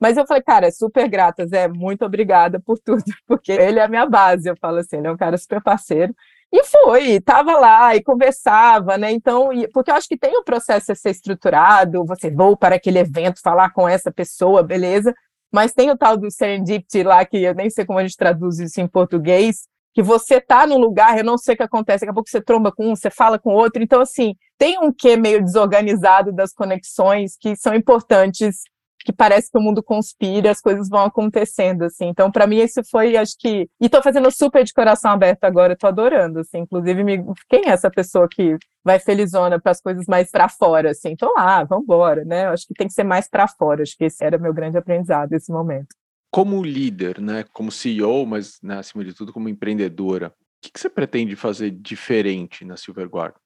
Mas 0.00 0.16
eu 0.16 0.26
falei, 0.26 0.42
cara, 0.42 0.70
super 0.70 1.08
grata, 1.08 1.46
Zé, 1.46 1.68
muito 1.68 2.04
obrigada 2.04 2.60
por 2.60 2.78
tudo, 2.78 3.02
porque 3.26 3.52
ele 3.52 3.78
é 3.78 3.84
a 3.84 3.88
minha 3.88 4.06
base, 4.06 4.48
eu 4.48 4.56
falo 4.60 4.78
assim, 4.78 4.98
ele 4.98 5.06
é 5.06 5.12
um 5.12 5.16
cara 5.16 5.38
super 5.38 5.62
parceiro. 5.62 6.14
E 6.52 6.62
fui, 6.64 7.16
estava 7.16 7.58
lá 7.58 7.96
e 7.96 8.02
conversava, 8.02 8.96
né? 8.96 9.10
Então, 9.10 9.50
porque 9.72 9.90
eu 9.90 9.94
acho 9.94 10.08
que 10.08 10.16
tem 10.16 10.36
o 10.36 10.40
um 10.40 10.44
processo 10.44 10.92
a 10.92 10.94
ser 10.94 11.10
estruturado, 11.10 12.04
você 12.04 12.30
vou 12.30 12.56
para 12.56 12.76
aquele 12.76 12.98
evento 12.98 13.40
falar 13.42 13.70
com 13.70 13.88
essa 13.88 14.12
pessoa, 14.12 14.62
beleza? 14.62 15.14
Mas 15.52 15.72
tem 15.72 15.90
o 15.90 15.96
tal 15.96 16.16
do 16.16 16.30
serendipity 16.30 17.02
lá, 17.02 17.24
que 17.24 17.38
eu 17.38 17.54
nem 17.54 17.68
sei 17.70 17.84
como 17.84 17.98
a 17.98 18.02
gente 18.02 18.16
traduz 18.16 18.58
isso 18.58 18.80
em 18.80 18.86
português, 18.86 19.66
que 19.92 20.02
você 20.02 20.40
tá 20.40 20.66
num 20.66 20.78
lugar, 20.78 21.16
eu 21.16 21.24
não 21.24 21.38
sei 21.38 21.54
o 21.54 21.56
que 21.56 21.62
acontece, 21.62 22.02
daqui 22.02 22.10
a 22.10 22.14
pouco 22.14 22.28
você 22.28 22.40
tromba 22.40 22.70
com 22.70 22.90
um, 22.90 22.94
você 22.94 23.10
fala 23.10 23.38
com 23.38 23.54
outro. 23.54 23.82
Então, 23.82 24.00
assim, 24.00 24.34
tem 24.58 24.78
um 24.78 24.92
quê 24.92 25.16
meio 25.16 25.42
desorganizado 25.42 26.32
das 26.32 26.52
conexões 26.52 27.36
que 27.40 27.56
são 27.56 27.74
importantes 27.74 28.60
que 29.06 29.12
parece 29.12 29.48
que 29.48 29.56
o 29.56 29.60
mundo 29.60 29.80
conspira, 29.84 30.50
as 30.50 30.60
coisas 30.60 30.88
vão 30.88 31.04
acontecendo, 31.04 31.84
assim. 31.84 32.06
Então, 32.06 32.28
para 32.30 32.44
mim, 32.44 32.56
isso 32.56 32.82
foi, 32.90 33.16
acho 33.16 33.36
que. 33.38 33.70
E 33.80 33.88
tô 33.88 34.02
fazendo 34.02 34.28
super 34.32 34.64
de 34.64 34.72
coração 34.72 35.12
aberto 35.12 35.44
agora, 35.44 35.76
tô 35.76 35.86
adorando, 35.86 36.40
assim. 36.40 36.58
Inclusive, 36.58 37.04
me... 37.04 37.24
quem 37.48 37.66
é 37.66 37.68
essa 37.68 37.88
pessoa 37.88 38.26
que 38.28 38.56
vai 38.84 38.98
felizona 38.98 39.60
para 39.60 39.70
as 39.70 39.80
coisas 39.80 40.06
mais 40.06 40.28
para 40.30 40.48
fora, 40.48 40.90
assim? 40.90 41.10
Então, 41.10 41.32
lá, 41.36 41.62
vamos 41.62 41.84
embora, 41.84 42.24
né? 42.24 42.48
Acho 42.48 42.66
que 42.66 42.74
tem 42.74 42.88
que 42.88 42.92
ser 42.92 43.04
mais 43.04 43.28
para 43.28 43.46
fora. 43.46 43.82
Acho 43.82 43.96
que 43.96 44.04
esse 44.04 44.24
era 44.24 44.38
meu 44.38 44.52
grande 44.52 44.76
aprendizado 44.76 45.30
nesse 45.30 45.52
momento. 45.52 45.94
Como 46.28 46.64
líder, 46.64 47.20
né? 47.20 47.44
Como 47.52 47.70
CEO, 47.70 48.26
mas 48.26 48.58
né, 48.60 48.78
acima 48.78 49.04
de 49.04 49.14
tudo 49.14 49.32
como 49.32 49.48
empreendedora, 49.48 50.28
o 50.28 50.32
que, 50.60 50.72
que 50.72 50.80
você 50.80 50.90
pretende 50.90 51.36
fazer 51.36 51.70
diferente 51.70 52.64
na 52.64 52.76
Silverguard? 52.76 53.36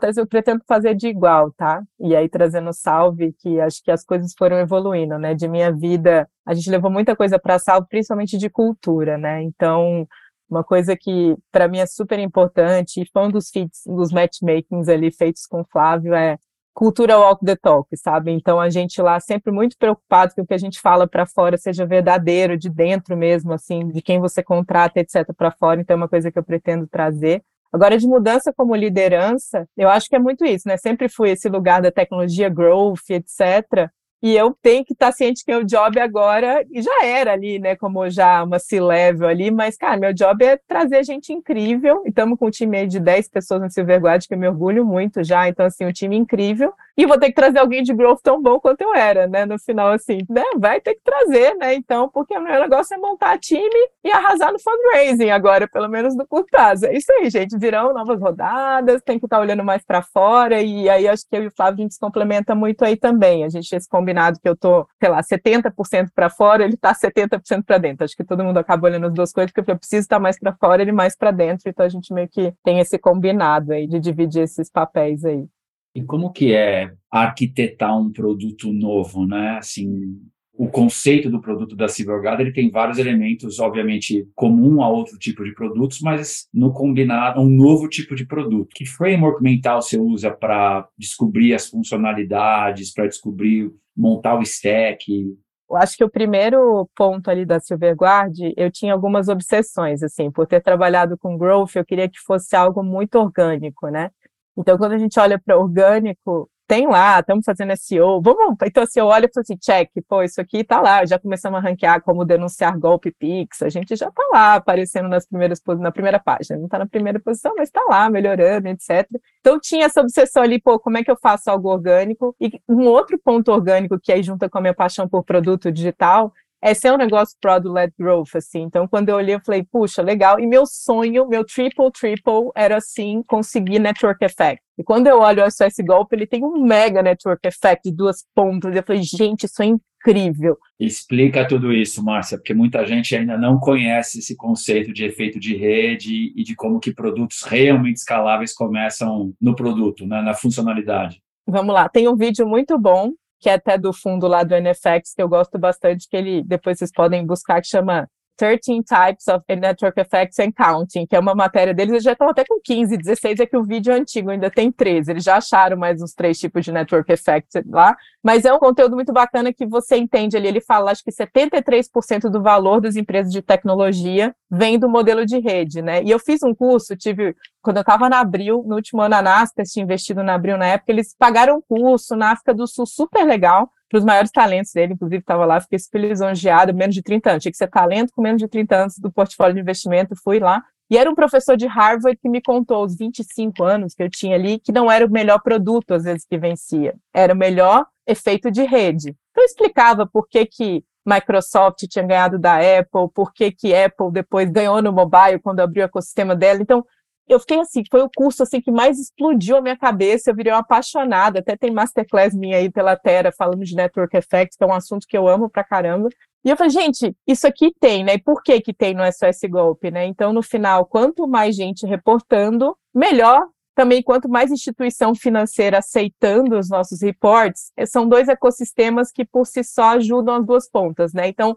Trazer, 0.00 0.20
eu 0.20 0.26
pretendo 0.26 0.62
fazer 0.66 0.94
de 0.94 1.08
igual, 1.08 1.52
tá? 1.52 1.82
E 2.00 2.14
aí 2.16 2.28
trazendo 2.28 2.72
salve, 2.72 3.32
que 3.38 3.60
acho 3.60 3.82
que 3.82 3.90
as 3.90 4.04
coisas 4.04 4.32
foram 4.36 4.58
evoluindo, 4.58 5.18
né? 5.18 5.34
De 5.34 5.48
minha 5.48 5.72
vida, 5.72 6.28
a 6.46 6.54
gente 6.54 6.70
levou 6.70 6.90
muita 6.90 7.16
coisa 7.16 7.38
para 7.38 7.58
salve, 7.58 7.86
principalmente 7.88 8.36
de 8.38 8.50
cultura, 8.50 9.16
né? 9.18 9.42
Então, 9.42 10.06
uma 10.50 10.64
coisa 10.64 10.96
que 10.96 11.36
para 11.52 11.68
mim 11.68 11.78
é 11.78 11.86
super 11.86 12.18
importante, 12.18 13.02
e 13.02 13.08
foi 13.12 13.22
um 13.26 13.30
dos 13.30 13.50
feats, 13.50 13.82
dos 13.86 14.10
matchmakings 14.12 14.88
ali 14.88 15.12
feitos 15.12 15.46
com 15.46 15.60
o 15.60 15.66
Flávio, 15.70 16.14
é 16.14 16.36
cultura 16.78 17.18
walk 17.18 17.44
the 17.44 17.56
talk, 17.56 17.88
sabe? 17.96 18.30
Então 18.30 18.60
a 18.60 18.70
gente 18.70 19.02
lá 19.02 19.18
sempre 19.18 19.52
muito 19.52 19.76
preocupado 19.76 20.32
que 20.32 20.40
o 20.40 20.46
que 20.46 20.54
a 20.54 20.58
gente 20.58 20.80
fala 20.80 21.08
para 21.08 21.26
fora 21.26 21.58
seja 21.58 21.84
verdadeiro, 21.84 22.56
de 22.56 22.70
dentro 22.70 23.16
mesmo, 23.16 23.52
assim, 23.52 23.88
de 23.88 24.00
quem 24.00 24.20
você 24.20 24.44
contrata, 24.44 25.00
etc, 25.00 25.26
para 25.36 25.50
fora. 25.50 25.80
Então 25.80 25.94
é 25.94 25.96
uma 25.96 26.08
coisa 26.08 26.30
que 26.30 26.38
eu 26.38 26.44
pretendo 26.44 26.86
trazer. 26.86 27.42
Agora, 27.72 27.98
de 27.98 28.06
mudança 28.06 28.52
como 28.56 28.74
liderança, 28.74 29.68
eu 29.76 29.88
acho 29.88 30.08
que 30.08 30.16
é 30.16 30.18
muito 30.18 30.44
isso, 30.44 30.66
né? 30.66 30.76
Sempre 30.76 31.08
fui 31.08 31.30
esse 31.30 31.48
lugar 31.48 31.82
da 31.82 31.90
tecnologia, 31.92 32.48
growth, 32.48 33.10
etc. 33.10 33.90
E 34.22 34.36
eu 34.36 34.56
tenho 34.60 34.84
que 34.84 34.92
estar 34.92 35.12
ciente 35.12 35.44
que 35.44 35.54
o 35.54 35.64
job 35.64 36.00
agora, 36.00 36.64
e 36.72 36.82
já 36.82 37.04
era 37.04 37.32
ali, 37.32 37.58
né, 37.58 37.76
como 37.76 38.10
já 38.10 38.42
uma 38.42 38.58
C-level 38.58 39.28
ali, 39.28 39.50
mas, 39.50 39.76
cara, 39.76 39.96
meu 39.96 40.12
job 40.12 40.44
é 40.44 40.58
trazer 40.66 41.04
gente 41.04 41.32
incrível, 41.32 42.02
e 42.04 42.08
estamos 42.08 42.38
com 42.38 42.46
um 42.46 42.50
time 42.50 42.86
de 42.86 42.98
10 42.98 43.28
pessoas 43.28 43.60
no 43.60 43.70
Silverguard, 43.70 44.26
que 44.26 44.34
eu 44.34 44.38
me 44.38 44.48
orgulho 44.48 44.84
muito 44.84 45.22
já, 45.22 45.48
então, 45.48 45.66
assim, 45.66 45.86
um 45.86 45.92
time 45.92 46.16
incrível, 46.16 46.72
e 46.96 47.06
vou 47.06 47.16
ter 47.16 47.28
que 47.28 47.34
trazer 47.34 47.60
alguém 47.60 47.80
de 47.80 47.94
growth 47.94 48.18
tão 48.20 48.42
bom 48.42 48.58
quanto 48.58 48.80
eu 48.80 48.92
era, 48.92 49.28
né, 49.28 49.46
no 49.46 49.56
final, 49.56 49.92
assim, 49.92 50.18
né, 50.28 50.42
vai 50.56 50.80
ter 50.80 50.94
que 50.94 51.02
trazer, 51.04 51.54
né, 51.54 51.74
então, 51.74 52.08
porque 52.08 52.36
o 52.36 52.42
meu 52.42 52.60
negócio 52.60 52.94
é 52.94 52.98
montar 52.98 53.38
time 53.38 53.88
e 54.02 54.10
arrasar 54.10 54.52
no 54.52 54.58
fundraising 54.58 55.30
agora, 55.30 55.68
pelo 55.68 55.88
menos 55.88 56.16
no 56.16 56.26
curto 56.26 56.48
prazo. 56.50 56.86
É 56.86 56.96
isso 56.96 57.12
aí, 57.12 57.30
gente, 57.30 57.56
virão 57.56 57.92
novas 57.92 58.20
rodadas, 58.20 59.00
tem 59.02 59.18
que 59.18 59.26
estar 59.26 59.38
olhando 59.38 59.62
mais 59.62 59.84
para 59.84 60.02
fora, 60.02 60.60
e 60.60 60.88
aí 60.88 61.06
acho 61.06 61.22
que 61.30 61.36
eu 61.36 61.44
e 61.44 61.46
o 61.46 61.52
Flávio, 61.54 61.78
a 61.78 61.82
gente 61.82 61.94
se 61.94 62.00
complementa 62.00 62.52
muito 62.54 62.84
aí 62.84 62.96
também, 62.96 63.44
a 63.44 63.48
gente 63.48 63.72
esse 63.72 63.88
combinado 64.08 64.40
que 64.40 64.48
eu 64.48 64.56
tô, 64.56 64.86
sei 65.00 65.10
lá, 65.10 65.20
70% 65.20 66.10
para 66.14 66.30
fora, 66.30 66.64
ele 66.64 66.76
tá 66.76 66.94
70% 66.94 67.64
para 67.64 67.78
dentro. 67.78 68.04
Acho 68.04 68.16
que 68.16 68.24
todo 68.24 68.44
mundo 68.44 68.58
acaba 68.58 68.88
olhando 68.88 69.06
as 69.06 69.12
duas 69.12 69.32
coisas, 69.32 69.52
porque 69.52 69.70
eu 69.70 69.78
preciso 69.78 70.02
estar 70.02 70.18
mais 70.18 70.38
para 70.38 70.54
fora, 70.54 70.82
ele 70.82 70.92
mais 70.92 71.16
para 71.16 71.30
dentro, 71.30 71.68
então 71.68 71.84
a 71.84 71.88
gente 71.88 72.12
meio 72.12 72.28
que 72.28 72.52
tem 72.64 72.80
esse 72.80 72.98
combinado 72.98 73.72
aí 73.72 73.86
de 73.86 74.00
dividir 74.00 74.42
esses 74.42 74.70
papéis 74.70 75.24
aí. 75.24 75.46
E 75.94 76.02
como 76.02 76.32
que 76.32 76.54
é 76.54 76.92
arquitetar 77.10 77.98
um 77.98 78.10
produto 78.12 78.72
novo, 78.72 79.26
né? 79.26 79.58
Assim, 79.58 80.20
o 80.58 80.68
conceito 80.68 81.30
do 81.30 81.40
produto 81.40 81.76
da 81.76 81.86
Silverguard 81.86 82.40
ele 82.40 82.52
tem 82.52 82.68
vários 82.68 82.98
elementos, 82.98 83.60
obviamente, 83.60 84.28
comum 84.34 84.82
a 84.82 84.88
outro 84.88 85.16
tipo 85.16 85.44
de 85.44 85.54
produtos, 85.54 86.00
mas 86.00 86.48
no 86.52 86.72
combinado, 86.72 87.40
um 87.40 87.48
novo 87.48 87.88
tipo 87.88 88.16
de 88.16 88.26
produto. 88.26 88.74
Que 88.74 88.84
framework 88.84 89.40
mental 89.40 89.80
você 89.80 89.96
usa 89.96 90.32
para 90.32 90.88
descobrir 90.98 91.54
as 91.54 91.68
funcionalidades, 91.68 92.92
para 92.92 93.06
descobrir, 93.06 93.72
montar 93.96 94.36
o 94.36 94.42
stack? 94.42 95.32
Eu 95.70 95.76
acho 95.76 95.96
que 95.96 96.02
o 96.02 96.10
primeiro 96.10 96.90
ponto 96.96 97.30
ali 97.30 97.46
da 97.46 97.60
Silverguard, 97.60 98.34
eu 98.56 98.68
tinha 98.68 98.92
algumas 98.92 99.28
obsessões, 99.28 100.02
assim, 100.02 100.28
por 100.28 100.44
ter 100.44 100.60
trabalhado 100.60 101.16
com 101.16 101.38
growth, 101.38 101.76
eu 101.76 101.84
queria 101.84 102.08
que 102.08 102.18
fosse 102.18 102.56
algo 102.56 102.82
muito 102.82 103.14
orgânico, 103.16 103.86
né? 103.90 104.10
Então, 104.56 104.76
quando 104.76 104.92
a 104.94 104.98
gente 104.98 105.20
olha 105.20 105.38
para 105.38 105.56
orgânico, 105.56 106.50
tem 106.68 106.86
lá, 106.86 107.18
estamos 107.18 107.46
fazendo 107.46 107.74
SEO, 107.74 108.20
vamos, 108.20 108.54
então 108.62 108.82
assim, 108.82 109.00
eu 109.00 109.06
olho 109.06 109.24
e 109.24 109.32
falo 109.32 109.40
assim, 109.42 109.56
check, 109.56 109.90
pô, 110.06 110.22
isso 110.22 110.38
aqui 110.38 110.58
está 110.58 110.82
lá, 110.82 111.04
já 111.06 111.18
começamos 111.18 111.58
a 111.58 111.62
ranquear 111.62 112.02
como 112.02 112.26
denunciar 112.26 112.78
golpe 112.78 113.10
Pix, 113.10 113.62
a 113.62 113.70
gente 113.70 113.96
já 113.96 114.08
está 114.08 114.22
lá 114.30 114.54
aparecendo 114.56 115.08
nas 115.08 115.26
primeiras, 115.26 115.62
na 115.78 115.90
primeira 115.90 116.20
página, 116.20 116.58
não 116.58 116.66
está 116.66 116.78
na 116.78 116.86
primeira 116.86 117.18
posição, 117.18 117.54
mas 117.56 117.70
está 117.70 117.82
lá, 117.88 118.10
melhorando, 118.10 118.68
etc. 118.68 119.08
Então 119.40 119.58
tinha 119.58 119.86
essa 119.86 120.02
obsessão 120.02 120.42
ali, 120.42 120.60
pô, 120.60 120.78
como 120.78 120.98
é 120.98 121.02
que 121.02 121.10
eu 121.10 121.16
faço 121.16 121.50
algo 121.50 121.70
orgânico? 121.70 122.36
E 122.38 122.60
um 122.68 122.84
outro 122.86 123.18
ponto 123.18 123.50
orgânico 123.50 123.98
que 123.98 124.12
aí 124.12 124.22
junta 124.22 124.46
com 124.50 124.58
a 124.58 124.60
minha 124.60 124.74
paixão 124.74 125.08
por 125.08 125.24
produto 125.24 125.72
digital 125.72 126.34
esse 126.62 126.88
é 126.88 126.92
um 126.92 126.96
negócio 126.96 127.36
product-led 127.40 127.92
growth, 127.98 128.34
assim. 128.34 128.62
Então, 128.62 128.88
quando 128.88 129.08
eu 129.08 129.16
olhei, 129.16 129.36
eu 129.36 129.40
falei, 129.40 129.62
puxa, 129.62 130.02
legal. 130.02 130.40
E 130.40 130.46
meu 130.46 130.66
sonho, 130.66 131.28
meu 131.28 131.44
triple, 131.44 131.90
triple, 131.92 132.50
era, 132.56 132.76
assim, 132.78 133.22
conseguir 133.26 133.78
network 133.78 134.24
effect. 134.24 134.62
E 134.76 134.82
quando 134.82 135.06
eu 135.06 135.20
olho 135.20 135.44
o 135.44 135.50
SOS 135.50 135.76
Golpe, 135.86 136.16
ele 136.16 136.26
tem 136.26 136.44
um 136.44 136.60
mega 136.62 137.02
network 137.02 137.46
effect 137.46 137.88
de 137.88 137.96
duas 137.96 138.24
pontas. 138.34 138.74
Eu 138.74 138.82
falei, 138.82 139.02
gente, 139.02 139.44
isso 139.44 139.62
é 139.62 139.66
incrível. 139.66 140.56
Explica 140.78 141.46
tudo 141.46 141.72
isso, 141.72 142.04
Márcia, 142.04 142.38
porque 142.38 142.54
muita 142.54 142.84
gente 142.86 143.14
ainda 143.14 143.36
não 143.36 143.58
conhece 143.58 144.18
esse 144.18 144.36
conceito 144.36 144.92
de 144.92 145.04
efeito 145.04 145.38
de 145.38 145.56
rede 145.56 146.32
e 146.34 146.42
de 146.42 146.54
como 146.54 146.80
que 146.80 146.92
produtos 146.92 147.42
realmente 147.42 147.96
escaláveis 147.96 148.52
começam 148.52 149.32
no 149.40 149.54
produto, 149.54 150.06
né, 150.06 150.22
na 150.22 150.34
funcionalidade. 150.34 151.20
Vamos 151.46 151.74
lá, 151.74 151.88
tem 151.88 152.08
um 152.08 152.16
vídeo 152.16 152.46
muito 152.46 152.78
bom 152.78 153.12
que 153.40 153.48
é 153.48 153.54
até 153.54 153.78
do 153.78 153.92
fundo 153.92 154.26
lá 154.26 154.42
do 154.42 154.54
NFX, 154.54 155.14
que 155.14 155.22
eu 155.22 155.28
gosto 155.28 155.58
bastante, 155.58 156.08
que 156.08 156.16
ele 156.16 156.42
depois 156.42 156.78
vocês 156.78 156.92
podem 156.92 157.24
buscar, 157.24 157.60
que 157.60 157.68
chama 157.68 158.08
13 158.38 158.84
Types 158.84 159.26
of 159.26 159.44
Network 159.48 160.00
Effects 160.00 160.38
and 160.38 160.52
Counting, 160.52 161.06
que 161.06 161.16
é 161.16 161.18
uma 161.18 161.34
matéria 161.34 161.74
deles, 161.74 161.92
eles 161.92 162.04
já 162.04 162.12
estão 162.12 162.28
até 162.28 162.44
com 162.44 162.60
15, 162.62 162.96
16, 162.96 163.40
é 163.40 163.46
que 163.46 163.56
o 163.56 163.64
vídeo 163.64 163.92
é 163.92 163.96
antigo, 163.96 164.30
ainda 164.30 164.48
tem 164.48 164.70
13, 164.70 165.10
eles 165.10 165.24
já 165.24 165.36
acharam 165.36 165.76
mais 165.76 166.00
uns 166.00 166.14
três 166.14 166.38
tipos 166.38 166.64
de 166.64 166.70
Network 166.70 167.12
Effects 167.12 167.60
lá, 167.68 167.96
mas 168.22 168.44
é 168.44 168.52
um 168.52 168.58
conteúdo 168.60 168.94
muito 168.94 169.12
bacana 169.12 169.52
que 169.52 169.66
você 169.66 169.96
entende 169.96 170.36
ali, 170.36 170.46
ele 170.46 170.60
fala, 170.60 170.92
acho 170.92 171.02
que 171.02 171.10
73% 171.10 172.30
do 172.30 172.40
valor 172.40 172.80
das 172.80 172.94
empresas 172.94 173.32
de 173.32 173.42
tecnologia 173.42 174.34
vem 174.48 174.78
do 174.78 174.88
modelo 174.88 175.26
de 175.26 175.40
rede, 175.40 175.82
né, 175.82 176.02
e 176.04 176.10
eu 176.10 176.20
fiz 176.20 176.40
um 176.44 176.54
curso, 176.54 176.96
tive, 176.96 177.34
quando 177.60 177.78
eu 177.78 177.82
estava 177.82 178.08
na 178.08 178.20
Abril, 178.20 178.64
no 178.64 178.76
último 178.76 179.02
ano 179.02 179.16
a 179.16 179.22
NASCA, 179.22 179.64
tinha 179.64 179.82
investido 179.82 180.22
na 180.22 180.34
Abril 180.34 180.56
na 180.56 180.66
época, 180.66 180.92
eles 180.92 181.14
pagaram 181.18 181.56
um 181.56 181.60
curso 181.60 182.14
na 182.14 182.30
África 182.30 182.54
do 182.54 182.68
Sul 182.68 182.86
super 182.86 183.24
legal, 183.24 183.68
para 183.88 183.98
os 183.98 184.04
maiores 184.04 184.30
talentos 184.30 184.72
dele, 184.72 184.94
inclusive 184.94 185.20
estava 185.20 185.44
lá, 185.44 185.60
fiquei 185.60 185.78
super 185.78 186.00
lisonjeada, 186.00 186.72
menos 186.72 186.94
de 186.94 187.02
30 187.02 187.30
anos, 187.30 187.42
tinha 187.42 187.52
que 187.52 187.58
ser 187.58 187.68
talento 187.68 188.12
com 188.12 188.22
menos 188.22 188.40
de 188.40 188.48
30 188.48 188.76
anos 188.76 188.98
do 188.98 189.10
portfólio 189.10 189.54
de 189.54 189.60
investimento, 189.60 190.14
fui 190.22 190.38
lá, 190.38 190.62
e 190.90 190.96
era 190.96 191.10
um 191.10 191.14
professor 191.14 191.56
de 191.56 191.66
Harvard 191.66 192.16
que 192.16 192.28
me 192.28 192.40
contou 192.40 192.78
aos 192.78 192.96
25 192.96 193.62
anos 193.62 193.94
que 193.94 194.02
eu 194.02 194.08
tinha 194.08 194.34
ali, 194.34 194.58
que 194.58 194.72
não 194.72 194.90
era 194.90 195.04
o 195.04 195.10
melhor 195.10 195.40
produto, 195.42 195.92
às 195.92 196.04
vezes, 196.04 196.24
que 196.24 196.38
vencia, 196.38 196.94
era 197.12 197.34
o 197.34 197.36
melhor 197.36 197.86
efeito 198.06 198.50
de 198.50 198.62
rede. 198.62 199.14
Então, 199.30 199.42
eu 199.42 199.46
explicava 199.46 200.06
por 200.06 200.26
que 200.26 200.46
que 200.46 200.84
Microsoft 201.06 201.86
tinha 201.88 202.04
ganhado 202.04 202.38
da 202.38 202.56
Apple, 202.56 203.08
por 203.14 203.32
que 203.32 203.50
que 203.50 203.74
Apple 203.74 204.10
depois 204.12 204.50
ganhou 204.50 204.80
no 204.82 204.92
mobile 204.92 205.38
quando 205.42 205.60
abriu 205.60 205.82
o 205.82 205.86
ecossistema 205.86 206.34
dela, 206.34 206.60
então 206.60 206.84
eu 207.28 207.40
fiquei 207.40 207.60
assim, 207.60 207.82
foi 207.90 208.02
o 208.02 208.10
curso 208.14 208.42
assim 208.42 208.60
que 208.60 208.70
mais 208.70 208.98
explodiu 208.98 209.56
a 209.56 209.62
minha 209.62 209.76
cabeça, 209.76 210.30
eu 210.30 210.34
virei 210.34 210.52
uma 210.52 210.60
apaixonada, 210.60 211.40
até 211.40 211.56
tem 211.56 211.70
masterclass 211.70 212.34
minha 212.34 212.56
aí 212.56 212.70
pela 212.70 212.96
Terra 212.96 213.32
falando 213.36 213.64
de 213.64 213.74
network 213.74 214.16
effects, 214.16 214.56
que 214.56 214.64
é 214.64 214.66
um 214.66 214.72
assunto 214.72 215.06
que 215.06 215.16
eu 215.16 215.28
amo 215.28 215.48
pra 215.48 215.64
caramba. 215.64 216.08
E 216.44 216.50
eu 216.50 216.56
falei, 216.56 216.70
gente, 216.70 217.14
isso 217.26 217.46
aqui 217.46 217.72
tem, 217.80 218.04
né? 218.04 218.14
E 218.14 218.22
por 218.22 218.42
que 218.42 218.60
que 218.60 218.72
tem 218.72 218.94
no 218.94 219.02
SOS 219.04 219.40
Golpe, 219.50 219.90
né? 219.90 220.06
Então, 220.06 220.32
no 220.32 220.42
final, 220.42 220.86
quanto 220.86 221.26
mais 221.26 221.54
gente 221.54 221.86
reportando, 221.86 222.76
melhor 222.94 223.46
também 223.74 224.02
quanto 224.02 224.28
mais 224.28 224.50
instituição 224.50 225.14
financeira 225.14 225.78
aceitando 225.78 226.58
os 226.58 226.68
nossos 226.68 227.00
reports, 227.00 227.70
eh, 227.76 227.86
são 227.86 228.08
dois 228.08 228.26
ecossistemas 228.26 229.12
que 229.12 229.24
por 229.24 229.46
si 229.46 229.62
só 229.62 229.90
ajudam 229.90 230.34
as 230.34 230.44
duas 230.44 230.68
pontas, 230.68 231.12
né? 231.12 231.28
Então, 231.28 231.54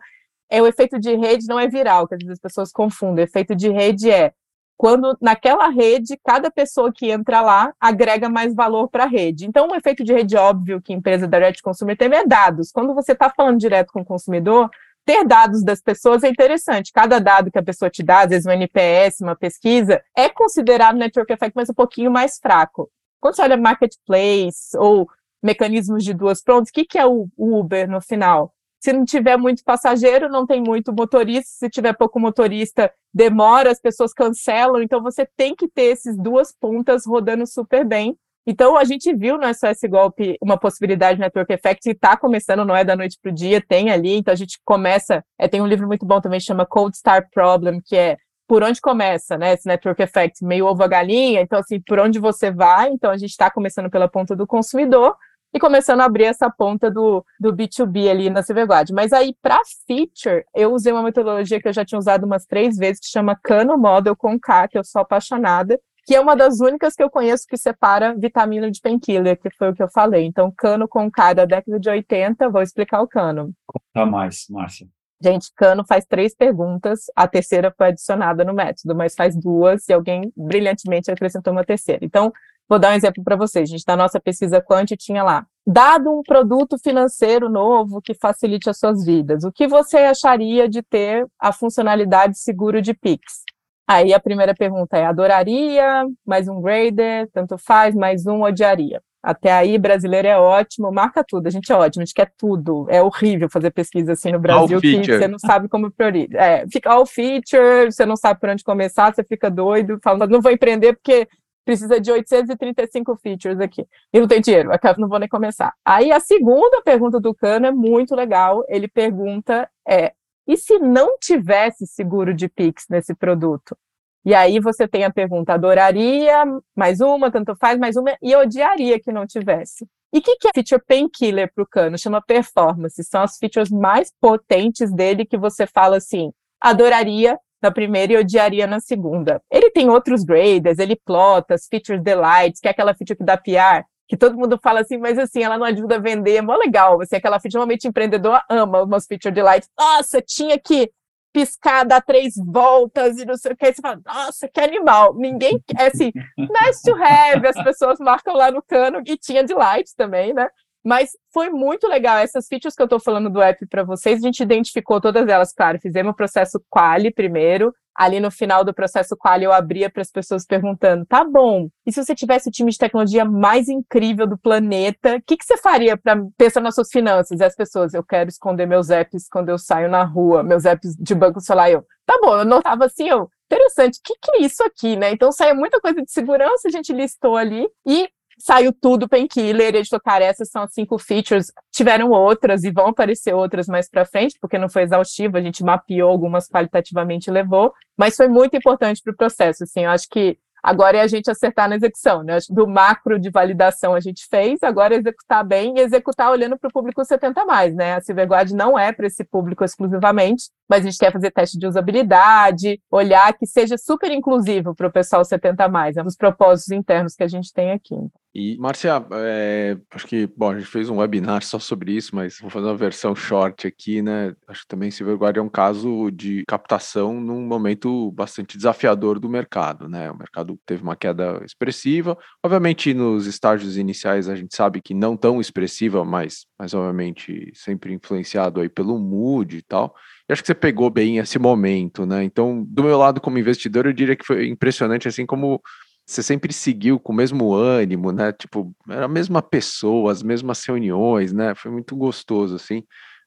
é 0.48 0.62
o 0.62 0.68
efeito 0.68 1.00
de 1.00 1.16
rede 1.16 1.48
não 1.48 1.60
é 1.60 1.68
viral, 1.68 2.08
que 2.08 2.14
às 2.14 2.20
vezes 2.20 2.34
as 2.34 2.39
pessoas 2.39 2.72
confundem. 2.72 3.24
O 3.24 3.28
efeito 3.28 3.56
de 3.56 3.70
rede 3.70 4.12
é 4.12 4.34
quando 4.82 5.16
naquela 5.22 5.70
rede, 5.70 6.20
cada 6.26 6.50
pessoa 6.50 6.92
que 6.92 7.12
entra 7.12 7.40
lá 7.40 7.72
agrega 7.80 8.28
mais 8.28 8.56
valor 8.56 8.90
para 8.90 9.04
a 9.04 9.08
rede. 9.08 9.46
Então, 9.46 9.68
um 9.68 9.76
efeito 9.76 10.04
de 10.04 10.12
rede 10.12 10.36
óbvio 10.36 10.82
que 10.82 10.92
a 10.92 10.96
empresa 10.96 11.28
Direct 11.28 11.62
Consumer 11.62 11.96
tem 11.96 12.12
é 12.12 12.26
dados. 12.26 12.72
Quando 12.72 12.96
você 12.96 13.12
está 13.12 13.30
falando 13.30 13.60
direto 13.60 13.94
com 13.94 14.02
o 14.02 14.06
consumidor, 14.06 14.72
ter 15.06 15.24
dados 15.24 15.64
das 15.64 15.80
pessoas 15.80 16.24
é 16.24 16.30
interessante. 16.30 16.92
Cada 16.92 17.20
dado 17.20 17.52
que 17.52 17.60
a 17.60 17.64
pessoa 17.64 17.92
te 17.92 18.02
dá, 18.02 18.22
às 18.22 18.30
vezes 18.30 18.48
um 18.48 18.50
NPS, 18.50 19.22
uma 19.22 19.36
pesquisa, 19.36 20.02
é 20.18 20.28
considerado 20.28 20.98
network 20.98 21.32
effect, 21.32 21.56
mas 21.56 21.70
um 21.70 21.76
pouquinho 21.76 22.10
mais 22.10 22.40
fraco. 22.40 22.90
Quando 23.20 23.36
você 23.36 23.44
olha 23.44 23.58
marketplace 23.58 24.76
ou 24.80 25.08
mecanismos 25.44 26.04
de 26.04 26.12
duas 26.12 26.42
prontas, 26.42 26.70
o 26.70 26.74
que, 26.74 26.86
que 26.86 26.98
é 26.98 27.06
o 27.06 27.28
Uber 27.38 27.88
no 27.88 28.02
final? 28.02 28.52
Se 28.82 28.92
não 28.92 29.06
tiver 29.06 29.38
muito 29.38 29.64
passageiro, 29.64 30.28
não 30.28 30.46
tem 30.46 30.60
muito 30.60 30.92
motorista. 30.92 31.48
Se 31.48 31.70
tiver 31.70 31.94
pouco 31.94 32.20
motorista, 32.20 32.92
demora, 33.14 33.72
as 33.72 33.80
pessoas 33.80 34.12
cancelam. 34.12 34.82
Então, 34.82 35.04
você 35.04 35.24
tem 35.38 35.56
que 35.56 35.68
ter 35.68 35.84
esses 35.84 36.18
duas 36.18 36.52
pontas 36.52 37.06
rodando 37.06 37.46
super 37.46 37.86
bem. 37.86 38.18
Então, 38.46 38.76
a 38.76 38.84
gente 38.84 39.14
viu 39.14 39.38
no 39.38 39.46
SOS 39.54 39.82
Golpe 39.88 40.36
uma 40.42 40.58
possibilidade 40.58 41.18
de 41.18 41.22
network 41.22 41.54
effect 41.54 41.88
e 41.88 41.92
está 41.92 42.18
começando, 42.18 42.66
não 42.66 42.76
é 42.76 42.84
da 42.84 42.96
noite 42.96 43.20
para 43.22 43.32
o 43.32 43.36
dia, 43.36 43.62
tem 43.62 43.92
ali. 43.92 44.16
Então, 44.16 44.32
a 44.34 44.38
gente 44.38 44.60
começa. 44.66 45.24
É, 45.38 45.48
tem 45.48 45.62
um 45.62 45.68
livro 45.68 45.88
muito 45.88 46.04
bom 46.04 46.20
também, 46.20 46.40
chama 46.40 46.66
Cold 46.66 46.96
Start 46.96 47.28
Problem, 47.32 47.80
que 47.86 47.96
é 47.96 48.18
por 48.48 48.64
onde 48.64 48.82
começa, 48.82 49.38
né? 49.38 49.54
Esse 49.54 49.68
network 49.68 50.02
effect, 50.02 50.44
meio 50.44 50.66
ovo 50.66 50.82
a 50.82 50.88
galinha. 50.88 51.40
Então, 51.42 51.60
assim, 51.60 51.80
por 51.80 52.00
onde 52.00 52.18
você 52.18 52.50
vai. 52.50 52.90
Então, 52.90 53.12
a 53.12 53.18
gente 53.18 53.30
está 53.30 53.52
começando 53.52 53.92
pela 53.92 54.10
ponta 54.10 54.36
do 54.36 54.48
consumidor 54.48 55.16
e 55.54 55.60
começando 55.60 56.02
a 56.02 56.06
abrir 56.06 56.26
essa 56.26 56.49
ponta 56.49 56.89
do, 56.89 57.26
do 57.39 57.54
B2B 57.54 58.10
ali 58.10 58.30
na 58.30 58.41
Silverguard. 58.41 58.91
Mas 58.91 59.12
aí, 59.12 59.36
para 59.41 59.60
feature, 59.88 60.45
eu 60.56 60.74
usei 60.74 60.91
uma 60.91 61.04
metodologia 61.04 61.62
que 61.62 61.68
eu 61.68 61.74
já 61.74 61.84
tinha 61.84 61.99
usado 61.99 62.26
umas 62.26 62.45
três 62.45 62.78
vezes, 62.78 63.02
que 63.02 63.08
chama 63.08 63.38
Cano 63.41 63.78
Model 63.78 64.16
com 64.16 64.39
K, 64.39 64.68
que 64.68 64.78
eu 64.78 64.84
sou 64.84 65.02
apaixonada, 65.02 65.80
que 66.06 66.16
é 66.16 66.20
uma 66.20 66.36
das 66.36 66.60
únicas 66.60 66.95
que 66.95 67.04
eu 67.04 67.10
conheço 67.10 67.45
que 67.47 67.58
separa 67.58 68.16
vitamina 68.16 68.72
de 68.72 68.82
painkiller, 68.82 69.39
que 69.39 69.49
foi 69.52 69.70
o 69.70 69.74
que 69.74 69.84
eu 69.84 69.89
falei. 69.89 70.26
Então, 70.26 70.52
Cano 70.52 70.88
com 70.88 71.12
K 71.12 71.34
da 71.34 71.45
década 71.45 71.80
de 71.80 71.89
80, 71.89 72.49
vou 72.49 72.62
explicar 72.62 73.02
o 73.02 73.08
Cano. 73.08 73.54
Conta 73.66 74.06
mais, 74.06 74.45
Márcia. 74.49 74.88
Gente, 75.24 75.52
Cano 75.56 75.86
faz 75.86 76.04
três 76.06 76.36
perguntas, 76.36 77.02
a 77.16 77.28
terceira 77.28 77.72
foi 77.78 77.89
adicionada 77.89 78.43
no 78.43 78.56
método, 78.56 78.95
mas 78.95 79.14
faz 79.14 79.38
duas 79.38 79.88
e 79.88 79.93
alguém 79.93 80.34
brilhantemente 80.36 81.12
acrescentou 81.12 81.54
uma 81.54 81.64
terceira. 81.64 82.04
Então, 82.04 82.34
Vou 82.72 82.80
dar 82.80 82.93
um 82.93 82.95
exemplo 82.95 83.22
para 83.22 83.36
vocês. 83.36 83.69
A 83.69 83.72
gente, 83.74 83.84
na 83.86 83.97
nossa 83.97 84.17
pesquisa 84.17 84.61
Quant, 84.61 84.88
tinha 84.97 85.22
lá. 85.22 85.45
Dado 85.67 86.09
um 86.09 86.24
produto 86.24 86.78
financeiro 86.82 87.49
novo 87.49 88.01
que 88.01 88.13
facilite 88.13 88.69
as 88.69 88.80
suas 88.80 89.03
vidas, 89.03 89.43
o 89.43 89.51
que 89.51 89.67
você 89.67 89.97
acharia 89.97 90.69
de 90.69 90.82
ter 90.82 91.28
a 91.38 91.51
funcionalidade 91.51 92.39
seguro 92.39 92.82
de 92.82 92.93
Pix? 92.93 93.43
Aí 93.86 94.13
a 94.13 94.22
primeira 94.22 94.55
pergunta 94.55 94.97
é: 94.97 95.05
adoraria, 95.05 96.05
mais 96.26 96.47
um 96.47 96.61
grader, 96.61 97.30
tanto 97.34 97.57
faz, 97.57 97.93
mais 97.93 98.26
um 98.26 98.41
odiaria. 98.41 99.01
Até 99.22 99.51
aí, 99.51 99.78
brasileiro 99.78 100.28
é 100.28 100.38
ótimo, 100.38 100.91
marca 100.91 101.24
tudo, 101.28 101.45
a 101.45 101.51
gente 101.51 101.72
é 101.72 101.76
ótimo, 101.76 102.01
a 102.01 102.05
gente 102.05 102.15
quer 102.15 102.32
tudo. 102.36 102.88
É 102.89 103.03
horrível 103.03 103.49
fazer 103.51 103.69
pesquisa 103.69 104.13
assim 104.13 104.32
no 104.32 104.39
Brasil, 104.39 104.80
que 104.80 105.03
você 105.03 105.28
não 105.28 105.38
sabe 105.38 105.67
como 105.67 105.91
priorizar. 105.91 106.41
É, 106.41 106.65
fica 106.72 106.91
all 106.91 107.05
feature, 107.05 107.91
você 107.91 108.03
não 108.03 108.15
sabe 108.15 108.39
por 108.39 108.49
onde 108.49 108.63
começar, 108.63 109.13
você 109.13 109.24
fica 109.24 109.51
doido, 109.51 109.99
fala, 110.01 110.26
não 110.26 110.41
vou 110.41 110.51
empreender 110.51 110.93
porque 110.93 111.28
precisa 111.72 112.01
de 112.01 112.11
835 112.11 113.15
features 113.15 113.59
aqui. 113.61 113.88
E 114.11 114.19
não 114.19 114.28
tem 114.28 114.41
dinheiro, 114.41 114.69
não 114.97 115.07
vou 115.07 115.19
nem 115.19 115.30
começar. 115.30 115.74
Aí 115.86 116.11
a 116.11 116.19
segunda 116.19 116.82
pergunta 116.82 117.17
do 117.17 117.34
Cano 117.34 117.65
é 117.65 117.72
muito 117.72 118.13
legal. 118.13 118.65
Ele 118.67 118.89
pergunta 118.89 119.69
é: 119.88 120.11
e 120.45 120.57
se 120.57 120.78
não 120.80 121.17
tivesse 121.17 121.88
seguro 121.88 122.34
de 122.34 122.49
Pix 122.49 122.88
nesse 122.89 123.15
produto? 123.15 123.78
E 124.26 124.36
aí 124.36 124.59
você 124.59 124.86
tem 124.86 125.05
a 125.05 125.11
pergunta: 125.11 125.53
adoraria, 125.53 126.43
mais 126.76 126.99
uma, 126.99 127.32
tanto 127.32 127.55
faz, 127.55 127.80
mais 127.80 127.95
uma, 127.95 128.17
e 128.22 128.36
odiaria 128.36 128.99
que 128.99 129.11
não 129.11 129.26
tivesse. 129.26 129.88
E 130.13 130.17
o 130.17 130.22
que, 130.22 130.36
que 130.36 130.49
é 130.49 130.51
feature 130.53 130.84
painkiller 130.86 131.49
para 131.55 131.63
o 131.63 131.67
Cano? 131.67 131.97
Chama 131.97 132.22
performance. 132.22 133.01
São 133.05 133.22
as 133.22 133.38
features 133.38 133.72
mais 133.72 134.11
potentes 134.19 134.91
dele 134.91 135.26
que 135.26 135.38
você 135.38 135.65
fala 135.65 135.97
assim: 135.97 136.34
adoraria, 136.59 137.39
na 137.62 137.72
primeira 137.72 138.14
e 138.14 138.18
odiaria 138.18 138.66
na 138.66 138.80
segunda. 138.80 139.41
Ele 139.51 139.70
tem 139.70 139.89
outros 139.89 140.24
graders, 140.24 140.80
ele 140.80 140.95
plota 140.95 141.53
as 141.53 141.68
features 141.68 142.01
delights, 142.01 142.59
que 142.59 142.68
é 142.68 142.72
aquela 142.72 142.93
feature 142.93 143.18
que 143.18 143.24
dá 143.24 143.38
PR, 143.38 143.86
que 144.07 144.18
todo 144.18 144.38
mundo 144.38 144.59
fala 144.62 144.82
assim, 144.82 144.97
mas 144.97 145.18
assim, 145.18 145.41
ela 145.41 145.57
não 145.57 145.66
ajuda 145.66 145.95
a 145.95 145.99
vender, 145.99 146.36
é 146.36 146.41
mó 146.41 146.55
legal, 146.55 146.99
assim, 147.01 147.16
aquela 147.16 147.39
feature, 147.39 147.59
normalmente 147.59 147.88
empreendedor 147.88 148.41
ama 148.49 148.84
umas 148.84 149.05
feature 149.05 149.34
delights, 149.34 149.70
nossa, 149.80 150.22
tinha 150.22 150.59
que 150.59 150.91
piscar, 151.34 151.86
dar 151.86 152.01
três 152.01 152.34
voltas 152.36 153.18
e 153.18 153.26
não 153.26 153.38
sei 153.38 153.53
o 153.53 153.55
que, 153.55 153.66
aí 153.66 153.74
você 153.74 153.82
fala, 153.82 154.01
nossa, 154.05 154.49
que 154.49 154.59
animal, 154.59 155.16
ninguém, 155.16 155.64
é 155.78 155.86
assim, 155.86 156.12
nice 156.38 156.84
to 156.84 156.93
have, 157.01 157.47
as 157.47 157.64
pessoas 157.64 157.99
marcam 157.99 158.36
lá 158.36 158.51
no 158.51 158.62
cano, 158.62 159.01
e 159.05 159.16
tinha 159.16 159.45
delights 159.45 159.93
também, 159.93 160.34
né, 160.34 160.49
mas 160.84 161.12
foi 161.34 161.50
muito 161.50 161.88
legal. 161.88 162.18
Essas 162.18 162.48
features 162.48 162.76
que 162.76 162.82
eu 162.82 162.86
estou 162.86 163.00
falando 163.00 163.30
do 163.30 163.42
app 163.42 163.66
para 163.68 163.84
vocês, 163.84 164.20
a 164.20 164.26
gente 164.26 164.42
identificou 164.42 165.00
todas 165.00 165.28
elas, 165.28 165.54
claro. 165.54 165.80
Fizemos 165.80 166.12
o 166.12 166.16
processo 166.16 166.62
quali 166.70 167.12
primeiro. 167.12 167.74
Ali 167.94 168.22
no 168.22 168.32
final 168.32 168.64
do 168.64 168.74
processo 168.74 169.18
quali, 169.18 169.44
eu 169.44 169.52
abria 169.52 169.90
para 169.90 170.02
as 170.02 170.10
pessoas 170.10 170.46
perguntando: 170.46 171.06
tá 171.06 171.26
bom, 171.26 171.70
e 171.86 171.92
se 171.92 172.04
você 172.04 172.16
tivesse 172.16 172.48
o 172.48 172.52
time 172.52 172.72
de 172.72 172.78
tecnologia 172.78 173.26
mais 173.26 173.68
incrível 173.68 174.26
do 174.26 174.38
planeta, 174.38 175.18
o 175.18 175.22
que, 175.22 175.36
que 175.36 175.46
você 175.46 175.58
faria 175.58 175.98
para 175.98 176.24
pensar 176.38 176.62
nas 176.62 176.74
suas 176.74 176.90
finanças? 176.90 177.40
E 177.40 177.44
as 177.44 177.54
pessoas, 177.54 177.94
eu 177.94 178.04
quero 178.04 178.30
esconder 178.30 178.66
meus 178.66 178.90
apps 178.90 179.28
quando 179.30 179.50
eu 179.50 179.58
saio 179.58 179.90
na 179.90 180.04
rua, 180.04 180.42
meus 180.42 180.64
apps 180.66 180.96
de 180.98 181.14
banco 181.14 181.42
celular. 181.42 181.70
Eu, 181.70 181.86
tá 182.06 182.18
bom, 182.22 182.38
eu 182.38 182.46
notava 182.46 182.86
assim, 182.86 183.10
eu, 183.10 183.30
interessante, 183.46 184.00
o 184.00 184.02
que, 184.04 184.16
que 184.22 184.32
é 184.38 184.42
isso 184.42 184.64
aqui, 184.64 184.96
né? 184.96 185.12
Então 185.12 185.32
saiu 185.32 185.56
muita 185.56 185.80
coisa 185.82 186.02
de 186.02 186.12
segurança, 186.12 186.70
a 186.70 186.72
gente 186.72 186.94
listou 186.94 187.36
ali, 187.36 187.68
e 187.86 188.10
saiu 188.42 188.74
tudo 188.74 189.08
Painkiller, 189.08 189.76
editor, 189.76 190.02
essas 190.22 190.50
são 190.50 190.64
as 190.64 190.74
cinco 190.74 190.98
features. 190.98 191.52
Tiveram 191.72 192.10
outras 192.12 192.64
e 192.64 192.72
vão 192.72 192.88
aparecer 192.88 193.34
outras 193.34 193.68
mais 193.68 193.89
para 193.89 194.06
frente, 194.06 194.38
porque 194.39 194.58
não 194.58 194.70
foi 194.70 194.84
exaustivo, 194.84 195.38
a 195.38 195.42
gente 195.42 195.64
mapeou 195.64 196.10
algumas 196.10 196.48
qualitativamente 196.48 197.28
e 197.28 197.34
levou, 197.34 197.74
mas 197.98 198.16
foi 198.16 198.28
muito 198.28 198.56
importante 198.56 199.02
para 199.04 199.14
o 199.14 199.18
processo, 199.18 199.64
assim, 199.64 199.82
eu 199.86 199.92
acho 199.92 200.08
que 200.10 200.38
Agora 200.64 200.98
é 200.98 201.02
a 201.02 201.08
gente 201.08 201.30
acertar 201.30 201.68
na 201.68 201.76
execução, 201.76 202.22
né? 202.22 202.38
Do 202.50 202.68
macro 202.68 203.20
de 203.20 203.32
validação 203.32 203.96
a 203.96 204.00
gente 204.00 204.28
fez, 204.30 204.62
agora 204.62 204.94
é 204.94 205.00
executar 205.00 205.44
bem 205.44 205.78
e 205.78 205.82
executar 205.82 206.30
olhando 206.30 206.58
para 206.58 206.68
o 206.68 206.72
público 206.72 207.04
70 207.04 207.46
mais, 207.46 207.74
né? 207.74 207.96
A 207.96 208.02
Silverguard 208.02 208.52
não 208.54 208.78
é 208.78 208.92
para 208.92 209.08
esse 209.08 209.24
público 209.24 209.64
exclusivamente, 209.64 210.52
mas 210.72 210.86
a 210.86 210.89
gente 210.89 210.99
quer 210.99 211.11
fazer 211.11 211.32
teste 211.32 211.59
de 211.59 211.67
usabilidade, 211.67 212.82
olhar 212.89 213.34
que 213.34 213.45
seja 213.45 213.78
super 213.78 214.09
inclusivo 214.09 214.74
para 214.74 214.88
o 214.88 214.91
pessoal 214.91 215.26
70 215.26 215.67
mais, 215.67 215.97
é 215.97 216.01
um 216.01 216.05
dos 216.05 216.15
propósitos 216.15 216.72
internos 216.72 217.13
que 217.13 217.24
a 217.24 217.28
gente 217.28 217.51
tem 217.51 217.74
aqui. 217.74 217.97
E, 218.34 218.57
Márcia, 218.57 219.05
é, 219.11 219.78
acho 219.93 220.07
que, 220.07 220.26
bom, 220.26 220.51
a 220.51 220.57
gente 220.57 220.69
fez 220.69 220.89
um 220.89 220.99
webinar 220.99 221.43
só 221.43 221.59
sobre 221.59 221.91
isso, 221.91 222.15
mas 222.15 222.38
vou 222.39 222.49
fazer 222.49 222.67
uma 222.67 222.78
versão 222.78 223.13
short 223.13 223.67
aqui, 223.67 224.01
né? 224.01 224.34
Acho 224.47 224.61
que 224.61 224.69
também 224.69 224.89
Silverguard 224.89 225.38
é 225.38 225.41
um 225.41 225.49
caso 225.49 226.09
de 226.11 226.45
captação 226.47 227.19
num 227.19 227.45
momento 227.45 228.09
bastante 228.11 228.55
desafiador 228.55 229.19
do 229.19 229.28
mercado, 229.28 229.89
né? 229.89 230.09
O 230.09 230.17
mercado 230.17 230.57
teve 230.65 230.82
uma 230.82 230.95
queda 230.95 231.41
expressiva. 231.43 232.17
Obviamente, 232.41 232.93
nos 232.93 233.28
estágios 233.28 233.76
iniciais, 233.76 234.30
a 234.30 234.36
gente 234.36 234.55
sabe 234.55 234.82
que 234.82 234.93
não 234.93 235.17
tão 235.17 235.41
expressiva, 235.41 236.05
mas, 236.05 236.45
mas 236.57 236.74
obviamente 236.74 237.51
sempre 237.53 237.93
influenciado 237.93 238.61
aí 238.61 238.69
pelo 238.69 238.97
mood 238.97 239.57
e 239.57 239.61
tal. 239.61 239.93
E 240.32 240.34
acho 240.34 240.42
que 240.42 240.48
você 240.48 240.56
pegou 240.56 240.90
bem 240.90 241.18
esse 241.18 241.38
momento, 241.38 242.06
né? 242.06 242.24
Então, 242.24 242.64
do 242.66 242.84
meu 242.84 242.98
lado 242.98 243.20
como 243.20 243.38
investidor, 243.38 243.86
eu 243.86 243.92
diria 243.92 244.16
que 244.16 244.26
foi 244.26 244.48
impressionante, 244.48 245.06
assim 245.06 245.26
como 245.26 245.62
você 246.06 246.24
sempre 246.24 246.54
seguiu 246.54 246.98
com 246.98 247.12
o 247.12 247.16
mesmo 247.16 247.54
ânimo, 247.54 248.14
né? 248.14 248.32
Tipo, 248.32 248.74
era 248.90 249.06
a 249.06 249.10
mesma 249.10 249.42
pessoa, 249.42 250.10
as 250.10 250.24
mesmas 250.24 250.64
reuniões, 250.64 251.34
né? 251.34 251.54
Foi 251.54 251.70
muito 251.70 251.98
gostoso, 251.98 252.56
assim. 252.56 252.82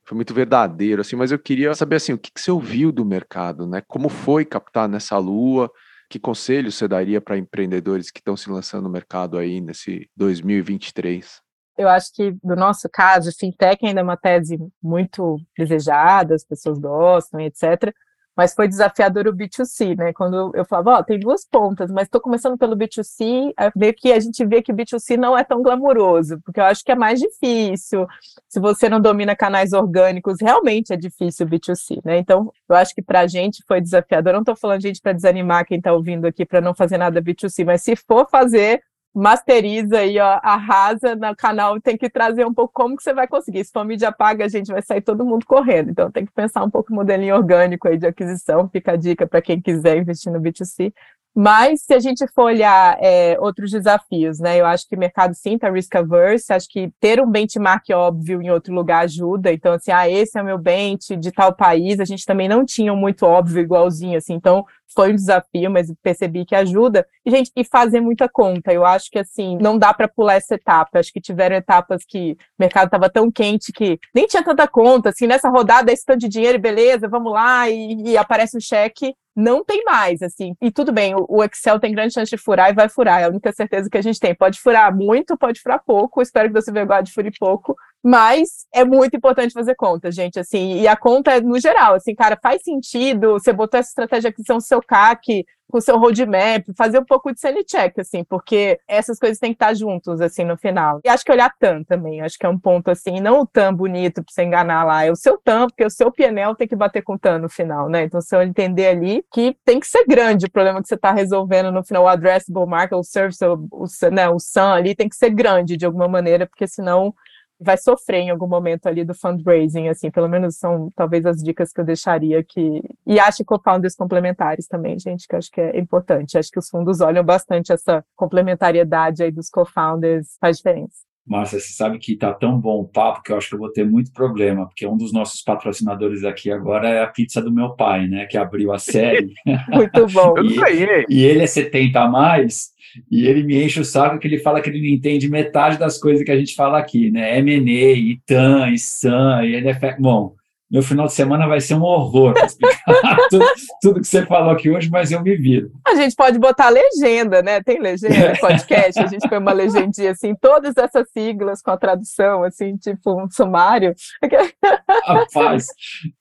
Foi 0.06 0.16
muito 0.16 0.32
verdadeiro, 0.32 1.02
assim. 1.02 1.14
Mas 1.14 1.30
eu 1.30 1.38
queria 1.38 1.74
saber, 1.74 1.96
assim, 1.96 2.14
o 2.14 2.18
que, 2.18 2.32
que 2.32 2.40
você 2.40 2.50
ouviu 2.50 2.90
do 2.90 3.04
mercado, 3.04 3.66
né? 3.66 3.82
Como 3.86 4.08
foi 4.08 4.46
captar 4.46 4.88
nessa 4.88 5.18
lua? 5.18 5.70
Que 6.08 6.18
conselho 6.18 6.72
você 6.72 6.88
daria 6.88 7.20
para 7.20 7.36
empreendedores 7.36 8.10
que 8.10 8.20
estão 8.20 8.34
se 8.34 8.48
lançando 8.48 8.84
no 8.84 8.90
mercado 8.90 9.36
aí 9.36 9.60
nesse 9.60 10.08
2023? 10.16 11.43
Eu 11.76 11.88
acho 11.88 12.12
que, 12.12 12.36
no 12.42 12.54
nosso 12.54 12.88
caso, 12.88 13.36
fintech 13.36 13.84
ainda 13.84 14.00
é 14.00 14.02
uma 14.02 14.16
tese 14.16 14.58
muito 14.82 15.38
desejada, 15.56 16.34
as 16.34 16.44
pessoas 16.44 16.78
gostam, 16.78 17.40
etc 17.40 17.92
mas 18.36 18.54
foi 18.54 18.66
desafiador 18.66 19.28
o 19.28 19.32
B2C, 19.32 19.96
né? 19.96 20.12
Quando 20.12 20.50
eu 20.54 20.64
falava, 20.64 20.90
ó, 20.90 20.98
oh, 20.98 21.04
tem 21.04 21.18
duas 21.18 21.44
pontas, 21.44 21.90
mas 21.90 22.04
estou 22.04 22.20
começando 22.20 22.58
pelo 22.58 22.76
B2C, 22.76 23.52
meio 23.76 23.94
que 23.94 24.12
a 24.12 24.18
gente 24.18 24.44
vê 24.44 24.60
que 24.60 24.72
o 24.72 24.74
B2C 24.74 25.16
não 25.16 25.38
é 25.38 25.44
tão 25.44 25.62
glamouroso, 25.62 26.40
porque 26.44 26.58
eu 26.58 26.64
acho 26.64 26.84
que 26.84 26.90
é 26.90 26.96
mais 26.96 27.20
difícil. 27.20 28.06
Se 28.48 28.58
você 28.58 28.88
não 28.88 29.00
domina 29.00 29.36
canais 29.36 29.72
orgânicos, 29.72 30.38
realmente 30.40 30.92
é 30.92 30.96
difícil 30.96 31.46
o 31.46 31.48
B2C, 31.48 32.00
né? 32.04 32.18
Então, 32.18 32.52
eu 32.68 32.76
acho 32.76 32.94
que 32.94 33.02
para 33.02 33.20
a 33.20 33.26
gente 33.26 33.62
foi 33.68 33.80
desafiador. 33.80 34.30
Eu 34.30 34.34
não 34.34 34.42
estou 34.42 34.56
falando, 34.56 34.82
gente, 34.82 35.00
para 35.00 35.12
desanimar 35.12 35.64
quem 35.64 35.78
está 35.78 35.92
ouvindo 35.92 36.26
aqui 36.26 36.44
para 36.44 36.60
não 36.60 36.74
fazer 36.74 36.98
nada 36.98 37.22
B2C, 37.22 37.64
mas 37.64 37.82
se 37.82 37.94
for 37.94 38.28
fazer, 38.28 38.82
masteriza 39.14 39.98
aí, 39.98 40.18
ó, 40.18 40.40
arrasa 40.42 41.14
no 41.14 41.36
canal, 41.36 41.80
tem 41.80 41.96
que 41.96 42.10
trazer 42.10 42.44
um 42.44 42.52
pouco 42.52 42.72
como 42.74 42.96
que 42.96 43.02
você 43.02 43.14
vai 43.14 43.28
conseguir. 43.28 43.64
Se 43.64 43.70
for 43.72 43.84
mídia 43.84 44.10
paga, 44.10 44.44
a 44.44 44.48
gente 44.48 44.72
vai 44.72 44.82
sair 44.82 45.00
todo 45.00 45.24
mundo 45.24 45.46
correndo. 45.46 45.90
Então 45.90 46.10
tem 46.10 46.26
que 46.26 46.32
pensar 46.32 46.64
um 46.64 46.70
pouco 46.70 46.90
no 46.90 46.96
modelinho 46.96 47.36
orgânico 47.36 47.86
aí 47.86 47.96
de 47.96 48.06
aquisição, 48.06 48.68
fica 48.68 48.92
a 48.92 48.96
dica 48.96 49.26
para 49.26 49.40
quem 49.40 49.60
quiser 49.60 49.96
investir 49.98 50.32
no 50.32 50.40
B2C. 50.40 50.92
Mas 51.34 51.82
se 51.82 51.92
a 51.92 51.98
gente 51.98 52.24
for 52.32 52.44
olhar 52.44 52.96
é, 53.00 53.36
outros 53.40 53.72
desafios, 53.72 54.38
né? 54.38 54.60
Eu 54.60 54.66
acho 54.66 54.88
que 54.88 54.94
o 54.94 54.98
mercado 54.98 55.34
sim 55.34 55.54
está 55.56 55.68
risk 55.68 55.92
averse, 55.96 56.52
acho 56.52 56.68
que 56.68 56.92
ter 57.00 57.20
um 57.20 57.28
benchmark 57.28 57.90
óbvio 57.92 58.40
em 58.40 58.50
outro 58.50 58.72
lugar 58.72 59.04
ajuda. 59.04 59.52
Então, 59.52 59.72
assim, 59.72 59.90
ah, 59.90 60.08
esse 60.08 60.38
é 60.38 60.42
o 60.42 60.44
meu 60.44 60.58
bench 60.58 61.16
de 61.16 61.32
tal 61.32 61.52
país, 61.52 61.98
a 61.98 62.04
gente 62.04 62.24
também 62.24 62.48
não 62.48 62.64
tinha 62.64 62.94
muito 62.94 63.26
óbvio 63.26 63.60
igualzinho, 63.60 64.16
assim. 64.16 64.34
Então, 64.34 64.64
foi 64.94 65.12
um 65.12 65.16
desafio, 65.16 65.70
mas 65.70 65.92
percebi 66.00 66.44
que 66.44 66.54
ajuda. 66.54 67.04
E, 67.26 67.30
gente, 67.30 67.50
e 67.56 67.64
fazer 67.64 68.00
muita 68.00 68.28
conta. 68.28 68.72
Eu 68.72 68.84
acho 68.84 69.10
que, 69.10 69.18
assim, 69.18 69.58
não 69.60 69.76
dá 69.76 69.92
para 69.92 70.06
pular 70.06 70.34
essa 70.34 70.54
etapa. 70.54 71.00
Acho 71.00 71.12
que 71.12 71.20
tiveram 71.20 71.56
etapas 71.56 72.04
que 72.06 72.32
o 72.32 72.36
mercado 72.60 72.86
estava 72.86 73.10
tão 73.10 73.28
quente 73.30 73.72
que 73.72 73.98
nem 74.14 74.26
tinha 74.26 74.44
tanta 74.44 74.68
conta. 74.68 75.08
Assim, 75.08 75.26
nessa 75.26 75.48
rodada, 75.48 75.92
esse 75.92 76.04
tanto 76.04 76.20
de 76.20 76.28
dinheiro, 76.28 76.60
beleza, 76.60 77.08
vamos 77.08 77.32
lá, 77.32 77.68
e, 77.68 78.10
e 78.10 78.16
aparece 78.16 78.56
um 78.56 78.60
cheque 78.60 79.14
não 79.34 79.64
tem 79.64 79.82
mais, 79.84 80.22
assim. 80.22 80.54
E 80.60 80.70
tudo 80.70 80.92
bem, 80.92 81.14
o 81.16 81.42
Excel 81.42 81.80
tem 81.80 81.92
grande 81.92 82.14
chance 82.14 82.30
de 82.30 82.38
furar 82.38 82.70
e 82.70 82.74
vai 82.74 82.88
furar, 82.88 83.20
é 83.20 83.24
a 83.24 83.28
única 83.28 83.52
certeza 83.52 83.90
que 83.90 83.98
a 83.98 84.02
gente 84.02 84.20
tem. 84.20 84.34
Pode 84.34 84.60
furar 84.60 84.94
muito, 84.94 85.36
pode 85.36 85.60
furar 85.60 85.82
pouco, 85.84 86.22
espero 86.22 86.48
que 86.48 86.60
você 86.60 86.70
de 87.02 87.12
fure 87.12 87.30
pouco, 87.38 87.76
mas 88.04 88.66
é 88.70 88.84
muito 88.84 89.16
importante 89.16 89.54
fazer 89.54 89.74
conta, 89.74 90.12
gente, 90.12 90.38
assim, 90.38 90.80
e 90.80 90.86
a 90.86 90.94
conta 90.94 91.30
é 91.30 91.40
no 91.40 91.58
geral, 91.58 91.94
assim, 91.94 92.14
cara, 92.14 92.38
faz 92.40 92.62
sentido, 92.62 93.32
você 93.32 93.50
botou 93.50 93.80
essa 93.80 93.88
estratégia 93.88 94.28
aqui, 94.28 94.42
são 94.44 94.60
seu 94.60 94.82
CAC, 94.82 95.46
com 95.70 95.78
o 95.78 95.80
seu 95.80 95.98
roadmap, 95.98 96.66
fazer 96.76 96.98
um 96.98 97.04
pouco 97.04 97.32
de 97.32 97.40
sanity 97.40 97.64
check, 97.64 97.98
assim, 97.98 98.22
porque 98.22 98.78
essas 98.86 99.18
coisas 99.18 99.38
têm 99.38 99.52
que 99.52 99.56
estar 99.56 99.72
juntos, 99.74 100.20
assim, 100.20 100.44
no 100.44 100.56
final. 100.56 101.00
E 101.02 101.08
acho 101.08 101.24
que 101.24 101.32
olhar 101.32 101.50
TAM 101.58 101.82
também, 101.82 102.20
acho 102.20 102.38
que 102.38 102.44
é 102.44 102.48
um 102.48 102.58
ponto, 102.58 102.90
assim, 102.90 103.20
não 103.20 103.40
o 103.40 103.46
TAM 103.46 103.74
bonito 103.74 104.22
para 104.22 104.32
você 104.32 104.42
enganar 104.44 104.84
lá, 104.84 105.04
é 105.04 105.10
o 105.10 105.16
seu 105.16 105.38
TAM, 105.38 105.66
porque 105.66 105.84
o 105.84 105.90
seu 105.90 106.12
PNL 106.12 106.54
tem 106.54 106.68
que 106.68 106.76
bater 106.76 107.02
com 107.02 107.14
o 107.14 107.18
TAM 107.18 107.38
no 107.38 107.48
final, 107.48 107.88
né? 107.88 108.04
Então, 108.04 108.20
eu 108.32 108.42
entender 108.42 108.86
ali 108.86 109.24
que 109.32 109.56
tem 109.64 109.80
que 109.80 109.86
ser 109.86 110.04
grande 110.06 110.46
o 110.46 110.50
problema 110.50 110.82
que 110.82 110.88
você 110.88 110.94
está 110.94 111.10
resolvendo 111.10 111.72
no 111.72 111.82
final, 111.82 112.04
o 112.04 112.08
addressable 112.08 112.66
market, 112.66 112.98
o 112.98 113.02
service, 113.02 113.42
o, 113.44 113.66
o, 113.72 113.86
né, 114.12 114.28
o 114.28 114.38
SAM 114.38 114.74
ali 114.74 114.94
tem 114.94 115.08
que 115.08 115.16
ser 115.16 115.30
grande 115.30 115.76
de 115.76 115.86
alguma 115.86 116.06
maneira, 116.06 116.46
porque 116.46 116.68
senão 116.68 117.14
vai 117.60 117.76
sofrer 117.76 118.20
em 118.20 118.30
algum 118.30 118.46
momento 118.46 118.86
ali 118.86 119.04
do 119.04 119.14
fundraising, 119.14 119.88
assim, 119.88 120.10
pelo 120.10 120.28
menos 120.28 120.56
são 120.56 120.90
talvez 120.94 121.24
as 121.26 121.42
dicas 121.42 121.72
que 121.72 121.80
eu 121.80 121.84
deixaria 121.84 122.38
aqui. 122.38 122.82
E 123.06 123.18
acho 123.18 123.44
co-founders 123.44 123.94
complementares 123.94 124.66
também, 124.66 124.98
gente, 124.98 125.26
que 125.26 125.36
acho 125.36 125.50
que 125.50 125.60
é 125.60 125.78
importante. 125.78 126.36
Acho 126.38 126.50
que 126.50 126.58
os 126.58 126.68
fundos 126.68 127.00
olham 127.00 127.24
bastante 127.24 127.72
essa 127.72 128.04
complementariedade 128.16 129.22
aí 129.22 129.30
dos 129.30 129.48
co-founders, 129.48 130.36
faz 130.40 130.56
diferença. 130.58 131.13
Márcia, 131.26 131.58
você 131.58 131.72
sabe 131.72 131.98
que 131.98 132.16
tá 132.16 132.32
tão 132.32 132.60
bom 132.60 132.80
o 132.80 132.88
papo 132.88 133.22
que 133.22 133.32
eu 133.32 133.36
acho 133.36 133.48
que 133.48 133.54
eu 133.54 133.58
vou 133.58 133.72
ter 133.72 133.84
muito 133.84 134.12
problema, 134.12 134.66
porque 134.66 134.86
um 134.86 134.96
dos 134.96 135.12
nossos 135.12 135.40
patrocinadores 135.42 136.22
aqui 136.22 136.50
agora 136.50 136.88
é 136.88 137.02
a 137.02 137.06
pizza 137.06 137.40
do 137.40 137.52
meu 137.52 137.70
pai, 137.70 138.06
né? 138.06 138.26
Que 138.26 138.36
abriu 138.36 138.72
a 138.72 138.78
série. 138.78 139.32
muito 139.72 140.06
bom. 140.08 140.34
e, 140.42 141.06
e 141.08 141.24
ele 141.24 141.42
é 141.42 141.46
70 141.46 141.98
a 141.98 142.08
mais, 142.08 142.74
e 143.10 143.26
ele 143.26 143.42
me 143.42 143.62
enche 143.62 143.80
o 143.80 143.84
saco 143.84 144.18
que 144.18 144.28
ele 144.28 144.38
fala 144.38 144.60
que 144.60 144.68
ele 144.68 144.80
não 144.80 144.94
entende 144.94 145.28
metade 145.28 145.78
das 145.78 145.98
coisas 145.98 146.24
que 146.24 146.30
a 146.30 146.36
gente 146.36 146.54
fala 146.54 146.78
aqui, 146.78 147.10
né? 147.10 147.38
M&A, 147.38 147.92
ITAM, 147.92 148.70
ISAM, 148.72 149.44
e 149.44 149.54
NFL. 149.54 150.00
Bom, 150.00 150.34
meu 150.70 150.82
final 150.82 151.06
de 151.06 151.12
semana 151.12 151.46
vai 151.46 151.60
ser 151.60 151.74
um 151.74 151.82
horror 151.82 152.32
para 152.32 152.46
explicar 152.46 153.16
tudo, 153.30 153.44
tudo, 153.80 154.00
que 154.00 154.06
você 154.06 154.24
falou 154.24 154.50
aqui 154.50 154.70
hoje, 154.70 154.90
mas 154.90 155.12
eu 155.12 155.22
me 155.22 155.36
viro. 155.36 155.70
A 155.86 155.94
gente 155.94 156.16
pode 156.16 156.38
botar 156.38 156.68
legenda, 156.68 157.42
né? 157.42 157.62
Tem 157.62 157.80
legenda 157.80 158.30
no 158.30 158.38
podcast, 158.38 159.00
a 159.00 159.06
gente 159.06 159.28
põe 159.28 159.38
uma 159.38 159.52
legendinha 159.52 160.10
assim, 160.10 160.34
todas 160.34 160.76
essas 160.76 161.08
siglas 161.10 161.62
com 161.62 161.70
a 161.70 161.76
tradução, 161.76 162.42
assim, 162.42 162.76
tipo 162.76 163.22
um 163.22 163.30
sumário. 163.30 163.94
Rapaz, 165.06 165.66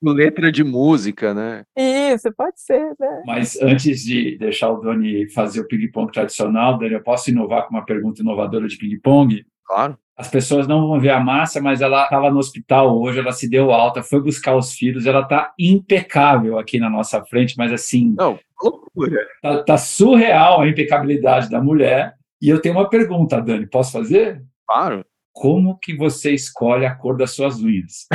letra 0.01 0.51
de 0.51 0.63
música, 0.63 1.33
né? 1.33 1.63
Isso, 1.77 2.31
pode 2.33 2.59
ser, 2.59 2.93
né? 2.99 3.23
Mas 3.25 3.59
antes 3.61 4.01
de 4.03 4.37
deixar 4.37 4.71
o 4.71 4.77
Doni 4.77 5.29
fazer 5.31 5.61
o 5.61 5.67
ping-pong 5.67 6.11
tradicional, 6.11 6.77
Dani, 6.77 6.93
eu 6.93 7.03
posso 7.03 7.29
inovar 7.29 7.67
com 7.67 7.75
uma 7.75 7.85
pergunta 7.85 8.21
inovadora 8.21 8.67
de 8.67 8.77
ping-pong? 8.77 9.45
Claro 9.65 9.97
as 10.15 10.27
pessoas 10.27 10.67
não 10.67 10.87
vão 10.87 10.99
ver 10.99 11.09
a 11.09 11.19
Márcia, 11.19 11.61
mas 11.61 11.81
ela 11.81 12.03
estava 12.03 12.29
no 12.29 12.37
hospital 12.37 12.99
hoje, 12.99 13.19
ela 13.19 13.31
se 13.31 13.49
deu 13.49 13.71
alta, 13.71 14.03
foi 14.03 14.21
buscar 14.21 14.55
os 14.55 14.73
filhos, 14.73 15.05
ela 15.05 15.21
está 15.21 15.53
impecável 15.57 16.59
aqui 16.59 16.79
na 16.79 16.89
nossa 16.89 17.23
frente, 17.25 17.55
mas 17.57 17.73
assim. 17.73 18.13
Não, 18.17 18.39
loucura. 18.61 19.25
Tá, 19.41 19.63
tá, 19.63 19.77
surreal 19.77 20.61
a 20.61 20.67
impecabilidade 20.67 21.49
da 21.49 21.61
mulher. 21.61 22.13
E 22.39 22.47
eu 22.47 22.61
tenho 22.61 22.75
uma 22.75 22.89
pergunta, 22.89 23.41
Dani, 23.41 23.65
posso 23.65 23.91
fazer? 23.91 24.43
Claro. 24.67 25.03
Como 25.31 25.79
que 25.79 25.95
você 25.95 26.31
escolhe 26.31 26.85
a 26.85 26.93
cor 26.93 27.17
das 27.17 27.31
suas 27.31 27.59
unhas? 27.59 28.05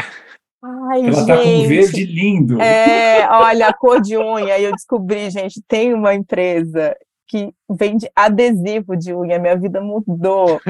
Ai, 0.63 1.01
ela 1.01 1.13
gente. 1.13 1.27
tá 1.27 1.37
com 1.37 1.67
verde 1.67 2.05
lindo. 2.05 2.61
É, 2.61 3.29
olha, 3.29 3.69
a 3.69 3.73
cor 3.73 4.01
de 4.01 4.17
unha, 4.17 4.61
eu 4.61 4.73
descobri, 4.73 5.31
gente, 5.31 5.61
tem 5.67 5.95
uma 5.95 6.15
empresa 6.15 6.97
que 7.27 7.53
vende 7.69 8.09
adesivo 8.15 8.97
de 8.97 9.13
unha, 9.13 9.39
minha 9.39 9.57
vida 9.57 9.81
mudou 9.81 10.61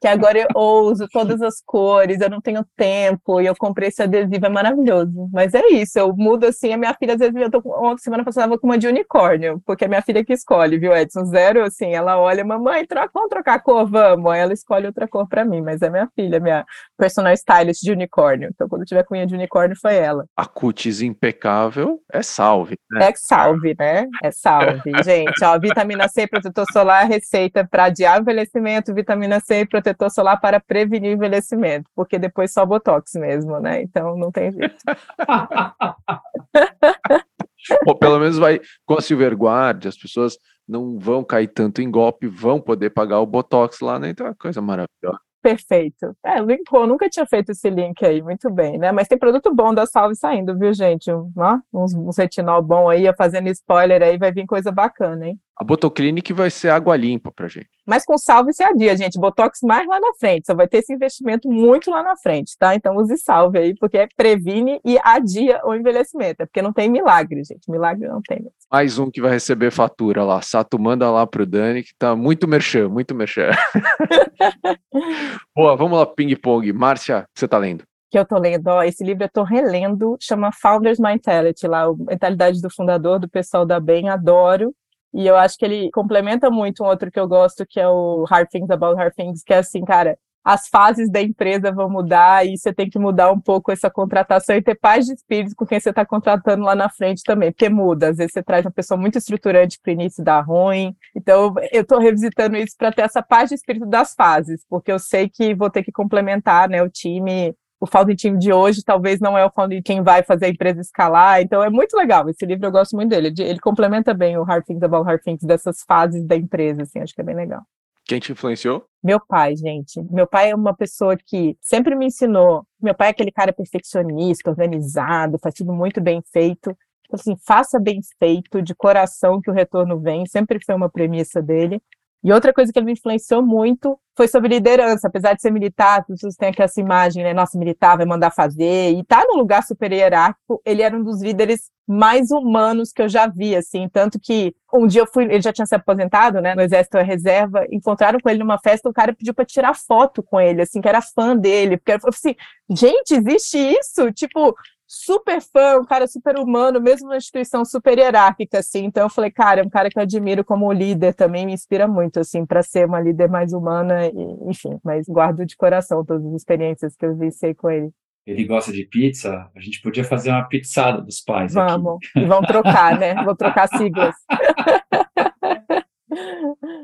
que 0.00 0.06
agora 0.06 0.38
eu 0.38 0.60
uso 0.60 1.06
todas 1.12 1.42
as 1.42 1.60
cores, 1.64 2.20
eu 2.20 2.30
não 2.30 2.40
tenho 2.40 2.64
tempo, 2.76 3.40
e 3.40 3.46
eu 3.46 3.54
comprei 3.56 3.88
esse 3.88 4.02
adesivo, 4.02 4.46
é 4.46 4.48
maravilhoso. 4.48 5.28
Mas 5.32 5.54
é 5.54 5.66
isso, 5.70 5.98
eu 5.98 6.14
mudo 6.14 6.46
assim, 6.46 6.72
a 6.72 6.76
minha 6.76 6.94
filha, 6.94 7.14
às 7.14 7.18
vezes, 7.18 7.34
eu 7.34 7.50
tô, 7.50 7.62
ontem, 7.66 8.02
semana 8.02 8.24
passada, 8.24 8.52
eu 8.52 8.58
com 8.58 8.66
uma 8.66 8.78
de 8.78 8.86
unicórnio, 8.86 9.60
porque 9.66 9.84
é 9.84 9.88
minha 9.88 10.02
filha 10.02 10.24
que 10.24 10.32
escolhe, 10.32 10.78
viu, 10.78 10.94
Edson? 10.94 11.24
Zero, 11.24 11.64
assim, 11.64 11.94
ela 11.94 12.18
olha, 12.18 12.44
mamãe, 12.44 12.86
troca, 12.86 13.10
vamos 13.12 13.28
trocar 13.28 13.54
a 13.54 13.58
cor, 13.58 13.88
vamos. 13.88 14.30
Aí 14.30 14.40
ela 14.40 14.52
escolhe 14.52 14.86
outra 14.86 15.08
cor 15.08 15.28
para 15.28 15.44
mim, 15.44 15.60
mas 15.60 15.82
é 15.82 15.90
minha 15.90 16.08
filha, 16.14 16.40
minha 16.40 16.64
personal 16.96 17.32
stylist 17.32 17.82
de 17.82 17.92
unicórnio. 17.92 18.50
Então, 18.52 18.68
quando 18.68 18.84
tiver 18.84 19.04
cunha 19.04 19.26
de 19.26 19.34
unicórnio, 19.34 19.76
foi 19.80 19.96
ela. 19.96 20.24
A 20.36 20.46
cutis 20.46 21.00
impecável 21.00 22.00
é 22.12 22.22
salve, 22.22 22.78
né? 22.90 23.08
É 23.08 23.12
salve, 23.14 23.74
né? 23.78 24.06
É 24.22 24.30
salve, 24.30 24.92
gente. 25.04 25.44
Ó, 25.44 25.58
vitamina 25.58 26.08
C, 26.08 26.26
protetor 26.26 26.66
solar, 26.72 27.06
receita 27.06 27.66
para 27.68 27.84
adiar 27.84 28.20
envelhecimento, 28.20 28.94
vitamina 28.94 29.40
C, 29.40 29.66
protetor 29.66 29.87
protetor 29.88 30.10
solar 30.10 30.40
para 30.40 30.60
prevenir 30.60 31.10
o 31.10 31.14
envelhecimento, 31.14 31.88
porque 31.94 32.18
depois 32.18 32.52
só 32.52 32.66
botox 32.66 33.12
mesmo, 33.14 33.58
né? 33.60 33.82
Então 33.82 34.16
não 34.16 34.30
tem 34.30 34.52
jeito. 34.52 34.76
Ou 37.86 37.96
pelo 37.96 38.18
menos 38.18 38.38
vai 38.38 38.60
com 38.86 38.94
a 38.94 39.00
Silverguard, 39.00 39.86
as 39.86 39.96
pessoas 39.96 40.38
não 40.66 40.98
vão 40.98 41.22
cair 41.24 41.48
tanto 41.48 41.82
em 41.82 41.90
golpe, 41.90 42.26
vão 42.26 42.60
poder 42.60 42.90
pagar 42.90 43.20
o 43.20 43.26
botox 43.26 43.80
lá, 43.80 43.98
né? 43.98 44.10
Então 44.10 44.26
é 44.26 44.30
uma 44.30 44.36
coisa 44.36 44.60
maravilhosa. 44.60 45.18
Perfeito. 45.40 46.16
É, 46.24 46.40
linkou, 46.40 46.84
nunca 46.86 47.08
tinha 47.08 47.24
feito 47.24 47.52
esse 47.52 47.70
link 47.70 48.04
aí, 48.04 48.20
muito 48.20 48.50
bem, 48.50 48.76
né? 48.76 48.92
Mas 48.92 49.08
tem 49.08 49.16
produto 49.16 49.54
bom 49.54 49.72
da 49.72 49.86
Salve 49.86 50.16
saindo, 50.16 50.58
viu, 50.58 50.74
gente? 50.74 51.10
Um, 51.12 51.32
ó, 51.36 51.58
uns, 51.72 51.94
uns 51.94 52.18
retinol 52.18 52.60
bom 52.60 52.90
aí, 52.90 53.04
fazendo 53.16 53.48
spoiler 53.48 54.02
aí, 54.02 54.18
vai 54.18 54.32
vir 54.32 54.46
coisa 54.46 54.72
bacana, 54.72 55.28
hein? 55.28 55.40
A 55.60 55.64
Botoclinic 55.64 56.32
vai 56.32 56.50
ser 56.50 56.68
água 56.68 56.96
limpa 56.96 57.32
pra 57.32 57.48
gente. 57.48 57.68
Mas 57.84 58.04
com 58.04 58.16
salve 58.16 58.52
se 58.52 58.62
adia, 58.62 58.96
gente. 58.96 59.18
Botox 59.18 59.58
mais 59.62 59.88
lá 59.88 59.98
na 59.98 60.14
frente. 60.14 60.46
Só 60.46 60.54
vai 60.54 60.68
ter 60.68 60.78
esse 60.78 60.92
investimento 60.92 61.50
muito 61.50 61.90
lá 61.90 62.00
na 62.00 62.16
frente, 62.16 62.56
tá? 62.56 62.76
Então 62.76 62.94
use 62.94 63.18
salve 63.18 63.58
aí, 63.58 63.74
porque 63.74 64.06
previne 64.16 64.80
e 64.84 64.96
adia 65.02 65.60
o 65.64 65.74
envelhecimento. 65.74 66.42
É 66.42 66.46
porque 66.46 66.62
não 66.62 66.72
tem 66.72 66.88
milagre, 66.88 67.42
gente. 67.42 67.68
Milagre 67.68 68.06
não 68.06 68.22
tem. 68.22 68.46
Mais 68.70 69.00
um 69.00 69.10
que 69.10 69.20
vai 69.20 69.32
receber 69.32 69.72
fatura 69.72 70.22
lá. 70.22 70.40
Sato 70.42 70.78
manda 70.78 71.10
lá 71.10 71.26
pro 71.26 71.44
Dani, 71.44 71.82
que 71.82 71.92
tá 71.98 72.14
muito 72.14 72.46
merchan, 72.46 72.88
muito 72.88 73.12
merchan. 73.12 73.50
Boa, 75.56 75.76
vamos 75.76 75.98
lá, 75.98 76.06
ping-pong. 76.06 76.72
Márcia, 76.72 77.26
você 77.34 77.48
tá 77.48 77.58
lendo? 77.58 77.82
que 78.10 78.18
eu 78.18 78.24
tô 78.24 78.38
lendo, 78.38 78.68
ó, 78.68 78.82
esse 78.82 79.04
livro 79.04 79.24
eu 79.24 79.28
tô 79.28 79.42
relendo, 79.42 80.16
chama 80.18 80.50
Founders 80.50 80.98
Mentality, 80.98 81.66
lá, 81.66 81.82
a 81.82 81.94
mentalidade 81.94 82.58
do 82.62 82.70
fundador, 82.70 83.18
do 83.18 83.28
pessoal 83.28 83.66
da 83.66 83.78
Bem, 83.78 84.08
adoro. 84.08 84.74
E 85.14 85.26
eu 85.26 85.36
acho 85.36 85.56
que 85.56 85.64
ele 85.64 85.90
complementa 85.90 86.50
muito 86.50 86.82
um 86.82 86.86
outro 86.86 87.10
que 87.10 87.18
eu 87.18 87.26
gosto, 87.26 87.66
que 87.66 87.80
é 87.80 87.88
o 87.88 88.24
Hard 88.24 88.48
Things 88.48 88.70
About 88.70 88.96
Hard 88.96 89.14
Things, 89.14 89.42
que 89.42 89.54
é 89.54 89.58
assim, 89.58 89.84
cara, 89.84 90.18
as 90.44 90.66
fases 90.68 91.10
da 91.10 91.20
empresa 91.20 91.70
vão 91.70 91.90
mudar 91.90 92.46
e 92.46 92.56
você 92.56 92.72
tem 92.72 92.88
que 92.88 92.98
mudar 92.98 93.30
um 93.30 93.38
pouco 93.38 93.70
essa 93.70 93.90
contratação 93.90 94.56
e 94.56 94.62
ter 94.62 94.76
paz 94.76 95.04
de 95.04 95.12
espírito 95.12 95.54
com 95.54 95.66
quem 95.66 95.78
você 95.78 95.90
está 95.90 96.06
contratando 96.06 96.64
lá 96.64 96.74
na 96.74 96.88
frente 96.88 97.22
também, 97.22 97.52
porque 97.52 97.68
muda. 97.68 98.08
Às 98.08 98.16
vezes 98.16 98.32
você 98.32 98.42
traz 98.42 98.64
uma 98.64 98.70
pessoa 98.70 98.98
muito 98.98 99.18
estruturante 99.18 99.78
para 99.78 99.90
o 99.90 99.92
início 99.92 100.24
dar 100.24 100.40
ruim. 100.40 100.96
Então, 101.14 101.54
eu 101.70 101.82
estou 101.82 101.98
revisitando 101.98 102.56
isso 102.56 102.74
para 102.78 102.90
ter 102.90 103.02
essa 103.02 103.22
paz 103.22 103.50
de 103.50 103.56
espírito 103.56 103.84
das 103.84 104.14
fases, 104.14 104.64
porque 104.70 104.90
eu 104.90 104.98
sei 104.98 105.28
que 105.28 105.54
vou 105.54 105.68
ter 105.68 105.82
que 105.82 105.92
complementar 105.92 106.68
né, 106.68 106.82
o 106.82 106.88
time 106.88 107.54
o 107.80 107.86
founding 107.86 108.16
team 108.16 108.38
de 108.38 108.52
hoje 108.52 108.82
talvez 108.82 109.20
não 109.20 109.36
é 109.36 109.44
o 109.44 109.50
founding 109.50 109.82
quem 109.82 110.02
vai 110.02 110.22
fazer 110.22 110.46
a 110.46 110.48
empresa 110.48 110.80
escalar. 110.80 111.40
Então 111.40 111.62
é 111.62 111.70
muito 111.70 111.96
legal. 111.96 112.28
Esse 112.28 112.44
livro 112.44 112.66
eu 112.66 112.72
gosto 112.72 112.96
muito 112.96 113.10
dele. 113.10 113.32
Ele 113.38 113.58
complementa 113.60 114.12
bem 114.12 114.36
o 114.36 114.42
Hard 114.42 114.64
Things 114.64 114.82
About 114.82 115.06
Hard 115.06 115.22
Things 115.22 115.42
dessas 115.42 115.82
fases 115.86 116.24
da 116.24 116.36
empresa, 116.36 116.82
assim, 116.82 117.00
acho 117.00 117.14
que 117.14 117.20
é 117.20 117.24
bem 117.24 117.36
legal. 117.36 117.62
Quem 118.04 118.18
te 118.18 118.32
influenciou? 118.32 118.86
Meu 119.04 119.20
pai, 119.20 119.54
gente. 119.54 120.02
Meu 120.10 120.26
pai 120.26 120.50
é 120.50 120.54
uma 120.54 120.74
pessoa 120.74 121.14
que 121.14 121.56
sempre 121.60 121.94
me 121.94 122.06
ensinou. 122.06 122.64
Meu 122.80 122.94
pai 122.94 123.08
é 123.08 123.10
aquele 123.10 123.30
cara 123.30 123.52
perfeccionista, 123.52 124.48
organizado, 124.48 125.38
faz 125.38 125.54
tudo 125.54 125.74
muito 125.74 126.00
bem 126.00 126.22
feito. 126.32 126.70
Então, 127.04 127.20
assim, 127.20 127.36
faça 127.46 127.78
bem 127.78 128.00
feito, 128.18 128.62
de 128.62 128.74
coração 128.74 129.40
que 129.42 129.50
o 129.50 129.52
retorno 129.52 130.00
vem. 130.00 130.24
Sempre 130.26 130.58
foi 130.64 130.74
uma 130.74 130.88
premissa 130.88 131.42
dele. 131.42 131.82
E 132.22 132.32
outra 132.32 132.52
coisa 132.52 132.72
que 132.72 132.78
ele 132.78 132.86
me 132.86 132.92
influenciou 132.92 133.42
muito 133.42 133.98
foi 134.16 134.26
sobre 134.26 134.48
liderança, 134.48 135.06
apesar 135.06 135.34
de 135.34 135.40
ser 135.40 135.52
militar, 135.52 136.00
as 136.00 136.06
pessoas 136.06 136.34
têm 136.34 136.48
aquela 136.48 136.68
imagem, 136.76 137.22
né? 137.22 137.32
Nossa, 137.32 137.56
militar 137.56 137.96
vai 137.96 138.04
mandar 138.04 138.32
fazer, 138.32 138.90
e 138.90 139.04
tá 139.04 139.24
num 139.28 139.36
lugar 139.36 139.62
super 139.62 139.92
hierárquico, 139.92 140.60
ele 140.64 140.82
era 140.82 140.96
um 140.96 141.04
dos 141.04 141.22
líderes 141.22 141.70
mais 141.86 142.32
humanos 142.32 142.92
que 142.92 143.00
eu 143.00 143.08
já 143.08 143.28
vi, 143.28 143.54
assim, 143.54 143.88
tanto 143.88 144.18
que 144.18 144.52
um 144.74 144.88
dia 144.88 145.02
eu 145.02 145.06
fui, 145.06 145.24
ele 145.24 145.40
já 145.40 145.52
tinha 145.52 145.66
se 145.66 145.74
aposentado, 145.76 146.40
né, 146.40 146.56
no 146.56 146.62
Exército 146.62 146.98
Reserva, 146.98 147.64
encontraram 147.70 148.18
com 148.18 148.28
ele 148.28 148.40
numa 148.40 148.58
festa, 148.58 148.88
o 148.88 148.92
cara 148.92 149.14
pediu 149.14 149.32
para 149.32 149.44
tirar 149.44 149.74
foto 149.74 150.20
com 150.20 150.40
ele, 150.40 150.62
assim, 150.62 150.80
que 150.80 150.88
era 150.88 151.00
fã 151.00 151.36
dele, 151.36 151.76
porque 151.76 151.92
eu 151.92 152.00
falei 152.00 152.14
assim, 152.14 152.34
gente, 152.68 153.14
existe 153.14 153.56
isso? 153.56 154.12
Tipo, 154.12 154.56
super 154.88 155.38
fã, 155.42 155.78
um 155.78 155.84
cara 155.84 156.06
super 156.06 156.38
humano, 156.38 156.80
mesmo 156.80 157.08
uma 157.08 157.18
instituição 157.18 157.62
super 157.62 157.98
hierárquica, 157.98 158.60
assim. 158.60 158.86
Então 158.86 159.02
eu 159.04 159.10
falei, 159.10 159.30
cara, 159.30 159.60
é 159.60 159.64
um 159.64 159.68
cara 159.68 159.90
que 159.90 159.98
eu 159.98 160.02
admiro 160.02 160.42
como 160.42 160.72
líder 160.72 161.12
também, 161.14 161.44
me 161.44 161.52
inspira 161.52 161.86
muito, 161.86 162.18
assim, 162.18 162.46
para 162.46 162.62
ser 162.62 162.86
uma 162.86 162.98
líder 162.98 163.28
mais 163.28 163.52
humana, 163.52 164.06
e, 164.06 164.50
enfim, 164.50 164.78
mas 164.82 165.06
guardo 165.06 165.44
de 165.44 165.54
coração 165.56 166.02
todas 166.02 166.24
as 166.24 166.32
experiências 166.32 166.96
que 166.96 167.04
eu 167.04 167.14
vivi 167.14 167.54
com 167.54 167.70
ele. 167.70 167.90
Ele 168.26 168.44
gosta 168.44 168.72
de 168.72 168.84
pizza, 168.84 169.50
a 169.54 169.60
gente 169.60 169.80
podia 169.82 170.04
fazer 170.04 170.30
uma 170.30 170.48
pizzada 170.48 171.02
dos 171.02 171.20
pais. 171.20 171.52
Vamos, 171.52 171.96
aqui. 171.96 172.20
e 172.20 172.26
vão 172.26 172.42
trocar, 172.42 172.98
né? 172.98 173.14
Vou 173.24 173.36
trocar 173.36 173.68
siglas. 173.68 174.14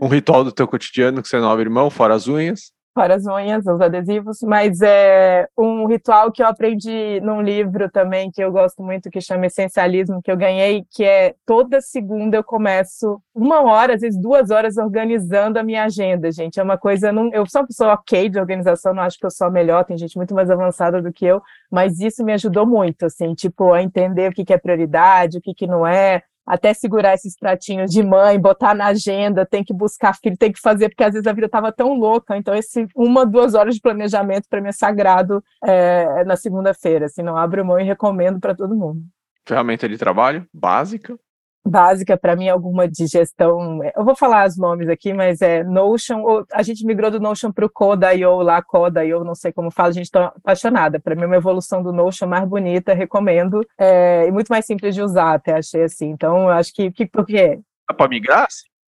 um 0.01 0.09
ritual 0.09 0.45
do 0.45 0.53
teu 0.53 0.67
cotidiano 0.69 1.23
que 1.23 1.29
você 1.29 1.39
não 1.39 1.51
abre 1.51 1.69
mão, 1.69 1.91
fora 1.91 2.15
as 2.15 2.29
unhas? 2.29 2.73
Para 2.95 3.17
as 3.17 3.27
unhas, 3.27 3.67
os 3.67 3.81
adesivos, 3.81 4.39
mas 4.43 4.81
é 4.81 5.49
um 5.59 5.87
ritual 5.87 6.31
que 6.31 6.43
eu 6.43 6.47
aprendi 6.47 7.21
num 7.21 7.43
livro 7.43 7.91
também 7.91 8.31
que 8.31 8.43
eu 8.43 8.53
gosto 8.53 8.83
muito, 8.83 9.11
que 9.11 9.21
chama 9.21 9.47
Essencialismo, 9.47 10.23
que 10.23 10.31
eu 10.31 10.37
ganhei, 10.37 10.87
que 10.91 11.03
é 11.03 11.35
toda 11.45 11.81
segunda 11.81 12.37
eu 12.37 12.45
começo 12.45 13.21
uma 13.35 13.63
hora, 13.63 13.95
às 13.95 14.01
vezes 14.01 14.21
duas 14.21 14.51
horas, 14.51 14.77
organizando 14.77 15.59
a 15.59 15.63
minha 15.65 15.85
agenda, 15.85 16.31
gente. 16.31 16.61
É 16.61 16.63
uma 16.63 16.79
coisa, 16.79 17.13
não, 17.13 17.31
eu 17.33 17.45
sou 17.47 17.63
uma 17.63 17.67
pessoa 17.67 17.95
ok 17.95 18.29
de 18.29 18.39
organização, 18.39 18.95
não 18.95 19.03
acho 19.03 19.19
que 19.19 19.27
eu 19.27 19.31
sou 19.31 19.49
a 19.49 19.51
melhor, 19.51 19.85
tem 19.85 19.99
gente 19.99 20.17
muito 20.17 20.35
mais 20.35 20.49
avançada 20.49 21.03
do 21.03 21.13
que 21.13 21.27
eu, 21.27 21.43
mas 21.71 21.99
isso 21.99 22.25
me 22.25 22.33
ajudou 22.33 22.65
muito, 22.65 23.07
assim, 23.07 23.35
tipo, 23.35 23.73
a 23.73 23.83
entender 23.83 24.31
o 24.31 24.35
que, 24.35 24.45
que 24.45 24.53
é 24.53 24.59
prioridade, 24.59 25.39
o 25.39 25.41
que, 25.41 25.53
que 25.53 25.67
não 25.67 25.85
é, 25.85 26.23
até 26.47 26.75
segurar 26.75 27.15
esses 27.15 27.37
pratinhos 27.37 27.91
de 27.91 28.03
mãe, 28.03 28.39
botar 28.39 28.75
na 28.75 28.87
agenda, 28.87 29.47
tem 29.47 29.65
que 29.65 29.73
buscar 29.73 30.17
filho, 30.17 30.37
tem 30.37 30.53
que 30.53 30.61
fazer, 30.61 30.89
porque 30.89 31.05
às 31.05 31.13
vezes 31.13 31.27
a 31.27 31.33
vida 31.33 31.47
estava 31.47 31.73
tão 31.73 31.95
louca. 31.95 32.37
Então, 32.37 32.55
esse 32.55 32.87
uma, 32.95 33.25
duas 33.25 33.55
horas 33.55 33.75
de 33.75 33.81
planejamento 33.81 34.49
para 34.49 34.61
mim 34.61 34.69
é 34.69 34.73
sagrado 34.73 35.43
é, 35.65 36.25
na 36.25 36.37
segunda-feira. 36.37 37.07
Assim, 37.07 37.23
não 37.23 37.37
abro 37.37 37.65
mão 37.65 37.79
e 37.79 37.85
recomendo 37.85 38.39
para 38.39 38.55
todo 38.55 38.77
mundo. 38.77 39.03
Ferramenta 39.47 39.89
de 39.89 39.99
trabalho 39.99 40.47
básica, 40.53 41.19
básica 41.65 42.17
para 42.17 42.37
mim 42.37 42.49
alguma 42.49 42.87
de 42.87 43.07
gestão. 43.07 43.81
Eu 43.97 44.05
vou 44.05 44.15
falar 44.15 44.47
os 44.47 44.57
nomes 44.57 44.89
aqui, 44.89 45.13
mas 45.13 45.41
é 45.41 45.65
Notion. 45.65 46.45
A 46.53 46.63
gente 46.63 46.85
migrou 46.85 47.11
do 47.11 47.21
Notion 47.21 47.51
para 47.51 47.65
o 47.65 47.71
Code.io 47.71 48.43
lá, 48.43 48.63
Code.io, 48.63 49.25
não 49.25 49.35
sei 49.35 49.53
como 49.53 49.71
fala, 49.71 49.89
a 49.89 49.93
gente 49.93 50.07
está 50.07 50.27
apaixonada. 50.27 51.01
Para 51.01 51.15
mim, 51.15 51.23
é 51.23 51.27
uma 51.27 51.37
evolução 51.37 51.83
do 51.83 51.93
Notion 51.93 52.27
mais 52.27 52.47
bonita, 52.47 52.93
recomendo. 52.93 53.67
É, 53.79 54.27
e 54.27 54.33
muito 54.33 54.49
mais 54.49 54.67
simples 54.67 54.95
de 54.95 55.03
usar, 55.03 55.35
até 55.35 55.57
achei 55.57 55.83
assim. 55.83 56.11
Então, 56.11 56.43
eu 56.43 56.51
acho 56.51 56.73
que, 56.75 56.91
que 56.91 57.07
por 57.07 57.25
quê? 57.25 57.61
Dá 57.89 57.95
para 57.95 58.09
migrar? 58.09 58.47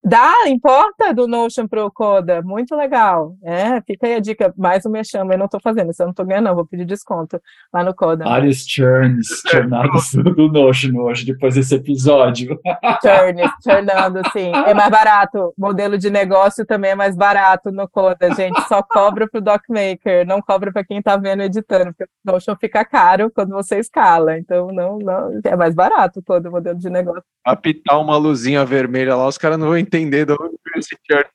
Dá, 0.07 0.31
importa 0.45 1.11
do 1.15 1.27
Notion 1.27 1.67
para 1.67 1.83
o 1.83 1.89
Coda, 1.89 2.39
muito 2.43 2.75
legal. 2.75 3.35
É, 3.43 3.81
fica 3.81 4.05
aí 4.05 4.13
a 4.13 4.19
dica, 4.19 4.53
mais 4.55 4.85
um 4.85 4.91
me 4.91 5.03
chama, 5.03 5.33
eu 5.33 5.37
não 5.39 5.45
estou 5.45 5.59
fazendo, 5.59 5.89
isso 5.89 6.03
eu 6.03 6.05
não 6.05 6.11
estou 6.11 6.23
ganhando, 6.23 6.45
não, 6.45 6.53
vou 6.53 6.63
pedir 6.63 6.85
desconto 6.85 7.41
lá 7.73 7.83
no 7.83 7.91
Coda. 7.91 8.23
Vários 8.23 8.67
churns, 8.67 9.41
churnados 9.49 10.13
do 10.13 10.47
Notion 10.47 10.95
hoje, 10.97 11.25
depois 11.25 11.55
desse 11.55 11.73
episódio. 11.73 12.59
Churns, 13.01 13.51
churnando, 13.63 14.21
sim. 14.31 14.51
É 14.67 14.75
mais 14.75 14.91
barato, 14.91 15.51
modelo 15.57 15.97
de 15.97 16.11
negócio 16.11 16.63
também 16.67 16.91
é 16.91 16.95
mais 16.95 17.15
barato 17.15 17.71
no 17.71 17.89
Coda, 17.89 18.31
gente, 18.35 18.61
só 18.67 18.83
cobra 18.83 19.27
para 19.27 19.39
o 19.39 19.41
DocMaker, 19.41 20.23
não 20.27 20.39
cobra 20.39 20.71
para 20.71 20.85
quem 20.85 20.99
está 20.99 21.17
vendo 21.17 21.41
editando, 21.41 21.85
porque 21.85 22.03
o 22.03 22.31
Notion 22.31 22.55
fica 22.61 22.85
caro 22.85 23.31
quando 23.33 23.55
você 23.55 23.79
escala, 23.79 24.37
então 24.37 24.67
não, 24.67 24.99
não, 24.99 25.41
é 25.43 25.55
mais 25.55 25.73
barato 25.73 26.21
todo 26.21 26.45
o 26.45 26.51
modelo 26.51 26.77
de 26.77 26.91
negócio. 26.91 27.23
Apitar 27.43 27.99
uma 27.99 28.17
luzinha 28.17 28.63
vermelha 28.63 29.15
lá, 29.15 29.27
os 29.27 29.37
caras 29.39 29.57
não 29.57 29.67
vão 29.67 29.77
entender 29.77 29.94
entender 29.95 30.25
de 30.25 30.33
onde 30.33 30.57
veio 30.63 30.79
esse 30.79 30.97
churn 31.05 31.25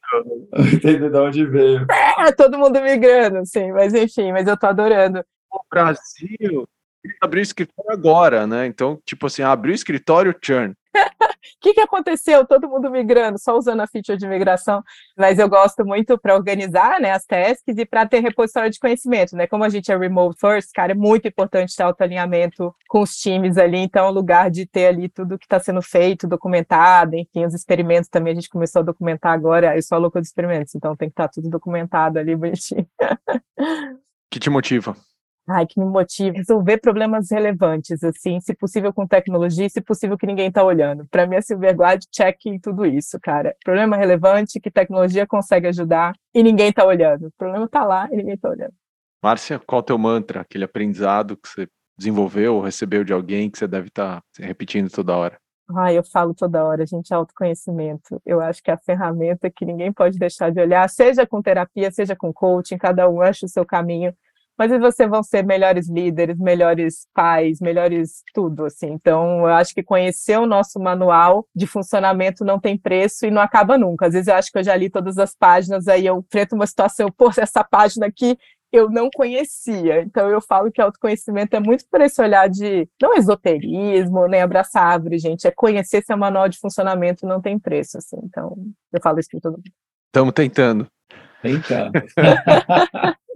Entender 0.74 1.10
de 1.10 1.16
onde 1.16 1.46
veio. 1.46 1.86
É, 2.18 2.32
todo 2.32 2.58
mundo 2.58 2.80
migrando, 2.80 3.44
sim, 3.46 3.72
mas 3.72 3.94
enfim, 3.94 4.32
mas 4.32 4.46
eu 4.46 4.56
tô 4.56 4.66
adorando. 4.66 5.24
O 5.50 5.60
Brasil 5.70 6.68
abriu 7.20 7.42
escritório 7.42 7.92
agora, 7.92 8.46
né? 8.46 8.66
Então, 8.66 9.00
tipo 9.04 9.26
assim, 9.26 9.42
abriu 9.42 9.74
escritório 9.74 10.34
churn. 10.42 10.74
O 11.40 11.60
que, 11.60 11.74
que 11.74 11.80
aconteceu? 11.80 12.46
Todo 12.46 12.68
mundo 12.68 12.90
migrando, 12.90 13.38
só 13.38 13.56
usando 13.56 13.80
a 13.80 13.86
feature 13.86 14.18
de 14.18 14.26
migração, 14.26 14.82
mas 15.16 15.38
eu 15.38 15.48
gosto 15.48 15.84
muito 15.84 16.18
para 16.18 16.34
organizar 16.34 17.00
né, 17.00 17.12
as 17.12 17.24
tasks 17.24 17.76
e 17.76 17.86
para 17.86 18.06
ter 18.06 18.20
repositório 18.20 18.70
de 18.70 18.78
conhecimento, 18.78 19.36
né? 19.36 19.46
Como 19.46 19.64
a 19.64 19.68
gente 19.68 19.90
é 19.90 19.96
remote 19.96 20.38
first, 20.38 20.70
cara, 20.74 20.92
é 20.92 20.94
muito 20.94 21.26
importante 21.28 21.74
ter 21.74 21.82
autoalinhamento 21.82 22.74
com 22.88 23.00
os 23.00 23.16
times 23.16 23.56
ali, 23.56 23.78
então 23.78 24.06
é 24.06 24.08
o 24.08 24.12
lugar 24.12 24.50
de 24.50 24.66
ter 24.66 24.86
ali 24.86 25.08
tudo 25.08 25.38
que 25.38 25.44
está 25.44 25.58
sendo 25.58 25.82
feito, 25.82 26.26
documentado, 26.26 27.16
enfim, 27.16 27.44
os 27.44 27.54
experimentos 27.54 28.08
também 28.08 28.32
a 28.32 28.34
gente 28.34 28.48
começou 28.48 28.80
a 28.80 28.84
documentar 28.84 29.32
agora, 29.32 29.76
eu 29.76 29.82
sou 29.82 29.96
a 29.96 29.98
louca 29.98 30.20
dos 30.20 30.28
experimentos, 30.28 30.74
então 30.74 30.96
tem 30.96 31.08
que 31.08 31.12
estar 31.12 31.28
tá 31.28 31.32
tudo 31.34 31.48
documentado 31.48 32.18
ali, 32.18 32.34
bonitinho. 32.36 32.86
que 34.30 34.38
te 34.38 34.50
motiva? 34.50 34.96
Ai, 35.50 35.66
que 35.66 35.80
me 35.80 35.86
motiva, 35.86 36.36
resolver 36.36 36.78
problemas 36.78 37.30
relevantes, 37.30 38.02
assim, 38.04 38.40
se 38.40 38.54
possível 38.54 38.92
com 38.92 39.06
tecnologia, 39.06 39.68
se 39.68 39.80
possível 39.80 40.16
que 40.16 40.26
ninguém 40.26 40.48
está 40.48 40.62
olhando. 40.62 41.06
Para 41.10 41.26
mim, 41.26 41.36
a 41.36 41.42
Silverglide 41.42 42.06
check 42.10 42.46
em 42.46 42.58
tudo 42.58 42.86
isso, 42.86 43.18
cara. 43.20 43.54
Problema 43.64 43.96
relevante 43.96 44.60
que 44.60 44.70
tecnologia 44.70 45.26
consegue 45.26 45.66
ajudar 45.66 46.14
e 46.34 46.42
ninguém 46.42 46.68
está 46.68 46.84
olhando. 46.84 47.26
O 47.26 47.32
problema 47.36 47.64
está 47.64 47.84
lá 47.84 48.08
e 48.12 48.16
ninguém 48.16 48.34
está 48.34 48.48
olhando. 48.48 48.72
Márcia, 49.22 49.58
qual 49.58 49.80
é 49.80 49.82
o 49.82 49.86
teu 49.86 49.98
mantra, 49.98 50.40
aquele 50.40 50.64
aprendizado 50.64 51.36
que 51.36 51.48
você 51.48 51.68
desenvolveu 51.98 52.54
ou 52.54 52.62
recebeu 52.62 53.04
de 53.04 53.12
alguém 53.12 53.50
que 53.50 53.58
você 53.58 53.66
deve 53.66 53.88
estar 53.88 54.20
tá 54.20 54.44
repetindo 54.46 54.90
toda 54.90 55.16
hora? 55.16 55.38
Ah, 55.76 55.92
eu 55.92 56.02
falo 56.02 56.34
toda 56.34 56.64
hora, 56.64 56.84
gente, 56.84 57.12
autoconhecimento. 57.14 58.20
Eu 58.26 58.40
acho 58.40 58.62
que 58.62 58.70
é 58.70 58.74
a 58.74 58.78
ferramenta 58.78 59.50
que 59.50 59.64
ninguém 59.64 59.92
pode 59.92 60.18
deixar 60.18 60.50
de 60.50 60.60
olhar, 60.60 60.88
seja 60.88 61.26
com 61.26 61.40
terapia, 61.40 61.90
seja 61.92 62.16
com 62.16 62.32
coaching, 62.32 62.76
cada 62.76 63.08
um 63.08 63.20
acha 63.20 63.46
o 63.46 63.48
seu 63.48 63.64
caminho 63.64 64.12
mas 64.60 64.78
vocês 64.78 65.08
vão 65.08 65.22
ser 65.22 65.42
melhores 65.42 65.88
líderes, 65.88 66.36
melhores 66.36 67.06
pais, 67.14 67.60
melhores 67.62 68.22
tudo, 68.34 68.66
assim. 68.66 68.88
Então, 68.88 69.40
eu 69.40 69.54
acho 69.54 69.72
que 69.72 69.82
conhecer 69.82 70.38
o 70.38 70.44
nosso 70.44 70.78
manual 70.78 71.48
de 71.56 71.66
funcionamento 71.66 72.44
não 72.44 72.60
tem 72.60 72.76
preço 72.76 73.24
e 73.24 73.30
não 73.30 73.40
acaba 73.40 73.78
nunca. 73.78 74.04
Às 74.04 74.12
vezes 74.12 74.28
eu 74.28 74.34
acho 74.34 74.52
que 74.52 74.58
eu 74.58 74.62
já 74.62 74.76
li 74.76 74.90
todas 74.90 75.16
as 75.16 75.34
páginas, 75.34 75.88
aí 75.88 76.04
eu 76.04 76.18
enfrento 76.18 76.54
uma 76.54 76.66
situação, 76.66 77.08
pô, 77.16 77.30
essa 77.38 77.64
página 77.64 78.04
aqui 78.04 78.36
eu 78.70 78.90
não 78.90 79.08
conhecia. 79.08 80.02
Então 80.02 80.28
eu 80.28 80.42
falo 80.42 80.70
que 80.70 80.82
autoconhecimento 80.82 81.56
é 81.56 81.60
muito 81.60 81.86
por 81.90 82.02
esse 82.02 82.20
olhar 82.20 82.46
de 82.46 82.86
não 83.00 83.14
esoterismo, 83.14 84.28
nem 84.28 84.42
abraçar 84.42 84.82
árvore, 84.82 85.18
gente, 85.18 85.46
é 85.46 85.50
conhecer 85.50 86.04
seu 86.04 86.18
manual 86.18 86.50
de 86.50 86.58
funcionamento 86.58 87.26
não 87.26 87.40
tem 87.40 87.58
preço, 87.58 87.96
assim. 87.96 88.18
Então, 88.24 88.54
eu 88.92 89.00
falo 89.02 89.20
isso 89.20 89.30
para 89.30 89.40
todo 89.40 89.52
mundo. 89.54 89.72
Estamos 90.08 90.34
tentando. 90.34 90.86
Tentando. 91.40 91.92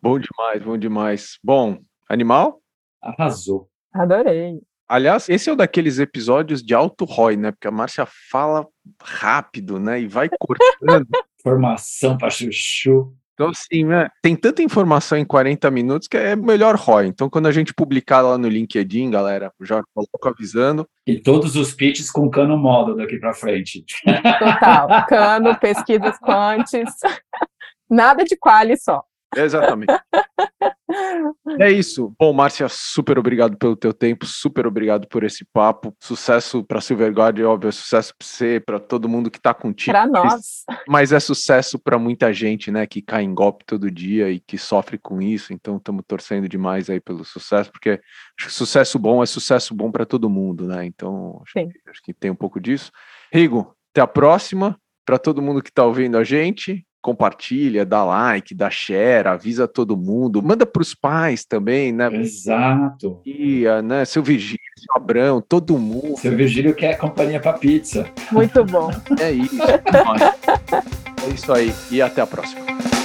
bom 0.00 0.18
demais, 0.18 0.62
bom 0.62 0.78
demais. 0.78 1.38
Bom, 1.42 1.78
animal? 2.08 2.60
Arrasou. 3.02 3.68
Adorei. 3.92 4.60
Aliás, 4.88 5.28
esse 5.28 5.50
é 5.50 5.52
um 5.52 5.56
daqueles 5.56 5.98
episódios 5.98 6.62
de 6.62 6.72
alto 6.72 7.04
ROI, 7.04 7.36
né? 7.36 7.50
Porque 7.50 7.66
a 7.66 7.72
Márcia 7.72 8.06
fala 8.30 8.66
rápido, 9.02 9.80
né? 9.80 10.00
E 10.00 10.06
vai 10.06 10.28
cortando. 10.38 11.08
Informação 11.40 12.16
para 12.16 12.30
chuchu. 12.30 13.12
Então, 13.34 13.50
assim, 13.50 13.84
né? 13.84 14.08
Tem 14.22 14.34
tanta 14.34 14.62
informação 14.62 15.18
em 15.18 15.24
40 15.24 15.70
minutos 15.70 16.08
que 16.08 16.16
é 16.16 16.34
melhor 16.34 16.76
ROI. 16.76 17.08
Então, 17.08 17.28
quando 17.28 17.46
a 17.46 17.52
gente 17.52 17.74
publicar 17.74 18.22
lá 18.22 18.38
no 18.38 18.48
LinkedIn, 18.48 19.10
galera, 19.10 19.52
já 19.60 19.82
coloco 19.92 20.28
avisando. 20.28 20.88
E 21.06 21.18
todos 21.20 21.54
os 21.56 21.74
pitches 21.74 22.10
com 22.10 22.30
cano 22.30 22.56
modo 22.56 22.96
daqui 22.96 23.18
para 23.18 23.34
frente. 23.34 23.84
Total. 24.38 25.06
Cano, 25.06 25.58
pesquisas 25.58 26.16
quantes. 26.18 26.94
Nada 27.90 28.24
de 28.24 28.36
quali 28.36 28.76
só. 28.76 29.02
Exatamente. 29.34 29.92
é 31.60 31.70
isso. 31.70 32.14
Bom, 32.18 32.32
Márcia, 32.32 32.68
super 32.68 33.18
obrigado 33.18 33.56
pelo 33.56 33.76
teu 33.76 33.92
tempo, 33.92 34.26
super 34.26 34.66
obrigado 34.66 35.06
por 35.08 35.24
esse 35.24 35.44
papo. 35.44 35.94
Sucesso 36.00 36.62
para 36.64 36.80
Silverguard, 36.80 37.40
óbvio, 37.42 37.68
é 37.68 37.72
sucesso 37.72 38.14
para 38.16 38.26
você, 38.26 38.60
para 38.60 38.78
todo 38.78 39.08
mundo 39.08 39.30
que 39.30 39.38
está 39.38 39.52
contigo. 39.52 39.92
Para 39.92 40.06
nós. 40.06 40.64
Mas 40.88 41.12
é 41.12 41.20
sucesso 41.20 41.78
para 41.78 41.98
muita 41.98 42.32
gente, 42.32 42.70
né, 42.70 42.86
que 42.86 43.02
cai 43.02 43.22
em 43.22 43.34
golpe 43.34 43.64
todo 43.64 43.90
dia 43.90 44.30
e 44.30 44.40
que 44.40 44.58
sofre 44.58 44.98
com 44.98 45.20
isso. 45.20 45.52
Então, 45.52 45.76
estamos 45.76 46.04
torcendo 46.06 46.48
demais 46.48 46.88
aí 46.88 47.00
pelo 47.00 47.24
sucesso, 47.24 47.70
porque 47.70 48.00
acho 48.38 48.48
que 48.48 48.54
sucesso 48.54 48.98
bom 48.98 49.22
é 49.22 49.26
sucesso 49.26 49.74
bom 49.74 49.90
para 49.90 50.06
todo 50.06 50.30
mundo, 50.30 50.66
né? 50.66 50.84
Então, 50.84 51.42
acho 51.42 51.52
que, 51.52 51.90
acho 51.90 52.02
que 52.02 52.14
tem 52.14 52.30
um 52.30 52.36
pouco 52.36 52.60
disso. 52.60 52.90
Rigo, 53.32 53.74
até 53.92 54.00
a 54.00 54.06
próxima. 54.06 54.78
Para 55.04 55.18
todo 55.20 55.40
mundo 55.40 55.62
que 55.62 55.68
está 55.68 55.84
ouvindo 55.84 56.18
a 56.18 56.24
gente, 56.24 56.84
compartilha, 57.06 57.86
dá 57.86 58.02
like, 58.04 58.52
dá 58.52 58.68
share, 58.68 59.28
avisa 59.28 59.68
todo 59.68 59.96
mundo, 59.96 60.42
manda 60.42 60.66
para 60.66 60.82
os 60.82 60.92
pais 60.92 61.44
também, 61.44 61.92
né? 61.92 62.12
Exato. 62.12 63.20
E, 63.24 63.62
né, 63.84 64.04
seu 64.04 64.24
vigília, 64.24 64.58
seu 64.76 65.00
Abrão, 65.00 65.40
todo 65.40 65.78
mundo. 65.78 66.18
Seu 66.18 66.36
Virgílio 66.36 66.74
quer 66.74 66.98
companhia 66.98 67.38
para 67.38 67.52
pizza. 67.52 68.10
Muito 68.32 68.64
bom. 68.64 68.90
É 69.20 69.30
isso. 69.30 69.54
é 71.24 71.28
isso 71.32 71.52
aí. 71.52 71.72
E 71.92 72.02
até 72.02 72.20
a 72.22 72.26
próxima. 72.26 72.95